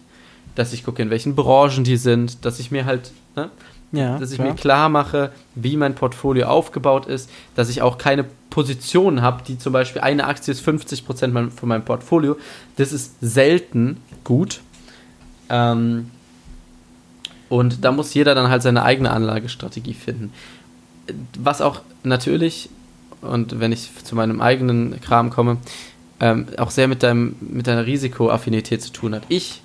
dass 0.54 0.72
ich 0.72 0.84
gucke, 0.84 1.02
in 1.02 1.10
welchen 1.10 1.34
Branchen 1.34 1.82
die 1.82 1.96
sind, 1.96 2.44
dass 2.44 2.60
ich 2.60 2.70
mir 2.70 2.84
halt, 2.84 3.10
ne, 3.34 3.50
ja, 3.94 4.18
dass 4.18 4.30
ich 4.30 4.36
klar. 4.36 4.48
mir 4.48 4.54
klar 4.54 4.88
mache, 4.88 5.32
wie 5.54 5.76
mein 5.76 5.94
Portfolio 5.94 6.46
aufgebaut 6.46 7.06
ist, 7.06 7.30
dass 7.54 7.68
ich 7.68 7.82
auch 7.82 7.98
keine 7.98 8.24
Positionen 8.50 9.22
habe, 9.22 9.42
die 9.46 9.58
zum 9.58 9.72
Beispiel 9.72 10.02
eine 10.02 10.26
Aktie 10.26 10.52
ist 10.52 10.66
50% 10.66 11.50
von 11.50 11.68
meinem 11.68 11.84
Portfolio. 11.84 12.36
Das 12.76 12.92
ist 12.92 13.16
selten 13.20 13.98
gut. 14.22 14.60
Ähm, 15.48 16.10
und 17.48 17.84
da 17.84 17.92
muss 17.92 18.14
jeder 18.14 18.34
dann 18.34 18.48
halt 18.48 18.62
seine 18.62 18.82
eigene 18.84 19.10
Anlagestrategie 19.10 19.94
finden. 19.94 20.32
Was 21.38 21.60
auch 21.60 21.82
natürlich, 22.02 22.70
und 23.20 23.60
wenn 23.60 23.72
ich 23.72 23.90
zu 24.04 24.14
meinem 24.16 24.40
eigenen 24.40 25.00
Kram 25.00 25.30
komme, 25.30 25.58
ähm, 26.20 26.46
auch 26.56 26.70
sehr 26.70 26.88
mit, 26.88 27.02
deinem, 27.02 27.36
mit 27.40 27.66
deiner 27.66 27.86
Risikoaffinität 27.86 28.82
zu 28.82 28.92
tun 28.92 29.14
hat. 29.14 29.24
Ich 29.28 29.60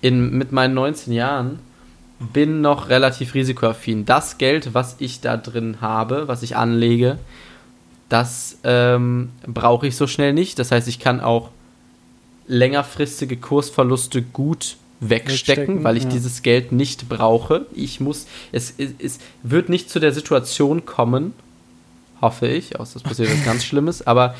in, 0.00 0.30
mit 0.36 0.52
meinen 0.52 0.74
19 0.74 1.12
Jahren 1.12 1.58
bin 2.18 2.60
noch 2.60 2.88
relativ 2.88 3.34
risikoaffin. 3.34 4.04
Das 4.04 4.38
Geld, 4.38 4.74
was 4.74 4.96
ich 4.98 5.20
da 5.20 5.36
drin 5.36 5.78
habe, 5.80 6.28
was 6.28 6.42
ich 6.42 6.56
anlege, 6.56 7.18
das 8.08 8.58
ähm, 8.64 9.30
brauche 9.46 9.86
ich 9.86 9.96
so 9.96 10.06
schnell 10.06 10.32
nicht. 10.32 10.58
Das 10.58 10.70
heißt, 10.70 10.88
ich 10.88 10.98
kann 10.98 11.20
auch 11.20 11.50
längerfristige 12.46 13.36
Kursverluste 13.36 14.22
gut 14.22 14.76
wegstecken, 15.00 15.36
wegstecken 15.36 15.84
weil 15.84 15.96
ich 15.96 16.04
ja. 16.04 16.10
dieses 16.10 16.42
Geld 16.42 16.72
nicht 16.72 17.08
brauche. 17.08 17.66
Ich 17.74 18.00
muss, 18.00 18.26
es, 18.52 18.74
es, 18.78 18.90
es, 18.98 19.18
wird 19.42 19.68
nicht 19.68 19.90
zu 19.90 20.00
der 20.00 20.12
Situation 20.12 20.86
kommen, 20.86 21.34
hoffe 22.22 22.46
ich, 22.46 22.78
außer 22.78 22.96
es 22.96 23.02
passiert 23.02 23.30
was 23.30 23.44
ganz 23.44 23.64
Schlimmes, 23.66 24.06
aber 24.06 24.34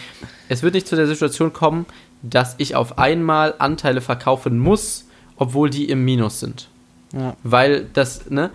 es 0.49 0.63
wird 0.63 0.75
nicht 0.75 0.87
zu 0.87 0.97
der 0.97 1.07
Situation 1.07 1.53
kommen, 1.53 1.85
dass 2.23 2.55
ich 2.59 2.75
auf 2.75 2.99
einmal 2.99 3.55
Anteile 3.59 4.01
verkaufen 4.01 4.59
muss, 4.59 5.07
obwohl 5.37 5.69
die 5.69 5.89
im 5.89 6.05
Minus 6.05 6.41
sind. 6.41 6.69
Ja. 7.17 7.37
Weil 7.43 7.87
das, 7.93 8.31
ne, 8.31 8.51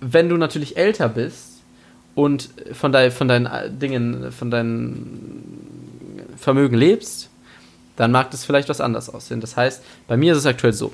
wenn 0.00 0.28
du 0.28 0.36
natürlich 0.36 0.76
älter 0.76 1.08
bist 1.08 1.62
und 2.14 2.48
von, 2.72 2.92
dein, 2.92 3.10
von 3.10 3.28
deinen 3.28 3.78
Dingen, 3.78 4.30
von 4.32 4.50
deinem 4.50 5.42
Vermögen 6.36 6.76
lebst, 6.76 7.30
dann 7.96 8.10
mag 8.10 8.30
das 8.30 8.44
vielleicht 8.44 8.68
was 8.68 8.80
anders 8.80 9.08
aussehen. 9.08 9.40
Das 9.40 9.56
heißt, 9.56 9.82
bei 10.06 10.16
mir 10.16 10.32
ist 10.32 10.38
es 10.38 10.46
aktuell 10.46 10.72
so. 10.72 10.92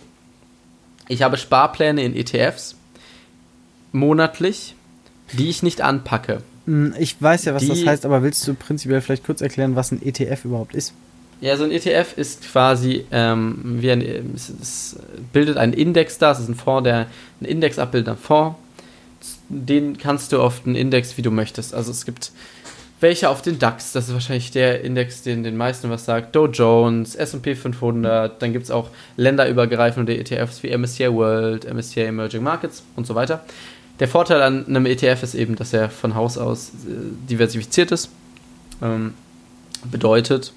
Ich 1.08 1.22
habe 1.22 1.36
Sparpläne 1.36 2.04
in 2.04 2.14
ETFs 2.14 2.76
monatlich, 3.92 4.74
die 5.32 5.48
ich 5.48 5.62
nicht 5.62 5.80
anpacke. 5.80 6.42
Hm, 6.66 6.94
ich 6.98 7.20
weiß 7.20 7.46
ja, 7.46 7.54
was 7.54 7.62
die, 7.62 7.68
das 7.68 7.86
heißt, 7.86 8.04
aber 8.04 8.22
willst 8.22 8.46
du 8.46 8.54
prinzipiell 8.54 9.00
vielleicht 9.00 9.24
kurz 9.24 9.40
erklären, 9.40 9.76
was 9.76 9.92
ein 9.92 10.02
ETF 10.02 10.44
überhaupt 10.44 10.74
ist? 10.74 10.92
Ja, 11.40 11.56
so 11.56 11.64
ein 11.64 11.70
ETF 11.70 12.18
ist 12.18 12.42
quasi, 12.42 13.06
ähm, 13.10 13.58
wie 13.80 13.90
ein, 13.90 14.32
es, 14.34 14.50
es, 14.60 14.96
bildet 15.32 15.56
einen 15.56 15.72
Index 15.72 16.18
dar, 16.18 16.32
es 16.32 16.40
ist 16.40 16.48
ein 16.48 16.54
Fonds, 16.54 16.84
der 16.84 17.06
ein 17.40 17.44
Index 17.46 17.78
abbildet, 17.78 18.10
ein 18.10 18.18
Fonds. 18.18 18.56
Den 19.48 19.96
kannst 19.96 20.32
du 20.32 20.40
auf 20.40 20.62
den 20.62 20.74
Index, 20.74 21.16
wie 21.16 21.22
du 21.22 21.30
möchtest. 21.30 21.74
Also 21.74 21.90
es 21.90 22.04
gibt 22.04 22.32
welche 23.00 23.30
auf 23.30 23.40
den 23.40 23.58
DAX, 23.58 23.92
das 23.92 24.08
ist 24.08 24.14
wahrscheinlich 24.14 24.50
der 24.50 24.84
Index, 24.84 25.22
den 25.22 25.42
den 25.42 25.56
meisten 25.56 25.88
was 25.88 26.04
sagt. 26.04 26.36
Dow 26.36 26.46
Jones, 26.46 27.14
SP 27.16 27.56
500, 27.56 28.40
dann 28.40 28.52
gibt 28.52 28.66
es 28.66 28.70
auch 28.70 28.90
länderübergreifende 29.16 30.16
ETFs 30.18 30.62
wie 30.62 30.76
MSCI 30.76 31.10
World, 31.10 31.72
MSCI 31.72 32.02
Emerging 32.02 32.42
Markets 32.42 32.82
und 32.96 33.06
so 33.06 33.14
weiter. 33.14 33.42
Der 34.00 34.08
Vorteil 34.08 34.42
an 34.42 34.66
einem 34.66 34.86
ETF 34.86 35.22
ist 35.22 35.34
eben, 35.34 35.56
dass 35.56 35.72
er 35.72 35.88
von 35.88 36.14
Haus 36.14 36.36
aus 36.36 36.68
äh, 36.86 36.90
diversifiziert 37.28 37.90
ist. 37.90 38.10
Ähm, 38.82 39.14
bedeutet, 39.90 40.52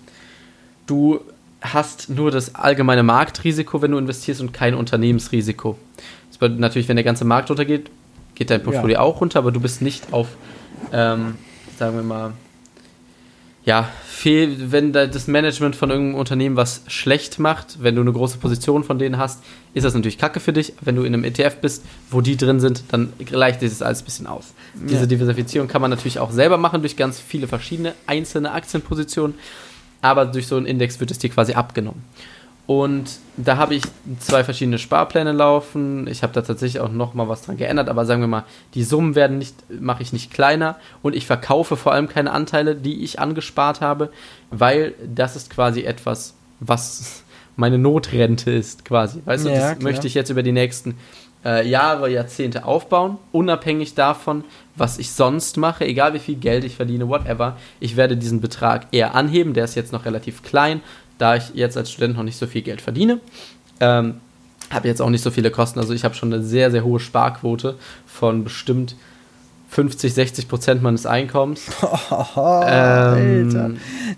du 0.87 1.19
hast 1.61 2.09
nur 2.09 2.31
das 2.31 2.55
allgemeine 2.55 3.03
Marktrisiko, 3.03 3.81
wenn 3.81 3.91
du 3.91 3.97
investierst 3.97 4.41
und 4.41 4.53
kein 4.53 4.75
Unternehmensrisiko. 4.75 5.77
Das 6.29 6.37
bedeutet 6.37 6.59
natürlich, 6.59 6.87
wenn 6.89 6.97
der 6.97 7.05
ganze 7.05 7.25
Markt 7.25 7.49
runtergeht, 7.49 7.89
geht 8.35 8.49
dein 8.49 8.63
Portfolio 8.63 8.95
ja. 8.95 9.01
auch 9.01 9.21
runter, 9.21 9.39
aber 9.39 9.51
du 9.51 9.59
bist 9.59 9.81
nicht 9.81 10.11
auf, 10.11 10.27
ähm, 10.91 11.35
sagen 11.77 11.95
wir 11.95 12.03
mal, 12.03 12.33
ja, 13.65 13.89
fehl, 14.05 14.71
wenn 14.71 14.91
das 14.91 15.27
Management 15.27 15.77
von 15.77 15.89
irgendeinem 15.89 16.19
Unternehmen 16.19 16.57
was 16.57 16.81
schlecht 16.87 17.39
macht, 17.39 17.81
wenn 17.81 17.95
du 17.95 18.01
eine 18.01 18.11
große 18.11 18.37
Position 18.37 18.83
von 18.83 18.99
denen 18.99 19.17
hast, 19.17 19.41
ist 19.73 19.85
das 19.85 19.93
natürlich 19.93 20.17
kacke 20.17 20.41
für 20.41 20.51
dich. 20.51 20.73
Wenn 20.81 20.97
du 20.97 21.03
in 21.03 21.13
einem 21.13 21.23
ETF 21.23 21.57
bist, 21.61 21.85
wo 22.11 22.19
die 22.19 22.35
drin 22.35 22.59
sind, 22.59 22.83
dann 22.89 23.13
gleicht 23.19 23.61
sich 23.61 23.69
das 23.69 23.81
alles 23.81 24.01
ein 24.01 24.05
bisschen 24.05 24.27
aus. 24.27 24.53
Ja. 24.75 24.87
Diese 24.87 25.07
Diversifizierung 25.07 25.69
kann 25.69 25.81
man 25.81 25.91
natürlich 25.91 26.19
auch 26.19 26.31
selber 26.31 26.57
machen 26.57 26.81
durch 26.81 26.97
ganz 26.97 27.21
viele 27.21 27.47
verschiedene 27.47 27.93
einzelne 28.05 28.51
Aktienpositionen 28.51 29.35
aber 30.03 30.25
durch 30.25 30.47
so 30.47 30.57
einen 30.57 30.67
Index 30.67 30.99
wird 30.99 31.09
es 31.09 31.17
dir 31.17 31.29
quasi 31.29 31.53
abgenommen. 31.53 32.03
Und 32.65 33.19
da 33.35 33.57
habe 33.57 33.75
ich 33.75 33.83
zwei 34.19 34.43
verschiedene 34.43 34.77
Sparpläne 34.77 35.31
laufen. 35.31 36.07
Ich 36.07 36.23
habe 36.23 36.33
da 36.33 36.41
tatsächlich 36.41 36.81
auch 36.81 36.91
noch 36.91 37.13
mal 37.13 37.27
was 37.27 37.41
dran 37.41 37.57
geändert, 37.57 37.89
aber 37.89 38.05
sagen 38.05 38.21
wir 38.21 38.27
mal, 38.27 38.43
die 38.73 38.83
Summen 38.83 39.15
werden 39.15 39.37
nicht, 39.37 39.55
mache 39.81 40.03
ich 40.03 40.13
nicht 40.13 40.31
kleiner 40.31 40.77
und 41.01 41.15
ich 41.15 41.25
verkaufe 41.25 41.75
vor 41.75 41.93
allem 41.93 42.07
keine 42.07 42.31
Anteile, 42.31 42.75
die 42.75 43.03
ich 43.03 43.19
angespart 43.19 43.81
habe, 43.81 44.11
weil 44.49 44.93
das 45.05 45.35
ist 45.35 45.49
quasi 45.49 45.83
etwas, 45.83 46.35
was 46.59 47.23
meine 47.55 47.77
Notrente 47.77 48.51
ist, 48.51 48.85
quasi. 48.85 49.21
Weißt 49.25 49.45
ja, 49.45 49.51
du, 49.51 49.57
das 49.57 49.71
klar. 49.71 49.83
möchte 49.83 50.07
ich 50.07 50.13
jetzt 50.13 50.29
über 50.29 50.43
die 50.43 50.53
nächsten 50.53 50.95
äh, 51.45 51.67
Jahre, 51.67 52.09
Jahrzehnte 52.09 52.65
aufbauen, 52.65 53.17
unabhängig 53.31 53.95
davon, 53.95 54.43
was 54.75 54.97
ich 54.97 55.11
sonst 55.11 55.57
mache, 55.57 55.85
egal 55.85 56.13
wie 56.13 56.19
viel 56.19 56.35
Geld 56.35 56.63
ich 56.63 56.75
verdiene, 56.75 57.07
whatever. 57.07 57.57
Ich 57.79 57.95
werde 57.97 58.17
diesen 58.17 58.41
Betrag 58.41 58.87
eher 58.91 59.15
anheben, 59.15 59.53
der 59.53 59.65
ist 59.65 59.75
jetzt 59.75 59.91
noch 59.91 60.05
relativ 60.05 60.43
klein, 60.43 60.81
da 61.17 61.35
ich 61.35 61.51
jetzt 61.53 61.77
als 61.77 61.91
Student 61.91 62.15
noch 62.17 62.23
nicht 62.23 62.37
so 62.37 62.47
viel 62.47 62.61
Geld 62.61 62.81
verdiene. 62.81 63.19
Ähm, 63.79 64.15
habe 64.69 64.87
jetzt 64.87 65.01
auch 65.01 65.09
nicht 65.09 65.23
so 65.23 65.31
viele 65.31 65.51
Kosten, 65.51 65.79
also 65.79 65.93
ich 65.93 66.03
habe 66.03 66.15
schon 66.15 66.33
eine 66.33 66.43
sehr, 66.43 66.71
sehr 66.71 66.83
hohe 66.83 66.99
Sparquote 66.99 67.75
von 68.05 68.43
bestimmt 68.43 68.95
50, 69.69 70.13
60 70.13 70.47
Prozent 70.47 70.81
meines 70.81 71.05
Einkommens. 71.05 71.67
Oh, 72.35 72.61
ähm, 72.65 73.47
Alter. 73.47 73.71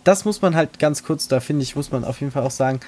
Das 0.03 0.25
muss 0.25 0.41
man 0.41 0.55
halt 0.55 0.79
ganz 0.79 1.03
kurz, 1.03 1.27
da 1.27 1.39
finde 1.39 1.63
ich, 1.63 1.75
muss 1.75 1.91
man 1.91 2.03
auf 2.03 2.19
jeden 2.19 2.31
Fall 2.31 2.43
auch 2.43 2.51
sagen, 2.51 2.79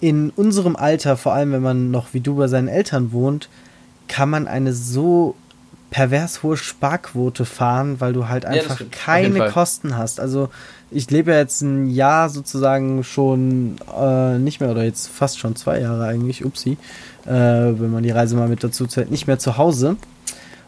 in 0.00 0.30
unserem 0.30 0.76
Alter, 0.76 1.16
vor 1.16 1.32
allem 1.32 1.52
wenn 1.52 1.62
man 1.62 1.90
noch 1.90 2.12
wie 2.12 2.20
du 2.20 2.36
bei 2.36 2.48
seinen 2.48 2.68
Eltern 2.68 3.12
wohnt, 3.12 3.48
kann 4.12 4.28
man 4.28 4.46
eine 4.46 4.74
so 4.74 5.36
pervers 5.90 6.42
hohe 6.42 6.58
Sparquote 6.58 7.46
fahren, 7.46 7.98
weil 7.98 8.12
du 8.12 8.28
halt 8.28 8.44
einfach 8.44 8.80
ja, 8.80 8.86
keine 8.90 9.48
Kosten 9.48 9.96
hast. 9.96 10.20
Also 10.20 10.50
ich 10.90 11.10
lebe 11.10 11.32
ja 11.32 11.38
jetzt 11.38 11.62
ein 11.62 11.88
Jahr 11.88 12.28
sozusagen 12.28 13.04
schon 13.04 13.76
äh, 13.98 14.36
nicht 14.38 14.60
mehr 14.60 14.70
oder 14.70 14.84
jetzt 14.84 15.08
fast 15.08 15.38
schon 15.38 15.56
zwei 15.56 15.80
Jahre 15.80 16.04
eigentlich, 16.04 16.44
upsi, 16.44 16.76
äh, 17.24 17.30
wenn 17.30 17.90
man 17.90 18.02
die 18.02 18.10
Reise 18.10 18.36
mal 18.36 18.48
mit 18.48 18.62
dazu 18.62 18.86
zählt, 18.86 19.10
nicht 19.10 19.26
mehr 19.26 19.38
zu 19.38 19.56
Hause. 19.56 19.96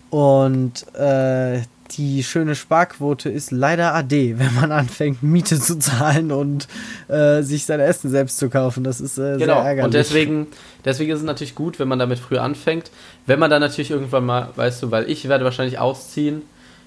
Und 0.08 0.86
äh, 0.94 1.60
die 1.96 2.22
schöne 2.22 2.54
Sparquote 2.54 3.28
ist 3.28 3.50
leider 3.50 3.94
AD, 3.94 4.34
wenn 4.38 4.54
man 4.54 4.72
anfängt, 4.72 5.22
Miete 5.22 5.58
zu 5.60 5.78
zahlen 5.78 6.32
und 6.32 6.68
äh, 7.08 7.42
sich 7.42 7.64
sein 7.64 7.80
Essen 7.80 8.10
selbst 8.10 8.38
zu 8.38 8.50
kaufen. 8.50 8.84
Das 8.84 9.00
ist 9.00 9.18
äh, 9.18 9.38
genau. 9.38 9.38
sehr 9.38 9.54
ärgerlich. 9.56 9.84
Und 9.84 9.94
deswegen, 9.94 10.46
deswegen 10.84 11.12
ist 11.12 11.20
es 11.20 11.24
natürlich 11.24 11.54
gut, 11.54 11.78
wenn 11.78 11.88
man 11.88 11.98
damit 11.98 12.18
früh 12.18 12.38
anfängt. 12.38 12.90
Wenn 13.26 13.38
man 13.38 13.50
dann 13.50 13.60
natürlich 13.60 13.90
irgendwann 13.90 14.26
mal, 14.26 14.48
weißt 14.56 14.82
du, 14.82 14.90
weil 14.90 15.10
ich 15.10 15.28
werde 15.28 15.44
wahrscheinlich 15.44 15.78
ausziehen, 15.78 16.42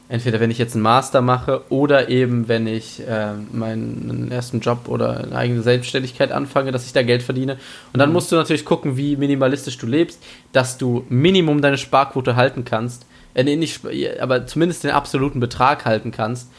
entweder 0.09 0.39
wenn 0.39 0.51
ich 0.51 0.57
jetzt 0.57 0.75
einen 0.75 0.83
Master 0.83 1.21
mache 1.21 1.63
oder 1.69 2.09
eben 2.09 2.47
wenn 2.47 2.67
ich 2.67 3.05
äh, 3.07 3.33
meinen 3.51 4.31
ersten 4.31 4.59
Job 4.59 4.87
oder 4.87 5.23
eine 5.23 5.35
eigene 5.35 5.61
Selbstständigkeit 5.61 6.31
anfange, 6.31 6.71
dass 6.71 6.85
ich 6.85 6.93
da 6.93 7.03
Geld 7.03 7.23
verdiene. 7.23 7.57
Und 7.93 7.99
dann 7.99 8.09
mhm. 8.09 8.13
musst 8.13 8.31
du 8.31 8.35
natürlich 8.35 8.65
gucken, 8.65 8.97
wie 8.97 9.17
minimalistisch 9.17 9.77
du 9.77 9.87
lebst, 9.87 10.21
dass 10.53 10.77
du 10.77 11.05
Minimum 11.09 11.61
deine 11.61 11.77
Sparquote 11.77 12.35
halten 12.35 12.63
kannst 12.63 13.06
äh, 13.37 13.43
nee, 13.43 13.55
nicht, 13.55 13.81
aber 14.19 14.47
zumindest 14.47 14.83
den 14.83 14.91
absoluten 14.91 15.39
Betrag 15.39 15.85
halten 15.85 16.11
kannst, 16.11 16.49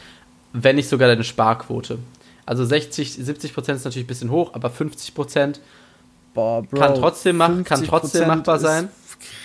wenn 0.53 0.77
nicht 0.77 0.87
sogar 0.87 1.09
deine 1.09 1.25
Sparquote. 1.25 1.99
Also 2.45 2.63
60, 2.63 3.15
70 3.15 3.53
Prozent 3.53 3.77
ist 3.77 3.83
natürlich 3.83 4.05
ein 4.05 4.07
bisschen 4.07 4.31
hoch, 4.31 4.53
aber 4.53 4.69
50 4.69 5.13
Prozent 5.13 5.59
kann 6.33 6.95
trotzdem, 6.95 7.35
mach, 7.35 7.63
kann 7.65 7.83
trotzdem 7.83 8.27
machbar 8.27 8.59
sein. 8.59 8.87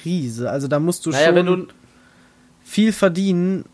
Krise. 0.03 0.49
Also 0.49 0.69
da 0.69 0.79
musst 0.79 1.05
du 1.07 1.11
naja, 1.11 1.27
schon 1.27 1.35
wenn 1.35 1.47
du, 1.47 1.67
viel 2.63 2.93
verdienen, 2.93 3.65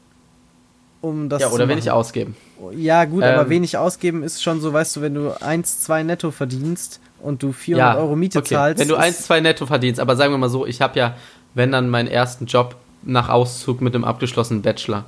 um 1.02 1.28
das 1.28 1.42
ja, 1.42 1.50
oder 1.50 1.68
wenig 1.68 1.90
ausgeben. 1.90 2.36
Ja, 2.74 3.04
gut, 3.04 3.22
ähm, 3.24 3.34
aber 3.34 3.50
wenig 3.50 3.76
ausgeben 3.76 4.22
ist 4.22 4.42
schon 4.42 4.62
so, 4.62 4.72
weißt 4.72 4.96
du, 4.96 5.00
wenn 5.02 5.12
du 5.12 5.38
1, 5.38 5.82
2 5.82 6.02
netto 6.04 6.30
verdienst 6.30 6.98
und 7.20 7.42
du 7.42 7.52
400 7.52 7.94
ja, 7.94 8.00
Euro 8.00 8.16
Miete 8.16 8.38
okay. 8.38 8.54
zahlst. 8.54 8.80
Wenn 8.80 8.88
du 8.88 8.96
1, 8.96 9.20
2 9.22 9.40
netto 9.40 9.66
verdienst, 9.66 10.00
aber 10.00 10.16
sagen 10.16 10.32
wir 10.32 10.38
mal 10.38 10.48
so, 10.48 10.64
ich 10.64 10.80
habe 10.80 10.98
ja, 10.98 11.14
wenn 11.52 11.72
dann 11.72 11.90
meinen 11.90 12.08
ersten 12.08 12.46
Job 12.46 12.76
nach 13.02 13.28
Auszug 13.28 13.80
mit 13.80 13.94
einem 13.94 14.04
abgeschlossenen 14.04 14.62
Bachelor. 14.62 15.04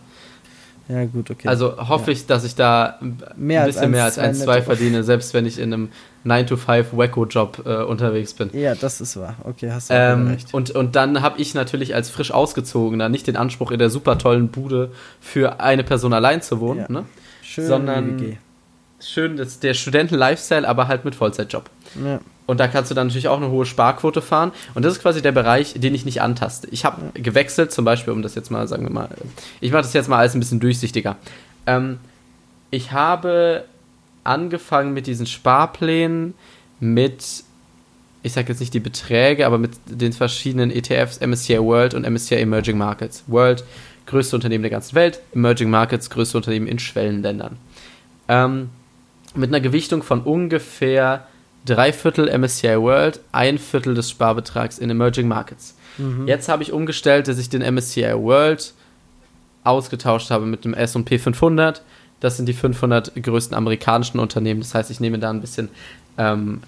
Ja, 0.88 1.05
gut, 1.05 1.30
okay. 1.30 1.47
Also 1.49 1.88
hoffe 1.88 2.11
ja. 2.11 2.16
ich, 2.16 2.26
dass 2.26 2.45
ich 2.45 2.55
da 2.55 2.99
mehr 3.36 3.62
ein 3.62 3.66
bisschen 3.66 3.90
mehr 3.90 4.05
als 4.05 4.18
1,2 4.18 4.62
verdiene, 4.62 5.05
selbst 5.05 5.32
wenn 5.32 5.47
ich 5.47 5.59
in 5.59 5.72
einem 5.72 5.88
9-to-5-Wacko-Job 6.26 7.62
äh, 7.64 7.82
unterwegs 7.84 8.34
bin. 8.34 8.51
Ja, 8.53 8.74
das 8.74 9.01
ist 9.01 9.16
wahr. 9.16 9.36
Okay, 9.45 9.70
hast 9.70 9.90
du 9.90 9.95
ähm, 9.95 10.28
recht. 10.28 10.53
Und, 10.53 10.70
und 10.72 10.97
dann 10.97 11.22
habe 11.22 11.40
ich 11.40 11.55
natürlich 11.55 11.95
als 11.95 12.11
frisch 12.11 12.32
ausgezogener 12.32 13.09
nicht 13.09 13.26
den 13.26 13.36
Anspruch, 13.36 13.70
in 13.70 13.78
der 13.78 13.90
super 13.90 14.18
tollen 14.18 14.49
Bude 14.49 14.90
für 15.20 15.61
eine 15.61 15.84
Person 15.84 16.12
allein 16.12 16.43
zu 16.43 16.61
wohnen, 16.61 16.80
ja. 16.80 16.93
ne? 16.93 17.05
Schön 17.43 17.66
sondern 17.66 18.38
schön 19.09 19.36
das, 19.36 19.61
der 19.61 19.74
Studenten-Lifestyle, 19.74 20.68
aber 20.68 20.88
halt 20.88 21.05
mit 21.05 21.14
Vollzeitjob. 21.14 21.68
Ja. 22.03 22.20
Und 22.46 22.59
da 22.59 22.68
kannst 22.68 22.90
du 22.90 22.94
dann 22.94 23.07
natürlich 23.07 23.28
auch 23.28 23.36
eine 23.36 23.50
hohe 23.50 23.64
Sparquote 23.64 24.20
fahren. 24.20 24.53
Und 24.74 24.84
das 24.84 24.94
ist 24.94 25.03
quasi 25.03 25.22
der 25.22 25.32
Bereich, 25.32 25.74
den 25.76 25.94
ich 25.94 26.05
nicht 26.05 26.22
antaste. 26.22 26.68
Ich 26.70 26.84
habe 26.84 27.00
ja. 27.14 27.22
gewechselt, 27.22 27.72
zum 27.72 27.84
Beispiel, 27.84 28.12
um 28.12 28.22
das 28.22 28.34
jetzt 28.34 28.50
mal, 28.50 28.66
sagen 28.68 28.84
wir 28.84 28.92
mal, 28.92 29.09
ich 29.61 29.70
mache 29.72 29.82
das 29.82 29.92
jetzt 29.92 30.09
mal 30.09 30.18
alles 30.18 30.34
ein 30.34 30.40
bisschen 30.40 30.61
durchsichtiger. 30.61 31.16
Ähm, 31.66 31.98
ich 32.70 32.92
habe 32.92 33.64
angefangen 34.24 34.92
mit 34.92 35.07
diesen 35.07 35.26
Sparplänen 35.26 36.34
mit, 36.80 37.44
ich 38.22 38.32
sage 38.32 38.48
jetzt 38.48 38.61
nicht 38.61 38.74
die 38.74 38.80
Beträge, 38.80 39.46
aber 39.46 39.59
mit 39.59 39.72
den 39.86 40.12
verschiedenen 40.12 40.70
ETFs, 40.70 41.20
MSCI 41.20 41.61
World 41.61 41.94
und 41.94 42.09
MSCI 42.09 42.36
Emerging 42.36 42.76
Markets. 42.76 43.24
World, 43.28 43.64
größte 44.07 44.36
Unternehmen 44.36 44.62
der 44.62 44.70
ganzen 44.70 44.94
Welt, 44.94 45.20
Emerging 45.32 45.70
Markets, 45.70 46.11
größte 46.11 46.36
Unternehmen 46.36 46.66
in 46.66 46.78
Schwellenländern. 46.78 47.57
Ähm, 48.28 48.70
mit 49.35 49.51
einer 49.51 49.61
Gewichtung 49.61 50.03
von 50.03 50.20
ungefähr 50.20 51.26
drei 51.64 51.93
Viertel 51.93 52.28
MSCI 52.39 52.80
World, 52.80 53.20
ein 53.33 53.59
Viertel 53.59 53.95
des 53.95 54.11
Sparbetrags 54.11 54.78
in 54.78 54.91
Emerging 54.91 55.28
Markets. 55.28 55.76
Mhm. 55.99 56.26
Jetzt 56.26 56.49
habe 56.49 56.62
ich 56.62 56.72
umgestellt, 56.72 57.28
dass 57.28 57.39
ich 57.39 57.49
den 57.49 57.62
MSCI 57.62 58.14
World 58.14 58.74
ausgetauscht 59.64 60.30
habe 60.30 60.47
mit 60.47 60.64
dem 60.64 60.74
S&P 60.74 61.18
500. 61.18 61.83
Das 62.20 62.37
sind 62.37 62.47
die 62.47 62.53
500 62.53 63.12
größten 63.22 63.57
amerikanischen 63.57 64.18
Unternehmen. 64.18 64.61
Das 64.61 64.74
heißt, 64.74 64.91
ich 64.91 65.01
nehme 65.01 65.18
da 65.18 65.30
ein 65.30 65.41
bisschen 65.41 65.68
ähm, 66.18 66.62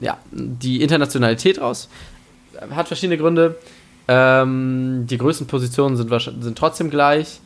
ja, 0.00 0.18
die 0.30 0.82
Internationalität 0.82 1.60
raus. 1.60 1.88
Hat 2.70 2.88
verschiedene 2.88 3.18
Gründe. 3.18 3.56
Ähm, 4.08 5.06
die 5.08 5.18
größten 5.18 5.46
Positionen 5.46 5.96
sind, 5.96 6.10
sind 6.42 6.58
trotzdem 6.58 6.90
gleich. 6.90 7.40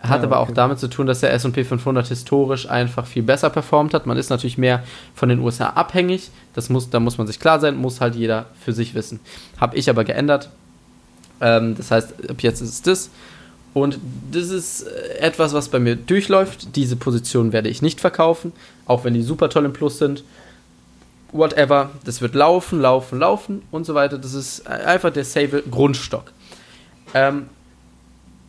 Hat 0.00 0.20
ja, 0.20 0.28
aber 0.28 0.38
auch 0.38 0.52
damit 0.52 0.78
zu 0.78 0.88
tun, 0.88 1.06
dass 1.06 1.20
der 1.20 1.32
SP 1.34 1.64
500 1.64 2.06
historisch 2.06 2.68
einfach 2.70 3.06
viel 3.06 3.24
besser 3.24 3.50
performt 3.50 3.94
hat. 3.94 4.06
Man 4.06 4.16
ist 4.16 4.30
natürlich 4.30 4.56
mehr 4.56 4.84
von 5.14 5.28
den 5.28 5.40
USA 5.40 5.70
abhängig. 5.70 6.30
Das 6.54 6.68
muss, 6.68 6.88
da 6.88 7.00
muss 7.00 7.18
man 7.18 7.26
sich 7.26 7.40
klar 7.40 7.58
sein, 7.58 7.76
muss 7.76 8.00
halt 8.00 8.14
jeder 8.14 8.46
für 8.60 8.72
sich 8.72 8.94
wissen. 8.94 9.18
Habe 9.60 9.76
ich 9.76 9.90
aber 9.90 10.04
geändert. 10.04 10.50
Ähm, 11.40 11.74
das 11.76 11.90
heißt, 11.90 12.30
ab 12.30 12.36
jetzt 12.40 12.60
ist 12.60 12.68
es 12.68 12.82
das. 12.82 13.10
Und 13.74 13.98
das 14.30 14.50
ist 14.50 14.82
äh, 14.82 15.18
etwas, 15.18 15.52
was 15.52 15.68
bei 15.68 15.80
mir 15.80 15.96
durchläuft. 15.96 16.76
Diese 16.76 16.94
Position 16.94 17.52
werde 17.52 17.68
ich 17.68 17.82
nicht 17.82 18.00
verkaufen, 18.00 18.52
auch 18.86 19.04
wenn 19.04 19.14
die 19.14 19.22
super 19.22 19.50
toll 19.50 19.64
im 19.64 19.72
Plus 19.72 19.98
sind. 19.98 20.22
Whatever. 21.32 21.90
Das 22.04 22.20
wird 22.20 22.36
laufen, 22.36 22.80
laufen, 22.80 23.18
laufen 23.18 23.62
und 23.72 23.84
so 23.84 23.94
weiter. 23.94 24.16
Das 24.16 24.32
ist 24.32 24.66
einfach 24.66 25.10
der 25.12 25.24
safe 25.24 25.62
Grundstock. 25.68 26.32
Ähm, 27.14 27.46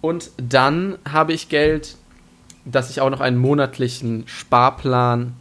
und 0.02 0.32
dann 0.38 0.98
habe 1.10 1.34
ich 1.34 1.50
Geld, 1.50 1.96
dass 2.66 2.90
ich 2.90 3.02
auch 3.02 3.10
noch 3.10 3.22
einen 3.22 3.38
monatlichen 3.38 4.24
Sparplan 4.28 5.34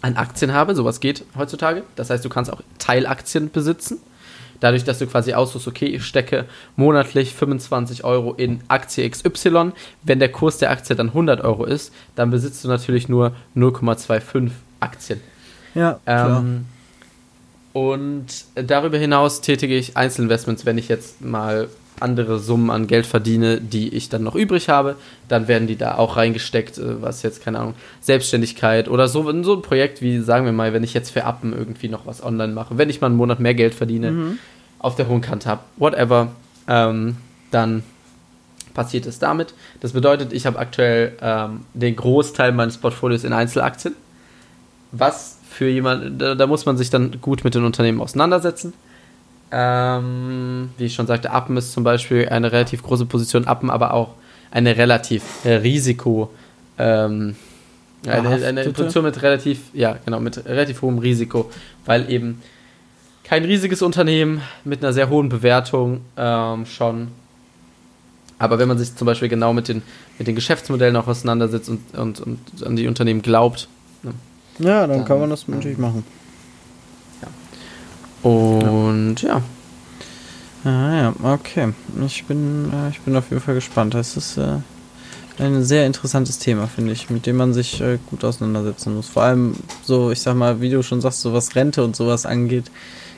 an 0.00 0.16
Aktien 0.16 0.52
habe. 0.52 0.74
Sowas 0.74 1.00
geht 1.00 1.24
heutzutage. 1.36 1.82
Das 1.96 2.10
heißt, 2.10 2.24
du 2.24 2.28
kannst 2.28 2.52
auch 2.52 2.62
Teilaktien 2.78 3.50
besitzen. 3.50 3.98
Dadurch, 4.60 4.82
dass 4.82 4.98
du 4.98 5.06
quasi 5.06 5.34
aussuchst, 5.34 5.68
okay, 5.68 5.86
ich 5.86 6.04
stecke 6.04 6.46
monatlich 6.74 7.32
25 7.34 8.02
Euro 8.02 8.34
in 8.34 8.60
Aktie 8.66 9.08
XY. 9.08 9.72
Wenn 10.02 10.18
der 10.18 10.32
Kurs 10.32 10.58
der 10.58 10.70
Aktie 10.70 10.96
dann 10.96 11.08
100 11.08 11.42
Euro 11.42 11.64
ist, 11.64 11.92
dann 12.16 12.30
besitzt 12.30 12.64
du 12.64 12.68
natürlich 12.68 13.08
nur 13.08 13.32
0,25 13.56 14.50
Aktien. 14.80 15.20
Ja, 15.74 16.00
klar. 16.04 16.40
Ähm, 16.40 16.66
und 17.72 18.26
darüber 18.56 18.98
hinaus 18.98 19.40
tätige 19.40 19.76
ich 19.76 19.96
Einzelinvestments, 19.96 20.66
wenn 20.66 20.78
ich 20.78 20.88
jetzt 20.88 21.20
mal 21.20 21.68
andere 22.00 22.38
Summen 22.38 22.70
an 22.70 22.86
Geld 22.86 23.06
verdiene, 23.06 23.60
die 23.60 23.94
ich 23.94 24.08
dann 24.08 24.22
noch 24.22 24.34
übrig 24.34 24.68
habe, 24.68 24.96
dann 25.28 25.48
werden 25.48 25.66
die 25.66 25.76
da 25.76 25.96
auch 25.96 26.16
reingesteckt, 26.16 26.78
äh, 26.78 27.02
was 27.02 27.22
jetzt, 27.22 27.42
keine 27.42 27.58
Ahnung, 27.60 27.74
Selbstständigkeit 28.00 28.88
oder 28.88 29.08
so, 29.08 29.30
so 29.42 29.54
ein 29.54 29.62
Projekt 29.62 30.02
wie, 30.02 30.20
sagen 30.20 30.44
wir 30.44 30.52
mal, 30.52 30.72
wenn 30.72 30.84
ich 30.84 30.94
jetzt 30.94 31.10
für 31.10 31.24
Appen 31.24 31.52
irgendwie 31.52 31.88
noch 31.88 32.06
was 32.06 32.22
online 32.22 32.52
mache, 32.52 32.78
wenn 32.78 32.90
ich 32.90 33.00
mal 33.00 33.08
einen 33.08 33.16
Monat 33.16 33.40
mehr 33.40 33.54
Geld 33.54 33.74
verdiene, 33.74 34.10
mhm. 34.10 34.38
auf 34.78 34.96
der 34.96 35.08
hohen 35.08 35.20
Kante 35.20 35.48
habe, 35.48 35.62
whatever, 35.76 36.28
ähm, 36.66 37.16
dann 37.50 37.82
passiert 38.74 39.06
es 39.06 39.18
damit. 39.18 39.54
Das 39.80 39.92
bedeutet, 39.92 40.32
ich 40.32 40.46
habe 40.46 40.58
aktuell 40.58 41.16
ähm, 41.20 41.62
den 41.74 41.96
Großteil 41.96 42.52
meines 42.52 42.76
Portfolios 42.78 43.24
in 43.24 43.32
Einzelaktien, 43.32 43.94
was 44.92 45.38
für 45.50 45.68
jemanden, 45.68 46.18
da, 46.18 46.34
da 46.34 46.46
muss 46.46 46.66
man 46.66 46.76
sich 46.76 46.90
dann 46.90 47.20
gut 47.20 47.42
mit 47.42 47.54
den 47.54 47.64
Unternehmen 47.64 48.00
auseinandersetzen 48.00 48.72
ähm, 49.50 50.70
wie 50.76 50.84
ich 50.84 50.94
schon 50.94 51.06
sagte, 51.06 51.30
Appen 51.30 51.56
ist 51.56 51.72
zum 51.72 51.84
Beispiel 51.84 52.28
eine 52.28 52.52
relativ 52.52 52.82
große 52.82 53.06
Position, 53.06 53.46
Appen 53.46 53.70
aber 53.70 53.94
auch 53.94 54.14
eine 54.50 54.76
relativ 54.76 55.22
äh, 55.44 55.54
Risiko, 55.54 56.30
ähm, 56.78 57.36
eine, 58.06 58.28
eine 58.28 58.64
Position 58.64 59.04
mit 59.04 59.20
relativ, 59.22 59.60
ja, 59.72 59.96
genau, 60.04 60.20
mit 60.20 60.44
relativ 60.46 60.82
hohem 60.82 60.98
Risiko, 60.98 61.50
weil 61.84 62.10
eben 62.10 62.40
kein 63.24 63.44
riesiges 63.44 63.82
Unternehmen 63.82 64.40
mit 64.64 64.82
einer 64.82 64.92
sehr 64.92 65.10
hohen 65.10 65.28
Bewertung 65.28 66.00
ähm, 66.16 66.64
schon. 66.64 67.08
Aber 68.38 68.58
wenn 68.58 68.68
man 68.68 68.78
sich 68.78 68.94
zum 68.94 69.06
Beispiel 69.06 69.28
genau 69.28 69.52
mit 69.52 69.68
den, 69.68 69.82
mit 70.18 70.28
den 70.28 70.34
Geschäftsmodellen 70.34 70.96
auch 70.96 71.08
auseinandersetzt 71.08 71.68
und, 71.68 71.80
und, 71.98 72.20
und 72.20 72.38
an 72.64 72.76
die 72.76 72.86
Unternehmen 72.86 73.20
glaubt. 73.20 73.68
Ne, 74.02 74.12
ja, 74.60 74.86
dann, 74.86 74.98
dann, 74.98 75.04
kann 75.04 75.18
man 75.20 75.30
das 75.30 75.48
natürlich 75.48 75.78
machen. 75.78 76.04
Und 78.22 79.16
ja. 79.22 79.42
Ah, 80.64 80.94
ja, 80.94 81.14
okay. 81.22 81.72
Ich 82.04 82.24
bin, 82.24 82.70
äh, 82.72 82.90
ich 82.90 83.00
bin 83.00 83.16
auf 83.16 83.30
jeden 83.30 83.42
Fall 83.42 83.54
gespannt. 83.54 83.94
Das 83.94 84.16
ist 84.16 84.36
äh, 84.36 84.56
ein 85.38 85.64
sehr 85.64 85.86
interessantes 85.86 86.38
Thema, 86.38 86.66
finde 86.66 86.92
ich, 86.92 87.10
mit 87.10 87.26
dem 87.26 87.36
man 87.36 87.54
sich 87.54 87.80
äh, 87.80 87.98
gut 88.10 88.24
auseinandersetzen 88.24 88.94
muss. 88.94 89.08
Vor 89.08 89.22
allem 89.22 89.54
so, 89.84 90.10
ich 90.10 90.20
sag 90.20 90.34
mal, 90.34 90.60
wie 90.60 90.70
du 90.70 90.82
schon 90.82 91.00
sagst, 91.00 91.20
so 91.20 91.32
was 91.32 91.54
Rente 91.54 91.84
und 91.84 91.94
sowas 91.94 92.26
angeht, 92.26 92.70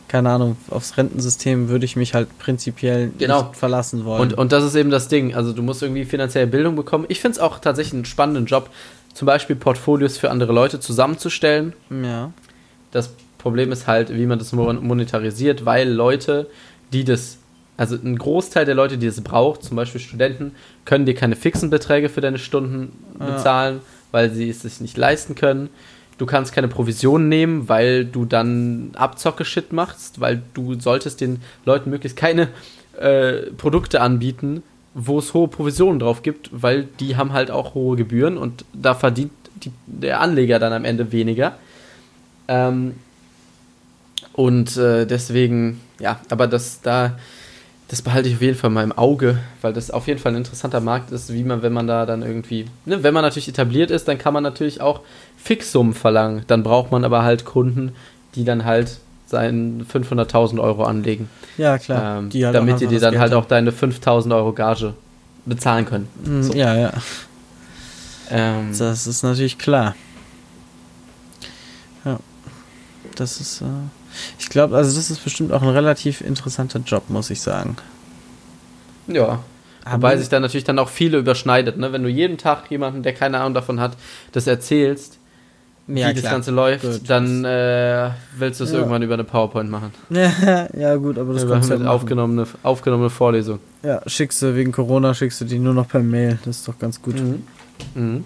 keine 0.06 0.30
Ahnung, 0.30 0.56
aufs 0.70 0.96
Rentensystem 0.96 1.68
würde 1.68 1.84
ich 1.84 1.94
mich 1.94 2.14
halt 2.14 2.36
prinzipiell 2.38 3.12
genau. 3.16 3.44
nicht 3.44 3.56
verlassen 3.56 4.04
wollen. 4.04 4.22
Und, 4.22 4.34
und 4.34 4.52
das 4.52 4.64
ist 4.64 4.74
eben 4.74 4.90
das 4.90 5.08
Ding. 5.08 5.34
Also 5.34 5.52
du 5.52 5.62
musst 5.62 5.82
irgendwie 5.82 6.04
finanzielle 6.04 6.48
Bildung 6.48 6.74
bekommen. 6.74 7.04
Ich 7.08 7.20
finde 7.20 7.36
es 7.36 7.38
auch 7.38 7.60
tatsächlich 7.60 7.94
einen 7.94 8.04
spannenden 8.04 8.46
Job, 8.46 8.70
zum 9.14 9.26
Beispiel 9.26 9.56
Portfolios 9.56 10.18
für 10.18 10.30
andere 10.30 10.52
Leute 10.52 10.80
zusammenzustellen. 10.80 11.74
Ja. 11.90 12.32
Das 12.90 13.10
Problem 13.40 13.72
ist 13.72 13.86
halt, 13.86 14.14
wie 14.14 14.26
man 14.26 14.38
das 14.38 14.52
monetarisiert, 14.52 15.64
weil 15.64 15.88
Leute, 15.88 16.46
die 16.92 17.04
das, 17.04 17.38
also 17.76 17.96
ein 17.96 18.18
Großteil 18.18 18.66
der 18.66 18.74
Leute, 18.74 18.98
die 18.98 19.06
das 19.06 19.20
braucht, 19.22 19.64
zum 19.64 19.76
Beispiel 19.76 20.00
Studenten, 20.00 20.52
können 20.84 21.06
dir 21.06 21.14
keine 21.14 21.36
fixen 21.36 21.70
Beträge 21.70 22.08
für 22.10 22.20
deine 22.20 22.38
Stunden 22.38 22.92
bezahlen, 23.18 23.76
ja. 23.76 23.82
weil 24.12 24.30
sie 24.30 24.50
es 24.50 24.62
sich 24.62 24.80
nicht 24.80 24.96
leisten 24.96 25.34
können. 25.34 25.70
Du 26.18 26.26
kannst 26.26 26.52
keine 26.52 26.68
Provision 26.68 27.30
nehmen, 27.30 27.70
weil 27.70 28.04
du 28.04 28.26
dann 28.26 28.90
Abzocke-Shit 28.94 29.72
machst, 29.72 30.20
weil 30.20 30.42
du 30.52 30.78
solltest 30.78 31.22
den 31.22 31.40
Leuten 31.64 31.88
möglichst 31.88 32.18
keine 32.18 32.48
äh, 32.98 33.50
Produkte 33.56 34.02
anbieten, 34.02 34.62
wo 34.92 35.18
es 35.18 35.32
hohe 35.32 35.48
Provisionen 35.48 35.98
drauf 35.98 36.22
gibt, 36.22 36.50
weil 36.52 36.88
die 37.00 37.16
haben 37.16 37.32
halt 37.32 37.50
auch 37.50 37.72
hohe 37.72 37.96
Gebühren 37.96 38.36
und 38.36 38.66
da 38.74 38.94
verdient 38.94 39.32
die, 39.64 39.72
der 39.86 40.20
Anleger 40.20 40.58
dann 40.58 40.74
am 40.74 40.84
Ende 40.84 41.10
weniger. 41.10 41.54
Ähm, 42.48 42.96
und 44.40 44.74
äh, 44.78 45.04
deswegen, 45.04 45.82
ja, 45.98 46.18
aber 46.30 46.46
das 46.46 46.80
da, 46.80 47.18
das 47.88 48.00
behalte 48.00 48.30
ich 48.30 48.36
auf 48.36 48.40
jeden 48.40 48.56
Fall 48.56 48.70
mal 48.70 48.82
im 48.82 48.92
Auge, 48.92 49.38
weil 49.60 49.74
das 49.74 49.90
auf 49.90 50.06
jeden 50.06 50.18
Fall 50.18 50.32
ein 50.32 50.38
interessanter 50.38 50.80
Markt 50.80 51.12
ist, 51.12 51.30
wie 51.30 51.44
man, 51.44 51.60
wenn 51.60 51.74
man 51.74 51.86
da 51.86 52.06
dann 52.06 52.22
irgendwie, 52.22 52.64
ne, 52.86 53.02
wenn 53.02 53.12
man 53.12 53.22
natürlich 53.22 53.48
etabliert 53.48 53.90
ist, 53.90 54.08
dann 54.08 54.16
kann 54.16 54.32
man 54.32 54.42
natürlich 54.42 54.80
auch 54.80 55.00
Fixsummen 55.36 55.92
verlangen. 55.92 56.44
Dann 56.46 56.62
braucht 56.62 56.90
man 56.90 57.04
aber 57.04 57.22
halt 57.22 57.44
Kunden, 57.44 57.92
die 58.34 58.44
dann 58.44 58.64
halt 58.64 59.00
seinen 59.26 59.84
500.000 59.84 60.58
Euro 60.58 60.84
anlegen. 60.84 61.28
Ja, 61.58 61.76
klar. 61.76 62.20
Ähm, 62.20 62.30
die 62.30 62.46
halt 62.46 62.54
damit 62.54 62.80
die 62.80 62.86
dir 62.86 63.00
dann 63.00 63.18
halt 63.18 63.34
auch 63.34 63.44
deine 63.44 63.72
5.000 63.72 64.34
Euro 64.34 64.54
Gage 64.54 64.94
bezahlen 65.44 65.84
können. 65.84 66.08
Mhm, 66.24 66.42
so. 66.44 66.54
Ja, 66.54 66.74
ja. 66.76 66.92
Ähm, 68.30 68.70
das 68.78 69.06
ist 69.06 69.22
natürlich 69.22 69.58
klar. 69.58 69.94
Ja. 72.06 72.18
Das 73.16 73.38
ist. 73.38 73.60
Äh 73.60 73.66
ich 74.38 74.48
glaube, 74.48 74.76
also 74.76 74.94
das 74.94 75.10
ist 75.10 75.22
bestimmt 75.22 75.52
auch 75.52 75.62
ein 75.62 75.68
relativ 75.68 76.20
interessanter 76.20 76.80
Job, 76.80 77.04
muss 77.08 77.30
ich 77.30 77.40
sagen. 77.40 77.76
Ja. 79.06 79.40
Aber 79.84 79.94
Wobei 79.94 80.16
sich 80.18 80.28
da 80.28 80.40
natürlich 80.40 80.64
dann 80.64 80.78
auch 80.78 80.88
viele 80.88 81.18
überschneidet, 81.18 81.78
ne? 81.78 81.92
Wenn 81.92 82.02
du 82.02 82.08
jeden 82.08 82.36
Tag 82.36 82.70
jemanden, 82.70 83.02
der 83.02 83.14
keine 83.14 83.38
Ahnung 83.40 83.54
davon 83.54 83.80
hat, 83.80 83.96
das 84.32 84.46
erzählst, 84.46 85.18
wie 85.86 86.00
ja, 86.00 86.12
das 86.12 86.22
Ganze 86.22 86.50
läuft, 86.50 86.84
gut. 86.84 87.00
dann 87.08 87.44
äh, 87.44 88.10
willst 88.36 88.60
du 88.60 88.64
es 88.64 88.72
ja. 88.72 88.78
irgendwann 88.78 89.02
über 89.02 89.14
eine 89.14 89.24
PowerPoint 89.24 89.70
machen. 89.70 89.92
ja, 90.10 90.96
gut, 90.96 91.18
aber 91.18 91.32
das 91.32 91.46
kommt 91.46 91.68
ja 91.68 91.90
aufgenommene, 91.90 92.46
aufgenommene 92.62 93.10
Vorlesung. 93.10 93.58
Ja, 93.82 94.00
schickst 94.06 94.42
du 94.42 94.54
wegen 94.54 94.70
Corona, 94.70 95.14
schickst 95.14 95.40
du 95.40 95.44
die 95.44 95.58
nur 95.58 95.74
noch 95.74 95.88
per 95.88 96.00
Mail. 96.00 96.38
Das 96.44 96.58
ist 96.58 96.68
doch 96.68 96.78
ganz 96.78 97.00
gut. 97.02 97.16
Mhm. 97.16 97.42
Mhm. 97.94 98.24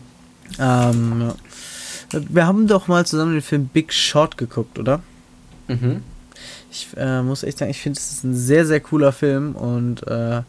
Ähm, 0.58 1.22
ja. 2.12 2.20
Wir 2.28 2.46
haben 2.46 2.66
doch 2.66 2.86
mal 2.86 3.06
zusammen 3.06 3.32
den 3.32 3.42
Film 3.42 3.68
Big 3.72 3.92
Short 3.92 4.36
geguckt, 4.36 4.78
oder? 4.78 5.00
Mhm. 5.68 6.02
Ich 6.70 6.88
äh, 6.96 7.22
muss 7.22 7.42
echt 7.42 7.58
sagen, 7.58 7.70
ich 7.70 7.80
finde, 7.80 7.98
es 7.98 8.10
ist 8.10 8.24
ein 8.24 8.34
sehr, 8.34 8.66
sehr 8.66 8.80
cooler 8.80 9.12
Film 9.12 9.54
und 9.54 10.06
äh, 10.06 10.42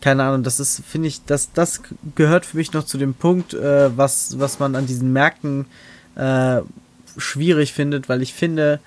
keine 0.00 0.24
Ahnung, 0.24 0.42
das 0.42 0.60
ist, 0.60 0.82
finde 0.86 1.08
ich, 1.08 1.24
das, 1.26 1.52
das 1.52 1.82
gehört 2.14 2.46
für 2.46 2.56
mich 2.56 2.72
noch 2.72 2.84
zu 2.84 2.96
dem 2.96 3.14
Punkt, 3.14 3.52
äh, 3.52 3.96
was, 3.96 4.38
was 4.38 4.58
man 4.58 4.74
an 4.74 4.86
diesen 4.86 5.12
Märkten 5.12 5.66
äh, 6.16 6.60
schwierig 7.18 7.74
findet, 7.74 8.08
weil 8.08 8.22
ich 8.22 8.32
finde, 8.32 8.80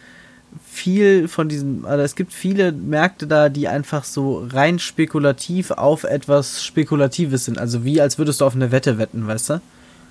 viel 0.66 1.28
von 1.28 1.49
diesen, 1.49 1.86
also 1.86 2.03
es 2.03 2.16
gibt 2.16 2.34
viele 2.34 2.72
Märkte 2.72 3.28
da, 3.28 3.49
die 3.49 3.68
einfach 3.68 4.03
so 4.03 4.47
rein 4.51 4.80
spekulativ 4.80 5.72
auf 5.72 6.03
etwas 6.03 6.64
Spekulatives 6.64 7.45
sind. 7.45 7.57
Also 7.57 7.84
wie 7.86 8.01
als 8.01 8.18
würdest 8.18 8.41
du 8.41 8.45
auf 8.45 8.55
eine 8.55 8.72
Wette 8.72 8.97
wetten, 8.97 9.28
weißt 9.28 9.49
du? 9.51 9.61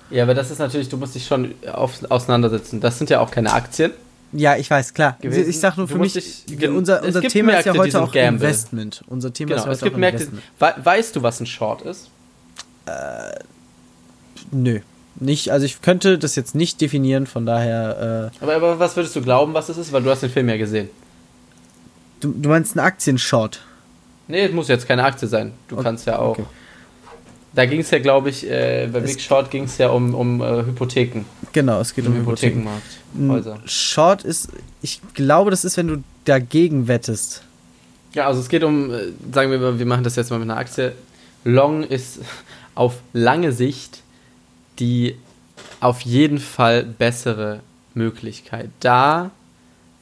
Ja, 0.09 0.23
aber 0.23 0.33
das 0.33 0.51
ist 0.51 0.59
natürlich, 0.59 0.89
du 0.89 0.97
musst 0.97 1.15
dich 1.15 1.25
schon 1.25 1.53
auf, 1.71 1.99
auseinandersetzen. 2.09 2.81
Das 2.81 2.97
sind 2.97 3.09
ja 3.09 3.19
auch 3.19 3.31
keine 3.31 3.53
Aktien. 3.53 3.91
Ja, 4.33 4.55
ich 4.57 4.69
weiß, 4.69 4.93
klar. 4.93 5.17
Gewesen. 5.21 5.49
Ich 5.49 5.59
sag 5.59 5.77
nur 5.77 5.87
für 5.87 5.99
mich, 5.99 6.13
dich, 6.13 6.69
unser, 6.69 7.03
unser 7.03 7.21
Thema 7.21 7.51
Märkte, 7.51 7.69
ist 7.69 7.75
ja 7.75 7.81
heute 7.81 8.01
auch 8.01 8.11
Gamble. 8.11 8.47
Investment. 8.47 9.03
Unser 9.07 9.31
Thema 9.31 9.49
genau, 9.49 9.61
ist 9.61 9.65
heute 9.65 9.73
es 9.73 9.81
gibt 9.81 9.95
auch 9.95 9.99
Märkte, 9.99 10.23
Investment. 10.23 10.85
Weißt 10.85 11.15
du, 11.15 11.23
was 11.23 11.39
ein 11.39 11.45
Short 11.45 11.83
ist? 11.83 12.09
Äh, 12.85 13.39
nö. 14.51 14.79
Nicht, 15.19 15.51
also 15.51 15.65
ich 15.65 15.81
könnte 15.81 16.17
das 16.17 16.35
jetzt 16.35 16.55
nicht 16.55 16.81
definieren, 16.81 17.27
von 17.27 17.45
daher. 17.45 18.31
Äh, 18.41 18.43
aber, 18.43 18.55
aber 18.55 18.79
was 18.79 18.95
würdest 18.95 19.15
du 19.15 19.21
glauben, 19.21 19.53
was 19.53 19.69
es 19.69 19.77
ist? 19.77 19.93
Weil 19.93 20.01
du 20.01 20.09
hast 20.09 20.23
den 20.23 20.31
Film 20.31 20.49
ja 20.49 20.57
gesehen. 20.57 20.89
Du, 22.19 22.31
du 22.31 22.49
meinst 22.49 22.75
einen 22.75 22.85
Aktienshort? 22.85 23.61
Nee, 24.27 24.45
es 24.45 24.51
muss 24.51 24.67
jetzt 24.67 24.87
keine 24.87 25.03
Aktie 25.03 25.27
sein. 25.27 25.53
Du 25.67 25.75
okay. 25.75 25.83
kannst 25.83 26.07
ja 26.07 26.17
auch. 26.17 26.39
Okay. 26.39 26.45
Da 27.55 27.65
ging 27.65 27.81
es 27.81 27.91
ja, 27.91 27.99
glaube 27.99 28.29
ich, 28.29 28.49
äh, 28.49 28.89
bei 28.91 29.01
Big 29.01 29.21
Short 29.21 29.51
ging 29.51 29.65
es 29.65 29.77
ja 29.77 29.89
um, 29.89 30.15
um 30.15 30.41
äh, 30.41 30.65
Hypotheken. 30.65 31.23
Genau, 31.51 31.79
es 31.79 31.93
geht 31.93 32.07
um, 32.07 32.13
um 32.13 32.19
Hypothekenmarkt. 32.19 32.99
Häuser. 33.27 33.59
Short 33.65 34.23
ist, 34.23 34.49
ich 34.81 35.01
glaube, 35.13 35.51
das 35.51 35.63
ist, 35.63 35.77
wenn 35.77 35.87
du 35.87 36.03
dagegen 36.25 36.87
wettest. 36.87 37.43
Ja, 38.13 38.27
also 38.27 38.39
es 38.39 38.49
geht 38.49 38.63
um, 38.63 38.91
äh, 38.91 39.11
sagen 39.31 39.51
wir 39.51 39.59
mal, 39.59 39.77
wir 39.77 39.85
machen 39.85 40.03
das 40.03 40.15
jetzt 40.15 40.31
mal 40.31 40.39
mit 40.39 40.49
einer 40.49 40.59
Aktie. 40.59 40.93
Long 41.43 41.83
ist 41.83 42.19
auf 42.75 42.95
lange 43.13 43.51
Sicht 43.51 44.03
die 44.79 45.15
auf 45.79 46.01
jeden 46.01 46.39
Fall 46.39 46.83
bessere 46.83 47.61
Möglichkeit. 47.93 48.69
Da 48.79 49.31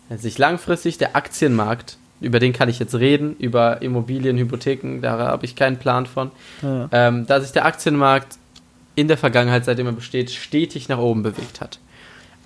sich 0.10 0.38
langfristig 0.38 0.97
der 0.97 1.16
Aktienmarkt 1.16 1.97
über 2.22 2.40
den 2.40 2.54
kann 2.54 2.70
ich 2.70 2.80
jetzt 2.80 2.96
reden, 2.96 3.36
über 3.38 3.82
Immobilien, 3.82 4.38
Hypotheken, 4.38 5.02
da 5.02 5.18
habe 5.18 5.46
ich 5.46 5.56
keinen 5.56 5.78
Plan 5.78 6.06
von. 6.06 6.32
Ja. 6.62 6.88
Ähm, 6.92 7.26
da 7.26 7.42
sich 7.42 7.52
der 7.52 7.66
Aktienmarkt 7.66 8.38
in 8.96 9.08
der 9.08 9.18
Vergangenheit, 9.18 9.66
seitdem 9.66 9.88
er 9.88 9.94
besteht, 9.94 10.32
stetig 10.32 10.88
nach 10.88 11.00
oben 11.00 11.24
bewegt 11.24 11.62
hat. 11.62 11.80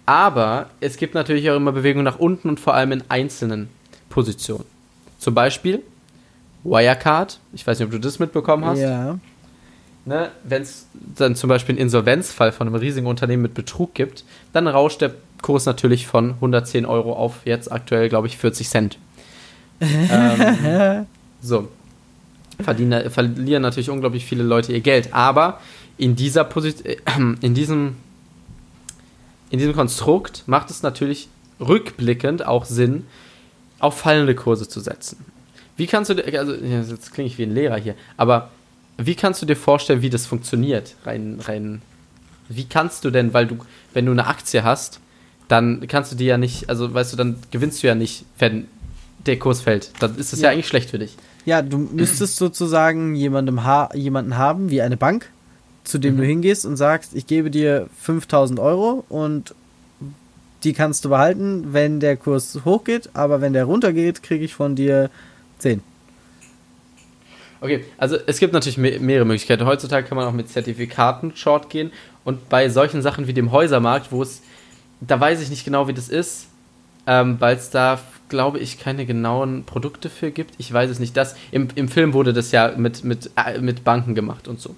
Aber 0.05 0.69
es 0.79 0.97
gibt 0.97 1.13
natürlich 1.13 1.49
auch 1.49 1.55
immer 1.55 1.71
Bewegungen 1.71 2.05
nach 2.05 2.19
unten 2.19 2.47
und 2.49 2.59
vor 2.59 2.73
allem 2.73 2.91
in 2.93 3.03
einzelnen 3.09 3.69
Positionen. 4.09 4.65
Zum 5.19 5.33
Beispiel 5.33 5.81
Wirecard, 6.63 7.39
ich 7.53 7.65
weiß 7.65 7.79
nicht, 7.79 7.85
ob 7.85 7.91
du 7.91 7.99
das 7.99 8.19
mitbekommen 8.19 8.65
hast. 8.65 8.79
Ja. 8.79 9.19
Ne, 10.05 10.29
Wenn 10.43 10.61
es 10.61 10.87
dann 10.93 11.35
zum 11.35 11.47
Beispiel 11.47 11.73
einen 11.73 11.81
Insolvenzfall 11.81 12.51
von 12.51 12.67
einem 12.67 12.75
riesigen 12.75 13.07
Unternehmen 13.07 13.41
mit 13.41 13.55
Betrug 13.55 13.95
gibt, 13.95 14.23
dann 14.53 14.67
rauscht 14.67 15.01
der 15.01 15.11
Kurs 15.41 15.65
natürlich 15.65 16.05
von 16.05 16.31
110 16.31 16.85
Euro 16.85 17.13
auf 17.13 17.45
jetzt 17.45 17.71
aktuell, 17.71 18.07
glaube 18.07 18.27
ich, 18.27 18.37
40 18.37 18.69
Cent 18.69 18.99
ähm, 19.79 21.05
so. 21.41 21.69
Verdienen, 22.61 23.09
verlieren 23.09 23.61
natürlich 23.61 23.89
unglaublich 23.89 24.25
viele 24.25 24.43
Leute 24.43 24.71
ihr 24.71 24.79
Geld. 24.79 25.13
Aber 25.13 25.59
in 25.97 26.15
dieser 26.15 26.43
Position, 26.43 26.87
äh, 26.87 26.97
in 27.41 27.53
diesem, 27.53 27.95
in 29.49 29.59
diesem 29.59 29.73
Konstrukt 29.73 30.43
macht 30.45 30.69
es 30.69 30.83
natürlich 30.83 31.27
rückblickend 31.59 32.45
auch 32.45 32.65
Sinn, 32.65 33.05
auf 33.79 33.99
fallende 33.99 34.35
Kurse 34.35 34.67
zu 34.67 34.79
setzen. 34.79 35.25
Wie 35.77 35.87
kannst 35.87 36.09
du 36.09 36.15
dir, 36.15 36.39
also 36.39 36.53
jetzt 36.53 37.13
klinge 37.13 37.27
ich 37.27 37.37
wie 37.37 37.43
ein 37.43 37.53
Lehrer 37.53 37.77
hier, 37.77 37.95
aber 38.17 38.51
wie 38.97 39.15
kannst 39.15 39.41
du 39.41 39.45
dir 39.45 39.57
vorstellen, 39.57 40.01
wie 40.01 40.09
das 40.09 40.25
funktioniert? 40.25 40.95
Rein, 41.03 41.39
rein, 41.41 41.81
wie 42.47 42.65
kannst 42.65 43.03
du 43.03 43.11
denn, 43.11 43.33
weil 43.33 43.47
du, 43.47 43.57
wenn 43.93 44.05
du 44.05 44.11
eine 44.13 44.27
Aktie 44.27 44.63
hast, 44.63 44.99
dann 45.47 45.85
kannst 45.87 46.11
du 46.11 46.15
die 46.15 46.25
ja 46.25 46.37
nicht, 46.37 46.69
also 46.69 46.93
weißt 46.93 47.13
du, 47.13 47.17
dann 47.17 47.37
gewinnst 47.51 47.83
du 47.83 47.87
ja 47.87 47.95
nicht, 47.95 48.25
wenn 48.39 48.67
der 49.25 49.39
Kurs 49.39 49.61
fällt. 49.61 49.91
Dann 49.99 50.17
ist 50.17 50.33
es 50.33 50.39
ja. 50.39 50.49
ja. 50.49 50.53
eigentlich 50.53 50.67
schlecht 50.67 50.89
für 50.89 50.99
dich. 50.99 51.15
Ja, 51.45 51.61
du 51.61 51.77
müsstest 51.77 52.37
sozusagen 52.37 53.15
jemandem 53.15 53.63
ha 53.63 53.89
jemanden 53.93 54.37
haben, 54.37 54.71
wie 54.71 54.81
eine 54.81 54.97
Bank, 54.97 55.29
zu 55.83 55.99
dem 55.99 56.15
mhm. 56.15 56.19
du 56.19 56.25
hingehst 56.25 56.65
und 56.65 56.77
sagst, 56.77 57.15
ich 57.15 57.27
gebe 57.27 57.51
dir 57.51 57.87
5000 58.01 58.59
Euro 58.59 59.05
und 59.09 59.53
die 60.63 60.73
kannst 60.73 61.05
du 61.05 61.09
behalten, 61.09 61.73
wenn 61.73 61.99
der 61.99 62.17
Kurs 62.17 62.59
hochgeht, 62.65 63.09
aber 63.13 63.39
wenn 63.39 63.53
der 63.53 63.65
runtergeht, 63.65 64.23
kriege 64.23 64.43
ich 64.43 64.55
von 64.55 64.75
dir 64.75 65.11
10. 65.59 65.81
Okay, 67.61 67.85
also 67.97 68.17
es 68.25 68.39
gibt 68.39 68.53
natürlich 68.53 68.77
mehrere 68.77 69.25
Möglichkeiten. 69.25 69.65
Heutzutage 69.65 70.07
kann 70.07 70.17
man 70.17 70.27
auch 70.27 70.33
mit 70.33 70.49
Zertifikaten 70.49 71.35
short 71.35 71.69
gehen 71.69 71.91
und 72.23 72.49
bei 72.49 72.69
solchen 72.69 73.01
Sachen 73.01 73.27
wie 73.27 73.33
dem 73.33 73.51
Häusermarkt, 73.51 74.11
wo 74.11 74.23
es, 74.23 74.41
da 75.01 75.19
weiß 75.19 75.41
ich 75.41 75.49
nicht 75.49 75.65
genau, 75.65 75.87
wie 75.87 75.93
das 75.93 76.09
ist, 76.09 76.47
ähm, 77.07 77.37
weil 77.39 77.55
es 77.55 77.69
da 77.69 77.99
glaube 78.29 78.59
ich, 78.59 78.79
keine 78.79 79.05
genauen 79.05 79.63
Produkte 79.63 80.09
für 80.09 80.31
gibt. 80.31 80.55
Ich 80.57 80.71
weiß 80.71 80.89
es 80.89 80.99
nicht. 80.99 81.15
Das, 81.15 81.35
im, 81.51 81.67
Im 81.75 81.87
Film 81.87 82.13
wurde 82.13 82.33
das 82.33 82.51
ja 82.51 82.73
mit, 82.75 83.03
mit, 83.03 83.29
äh, 83.35 83.59
mit 83.59 83.83
Banken 83.83 84.15
gemacht 84.15 84.47
und 84.47 84.59
so. 84.59 84.75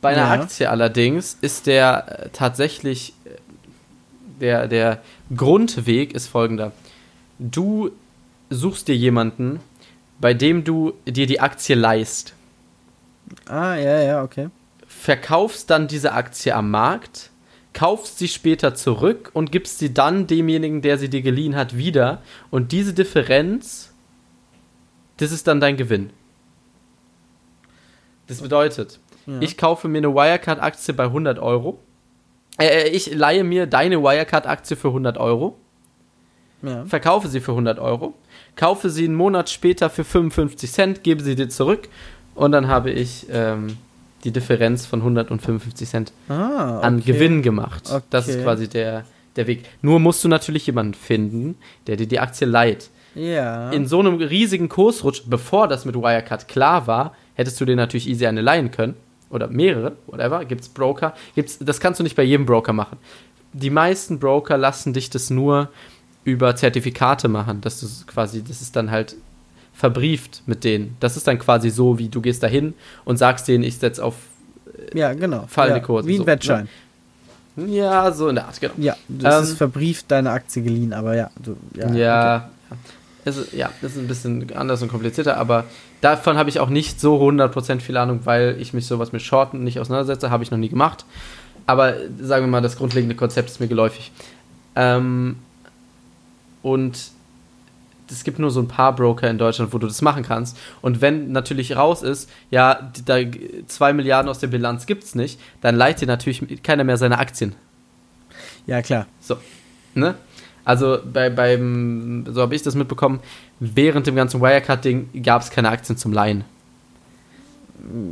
Bei 0.00 0.10
einer 0.10 0.34
ja. 0.34 0.42
Aktie 0.42 0.70
allerdings 0.70 1.36
ist 1.40 1.66
der 1.66 2.26
äh, 2.26 2.28
tatsächlich, 2.32 3.14
äh, 3.24 3.30
der, 4.40 4.68
der 4.68 5.02
Grundweg 5.34 6.14
ist 6.14 6.28
folgender. 6.28 6.72
Du 7.38 7.90
suchst 8.50 8.88
dir 8.88 8.96
jemanden, 8.96 9.60
bei 10.20 10.34
dem 10.34 10.64
du 10.64 10.94
dir 11.06 11.26
die 11.26 11.40
Aktie 11.40 11.74
leist. 11.74 12.34
Ah, 13.46 13.74
ja, 13.74 14.00
ja, 14.00 14.22
okay. 14.22 14.48
Verkaufst 14.86 15.70
dann 15.70 15.88
diese 15.88 16.12
Aktie 16.12 16.54
am 16.54 16.70
Markt 16.70 17.30
kaufst 17.78 18.18
sie 18.18 18.26
später 18.26 18.74
zurück 18.74 19.30
und 19.34 19.52
gibst 19.52 19.78
sie 19.78 19.94
dann 19.94 20.26
demjenigen, 20.26 20.82
der 20.82 20.98
sie 20.98 21.08
dir 21.08 21.22
geliehen 21.22 21.54
hat, 21.54 21.76
wieder. 21.76 22.22
Und 22.50 22.72
diese 22.72 22.92
Differenz, 22.92 23.94
das 25.18 25.30
ist 25.30 25.46
dann 25.46 25.60
dein 25.60 25.76
Gewinn. 25.76 26.10
Das 28.26 28.42
bedeutet, 28.42 28.98
ja. 29.26 29.38
ich 29.40 29.56
kaufe 29.56 29.86
mir 29.86 29.98
eine 29.98 30.12
Wirecard-Aktie 30.12 30.92
bei 30.92 31.04
100 31.04 31.38
Euro. 31.38 31.78
Äh, 32.58 32.66
äh, 32.66 32.88
ich 32.88 33.14
leihe 33.14 33.44
mir 33.44 33.68
deine 33.68 34.02
Wirecard-Aktie 34.02 34.76
für 34.76 34.88
100 34.88 35.16
Euro. 35.16 35.56
Ja. 36.62 36.84
Verkaufe 36.84 37.28
sie 37.28 37.40
für 37.40 37.52
100 37.52 37.78
Euro. 37.78 38.14
Kaufe 38.56 38.90
sie 38.90 39.04
einen 39.04 39.14
Monat 39.14 39.50
später 39.50 39.88
für 39.88 40.02
55 40.02 40.72
Cent, 40.72 41.04
gebe 41.04 41.22
sie 41.22 41.36
dir 41.36 41.48
zurück. 41.48 41.88
Und 42.34 42.50
dann 42.50 42.66
habe 42.66 42.90
ich 42.90 43.28
ähm, 43.30 43.76
die 44.24 44.30
Differenz 44.30 44.86
von 44.86 45.00
155 45.00 45.88
Cent 45.88 46.12
ah, 46.28 46.78
okay. 46.78 46.86
an 46.86 47.04
Gewinn 47.04 47.42
gemacht. 47.42 47.90
Okay. 47.90 48.04
Das 48.10 48.28
ist 48.28 48.42
quasi 48.42 48.68
der, 48.68 49.04
der 49.36 49.46
Weg. 49.46 49.64
Nur 49.82 50.00
musst 50.00 50.24
du 50.24 50.28
natürlich 50.28 50.66
jemanden 50.66 50.94
finden, 50.94 51.56
der 51.86 51.96
dir 51.96 52.06
die 52.06 52.18
Aktie 52.18 52.46
leiht. 52.46 52.90
Ja. 53.14 53.70
In 53.70 53.86
so 53.86 54.00
einem 54.00 54.16
riesigen 54.16 54.68
Kursrutsch, 54.68 55.22
bevor 55.26 55.68
das 55.68 55.84
mit 55.84 55.94
Wirecard 55.94 56.48
klar 56.48 56.86
war, 56.86 57.14
hättest 57.34 57.60
du 57.60 57.64
dir 57.64 57.76
natürlich 57.76 58.08
easy 58.08 58.26
eine 58.26 58.42
leihen 58.42 58.70
können. 58.70 58.94
Oder 59.30 59.48
mehrere, 59.48 59.96
whatever. 60.06 60.44
Gibt's 60.44 60.68
Broker. 60.68 61.14
Gibt's, 61.34 61.58
das 61.58 61.80
kannst 61.80 62.00
du 62.00 62.04
nicht 62.04 62.16
bei 62.16 62.22
jedem 62.22 62.46
Broker 62.46 62.72
machen. 62.72 62.98
Die 63.52 63.70
meisten 63.70 64.18
Broker 64.18 64.56
lassen 64.56 64.92
dich 64.92 65.10
das 65.10 65.30
nur 65.30 65.68
über 66.24 66.56
Zertifikate 66.56 67.28
machen. 67.28 67.60
Das 67.60 67.82
ist 67.82 68.06
quasi, 68.06 68.42
das 68.42 68.62
ist 68.62 68.76
dann 68.76 68.90
halt 68.90 69.16
verbrieft 69.78 70.42
mit 70.46 70.64
denen. 70.64 70.96
Das 70.98 71.16
ist 71.16 71.28
dann 71.28 71.38
quasi 71.38 71.70
so, 71.70 72.00
wie 72.00 72.08
du 72.08 72.20
gehst 72.20 72.42
dahin 72.42 72.74
und 73.04 73.16
sagst 73.16 73.46
denen, 73.46 73.62
ich 73.62 73.76
setze 73.76 74.04
auf 74.04 74.16
äh, 74.92 74.98
ja, 74.98 75.14
genau. 75.14 75.44
fallende 75.46 75.78
ja, 75.78 75.84
Kurse. 75.84 76.08
Wie 76.08 76.16
ein 76.16 76.18
so. 76.18 76.26
Wettschein. 76.26 76.68
Ja, 77.54 78.10
so 78.10 78.28
in 78.28 78.34
der 78.34 78.46
Art, 78.46 78.60
genau. 78.60 78.74
Ja, 78.76 78.96
das 79.08 79.36
ähm, 79.36 79.42
ist 79.44 79.52
verbrieft 79.56 80.10
deine 80.10 80.32
Aktie 80.32 80.62
geliehen, 80.62 80.92
aber 80.92 81.14
ja. 81.14 81.30
Du, 81.40 81.56
ja, 81.74 81.92
ja, 81.92 82.50
okay. 82.68 82.80
es, 83.24 83.52
ja, 83.52 83.70
das 83.80 83.92
ist 83.92 83.98
ein 83.98 84.08
bisschen 84.08 84.52
anders 84.52 84.82
und 84.82 84.88
komplizierter, 84.88 85.36
aber 85.36 85.64
davon 86.00 86.36
habe 86.36 86.50
ich 86.50 86.58
auch 86.58 86.70
nicht 86.70 87.00
so 87.00 87.22
100% 87.22 87.78
viel 87.78 87.96
Ahnung, 87.96 88.20
weil 88.24 88.56
ich 88.58 88.74
mich 88.74 88.86
sowas 88.86 89.12
mit 89.12 89.22
Shorten 89.22 89.62
nicht 89.62 89.78
auseinandersetze, 89.78 90.30
habe 90.30 90.42
ich 90.42 90.50
noch 90.50 90.58
nie 90.58 90.68
gemacht. 90.68 91.04
Aber 91.66 91.94
sagen 92.20 92.46
wir 92.46 92.50
mal, 92.50 92.62
das 92.62 92.76
grundlegende 92.76 93.14
Konzept 93.14 93.48
ist 93.48 93.60
mir 93.60 93.68
geläufig. 93.68 94.10
Ähm, 94.74 95.36
und 96.62 97.12
es 98.10 98.24
gibt 98.24 98.38
nur 98.38 98.50
so 98.50 98.60
ein 98.60 98.68
paar 98.68 98.94
Broker 98.94 99.28
in 99.28 99.38
Deutschland, 99.38 99.72
wo 99.72 99.78
du 99.78 99.86
das 99.86 100.02
machen 100.02 100.22
kannst. 100.22 100.56
Und 100.80 101.00
wenn 101.00 101.32
natürlich 101.32 101.76
raus 101.76 102.02
ist, 102.02 102.30
ja, 102.50 102.90
da 103.04 103.18
zwei 103.66 103.92
Milliarden 103.92 104.28
aus 104.28 104.38
der 104.38 104.48
Bilanz 104.48 104.86
gibt 104.86 105.04
es 105.04 105.14
nicht, 105.14 105.40
dann 105.60 105.76
leiht 105.76 106.00
dir 106.00 106.06
natürlich 106.06 106.62
keiner 106.62 106.84
mehr 106.84 106.96
seine 106.96 107.18
Aktien. 107.18 107.54
Ja, 108.66 108.82
klar. 108.82 109.06
So. 109.20 109.36
Ne? 109.94 110.14
Also 110.64 110.98
bei, 111.04 111.30
beim, 111.30 112.26
so 112.28 112.42
habe 112.42 112.54
ich 112.54 112.62
das 112.62 112.74
mitbekommen, 112.74 113.20
während 113.58 114.06
dem 114.06 114.14
ganzen 114.14 114.40
Wirecard-Ding 114.40 115.22
gab 115.22 115.42
es 115.42 115.50
keine 115.50 115.70
Aktien 115.70 115.96
zum 115.96 116.12
Leihen. 116.12 116.44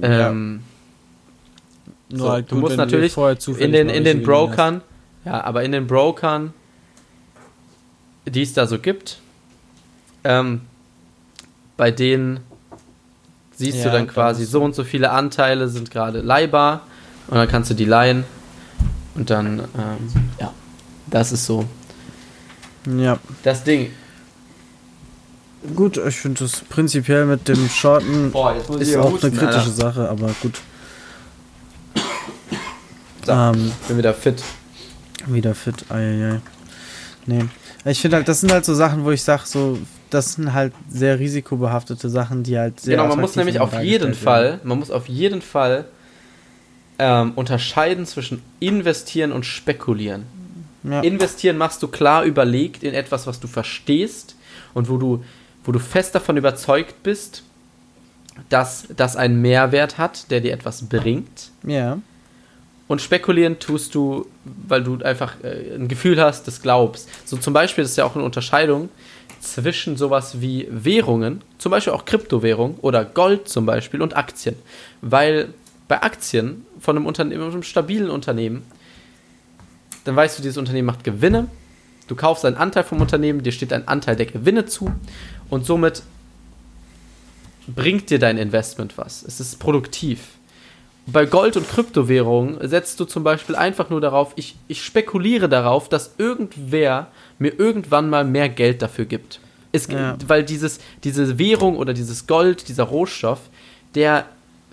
Ja. 0.00 0.30
Ähm, 0.30 0.62
Nur 2.08 2.18
so, 2.18 2.30
halt 2.30 2.50
du 2.50 2.54
gut, 2.54 2.64
musst 2.64 2.76
natürlich 2.78 3.16
in 3.58 3.72
den, 3.72 3.88
in 3.90 4.04
den 4.04 4.04
geliehen 4.04 4.18
hast. 4.20 4.24
Brokern, 4.24 4.80
ja, 5.24 5.44
aber 5.44 5.64
in 5.64 5.72
den 5.72 5.86
Brokern, 5.86 6.54
die 8.24 8.42
es 8.42 8.54
da 8.54 8.66
so 8.66 8.78
gibt, 8.78 9.18
ähm, 10.26 10.60
bei 11.76 11.90
denen 11.90 12.40
siehst 13.54 13.78
Ja, 13.78 13.84
du 13.84 13.90
dann 13.90 14.06
da 14.06 14.12
quasi 14.12 14.44
so 14.44 14.62
und 14.62 14.74
so 14.74 14.84
viele 14.84 15.10
Anteile 15.10 15.68
sind 15.68 15.90
gerade 15.90 16.20
leihbar 16.20 16.82
und 17.28 17.36
dann 17.36 17.48
kannst 17.48 17.70
du 17.70 17.74
die 17.74 17.84
leihen 17.84 18.24
und 19.14 19.30
dann, 19.30 19.60
ähm, 19.60 20.30
ja, 20.40 20.52
das 21.06 21.32
ist 21.32 21.46
so 21.46 21.64
Ja. 22.86 23.18
das 23.42 23.64
Ding. 23.64 23.90
Gut, 25.74 25.96
ich 25.96 26.16
finde 26.16 26.44
das 26.44 26.60
prinzipiell 26.60 27.24
mit 27.26 27.48
dem 27.48 27.68
Shorten 27.68 28.30
Boah, 28.32 28.54
ist 28.78 28.96
auch 28.96 29.12
husten, 29.12 29.26
eine 29.28 29.36
kritische 29.36 29.58
Alter. 29.58 29.70
Sache, 29.70 30.08
aber 30.08 30.30
gut. 30.42 30.60
So. 33.24 33.32
Ähm, 33.32 33.72
Bin 33.88 33.98
wieder 33.98 34.14
fit. 34.14 34.42
wieder 35.26 35.54
fit, 35.54 35.84
eieiei. 35.90 36.40
Nee. 37.26 37.46
Ich 37.84 38.00
finde 38.00 38.18
halt, 38.18 38.28
das 38.28 38.40
sind 38.40 38.52
halt 38.52 38.64
so 38.64 38.74
Sachen, 38.74 39.04
wo 39.04 39.10
ich 39.10 39.22
sage, 39.22 39.42
so, 39.46 39.78
das 40.10 40.34
sind 40.34 40.52
halt 40.52 40.72
sehr 40.88 41.18
risikobehaftete 41.18 42.08
Sachen, 42.08 42.42
die 42.42 42.58
halt 42.58 42.80
sehr. 42.80 42.96
genau, 42.96 43.08
man 43.08 43.20
muss 43.20 43.36
nämlich 43.36 43.60
auf 43.60 43.80
jeden. 43.82 44.14
Fall, 44.14 44.60
man 44.62 44.78
muss 44.78 44.90
auf 44.90 45.08
jeden 45.08 45.42
Fall 45.42 45.86
ähm, 46.98 47.32
unterscheiden 47.34 48.06
zwischen 48.06 48.42
investieren 48.60 49.32
und 49.32 49.44
spekulieren. 49.44 50.24
Ja. 50.84 51.00
Investieren 51.00 51.58
machst 51.58 51.82
du 51.82 51.88
klar 51.88 52.24
überlegt 52.24 52.82
in 52.82 52.94
etwas, 52.94 53.26
was 53.26 53.40
du 53.40 53.48
verstehst 53.48 54.36
und 54.72 54.88
wo 54.88 54.96
du, 54.98 55.24
wo 55.64 55.72
du 55.72 55.78
fest 55.78 56.14
davon 56.14 56.36
überzeugt 56.36 57.02
bist, 57.02 57.42
dass 58.48 58.86
das 58.96 59.16
einen 59.16 59.40
Mehrwert 59.42 59.98
hat, 59.98 60.30
der 60.30 60.40
dir 60.40 60.52
etwas 60.52 60.88
bringt. 60.88 61.50
ja. 61.64 61.98
Und 62.88 63.02
spekulieren 63.02 63.58
tust 63.58 63.96
du, 63.96 64.26
weil 64.44 64.84
du 64.84 65.02
einfach 65.02 65.34
äh, 65.42 65.74
ein 65.74 65.88
Gefühl 65.88 66.22
hast, 66.22 66.46
das 66.46 66.62
glaubst. 66.62 67.08
So 67.24 67.36
zum 67.36 67.52
Beispiel 67.52 67.82
das 67.82 67.90
ist 67.90 67.96
ja 67.96 68.04
auch 68.04 68.14
eine 68.14 68.24
Unterscheidung 68.24 68.90
zwischen 69.52 69.96
sowas 69.96 70.40
wie 70.40 70.66
Währungen, 70.70 71.42
zum 71.58 71.70
Beispiel 71.70 71.92
auch 71.92 72.04
Kryptowährung 72.04 72.78
oder 72.80 73.04
Gold 73.04 73.48
zum 73.48 73.66
Beispiel 73.66 74.02
und 74.02 74.16
Aktien. 74.16 74.56
Weil 75.00 75.54
bei 75.88 76.02
Aktien 76.02 76.66
von 76.80 76.96
einem, 76.96 77.06
Unternehmen, 77.06 77.42
einem 77.42 77.62
stabilen 77.62 78.10
Unternehmen, 78.10 78.64
dann 80.04 80.16
weißt 80.16 80.38
du, 80.38 80.42
dieses 80.42 80.58
Unternehmen 80.58 80.86
macht 80.86 81.04
Gewinne, 81.04 81.48
du 82.08 82.14
kaufst 82.14 82.44
einen 82.44 82.56
Anteil 82.56 82.84
vom 82.84 83.00
Unternehmen, 83.00 83.42
dir 83.42 83.52
steht 83.52 83.72
ein 83.72 83.88
Anteil 83.88 84.16
der 84.16 84.26
Gewinne 84.26 84.66
zu 84.66 84.92
und 85.50 85.66
somit 85.66 86.02
bringt 87.68 88.10
dir 88.10 88.18
dein 88.18 88.38
Investment 88.38 88.96
was. 88.96 89.22
Es 89.22 89.40
ist 89.40 89.58
produktiv. 89.58 90.36
Bei 91.08 91.24
Gold- 91.24 91.56
und 91.56 91.68
Kryptowährungen 91.68 92.66
setzt 92.68 92.98
du 92.98 93.04
zum 93.04 93.22
Beispiel 93.22 93.54
einfach 93.54 93.90
nur 93.90 94.00
darauf, 94.00 94.32
ich, 94.34 94.56
ich 94.66 94.84
spekuliere 94.84 95.48
darauf, 95.48 95.88
dass 95.88 96.14
irgendwer 96.18 97.08
mir 97.38 97.58
irgendwann 97.58 98.10
mal 98.10 98.24
mehr 98.24 98.48
Geld 98.48 98.82
dafür 98.82 99.04
gibt. 99.04 99.40
Es, 99.72 99.88
Ja. 99.88 100.16
Weil 100.26 100.44
dieses, 100.44 100.78
diese 101.04 101.38
Währung 101.38 101.76
oder 101.76 101.92
dieses 101.92 102.26
Gold, 102.26 102.68
dieser 102.68 102.84
Rohstoff, 102.84 103.40
der 103.94 104.26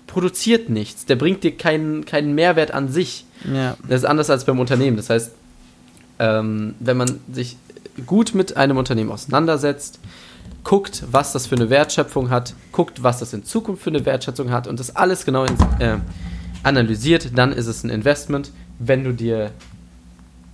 produziert 0.06 0.68
nichts, 0.68 1.06
der 1.06 1.16
bringt 1.16 1.42
dir 1.44 1.56
keinen, 1.56 2.04
keinen 2.04 2.34
Mehrwert 2.34 2.72
an 2.72 2.88
sich. 2.88 3.24
Ja. 3.52 3.76
Das 3.88 4.00
ist 4.00 4.04
anders 4.04 4.30
als 4.30 4.44
beim 4.44 4.60
Unternehmen. 4.60 4.96
Das 4.96 5.10
heißt, 5.10 5.32
ähm, 6.18 6.74
wenn 6.80 6.96
man 6.96 7.20
sich 7.32 7.56
gut 8.06 8.34
mit 8.34 8.56
einem 8.56 8.76
Unternehmen 8.76 9.10
auseinandersetzt, 9.10 9.98
guckt, 10.62 11.04
was 11.10 11.32
das 11.32 11.46
für 11.46 11.56
eine 11.56 11.70
Wertschöpfung 11.70 12.30
hat, 12.30 12.54
guckt, 12.72 13.02
was 13.02 13.18
das 13.18 13.32
in 13.32 13.44
Zukunft 13.44 13.82
für 13.82 13.90
eine 13.90 14.04
Wertschätzung 14.04 14.50
hat 14.50 14.66
und 14.66 14.80
das 14.80 14.96
alles 14.96 15.24
genau 15.24 15.44
ins, 15.44 15.60
äh, 15.78 15.98
analysiert, 16.62 17.36
dann 17.36 17.52
ist 17.52 17.66
es 17.66 17.84
ein 17.84 17.90
Investment. 17.90 18.50
Wenn 18.78 19.04
du 19.04 19.12
dir 19.12 19.50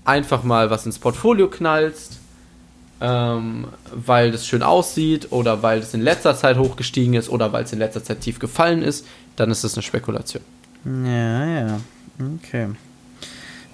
einfach 0.05 0.43
mal 0.43 0.71
was 0.71 0.87
ins 0.87 0.99
Portfolio 0.99 1.49
knallst, 1.49 2.19
ähm, 3.01 3.67
weil 3.93 4.33
das 4.33 4.47
schön 4.47 4.63
aussieht 4.63 5.29
oder 5.31 5.63
weil 5.63 5.79
es 5.81 5.95
in 5.95 6.01
letzter 6.03 6.37
Zeit 6.37 6.59
hochgestiegen 6.59 7.15
ist 7.15 7.29
oder 7.29 7.53
weil 7.53 7.65
es 7.65 7.73
in 7.73 7.79
letzter 7.79 8.03
Zeit 8.05 8.21
tief 8.21 8.39
gefallen 8.39 8.83
ist, 8.83 9.07
dann 9.37 9.51
ist 9.51 9.65
es 9.65 9.75
eine 9.75 9.83
Spekulation. 9.83 10.43
Ja, 10.85 11.47
ja. 11.47 11.81
Okay. 12.39 12.69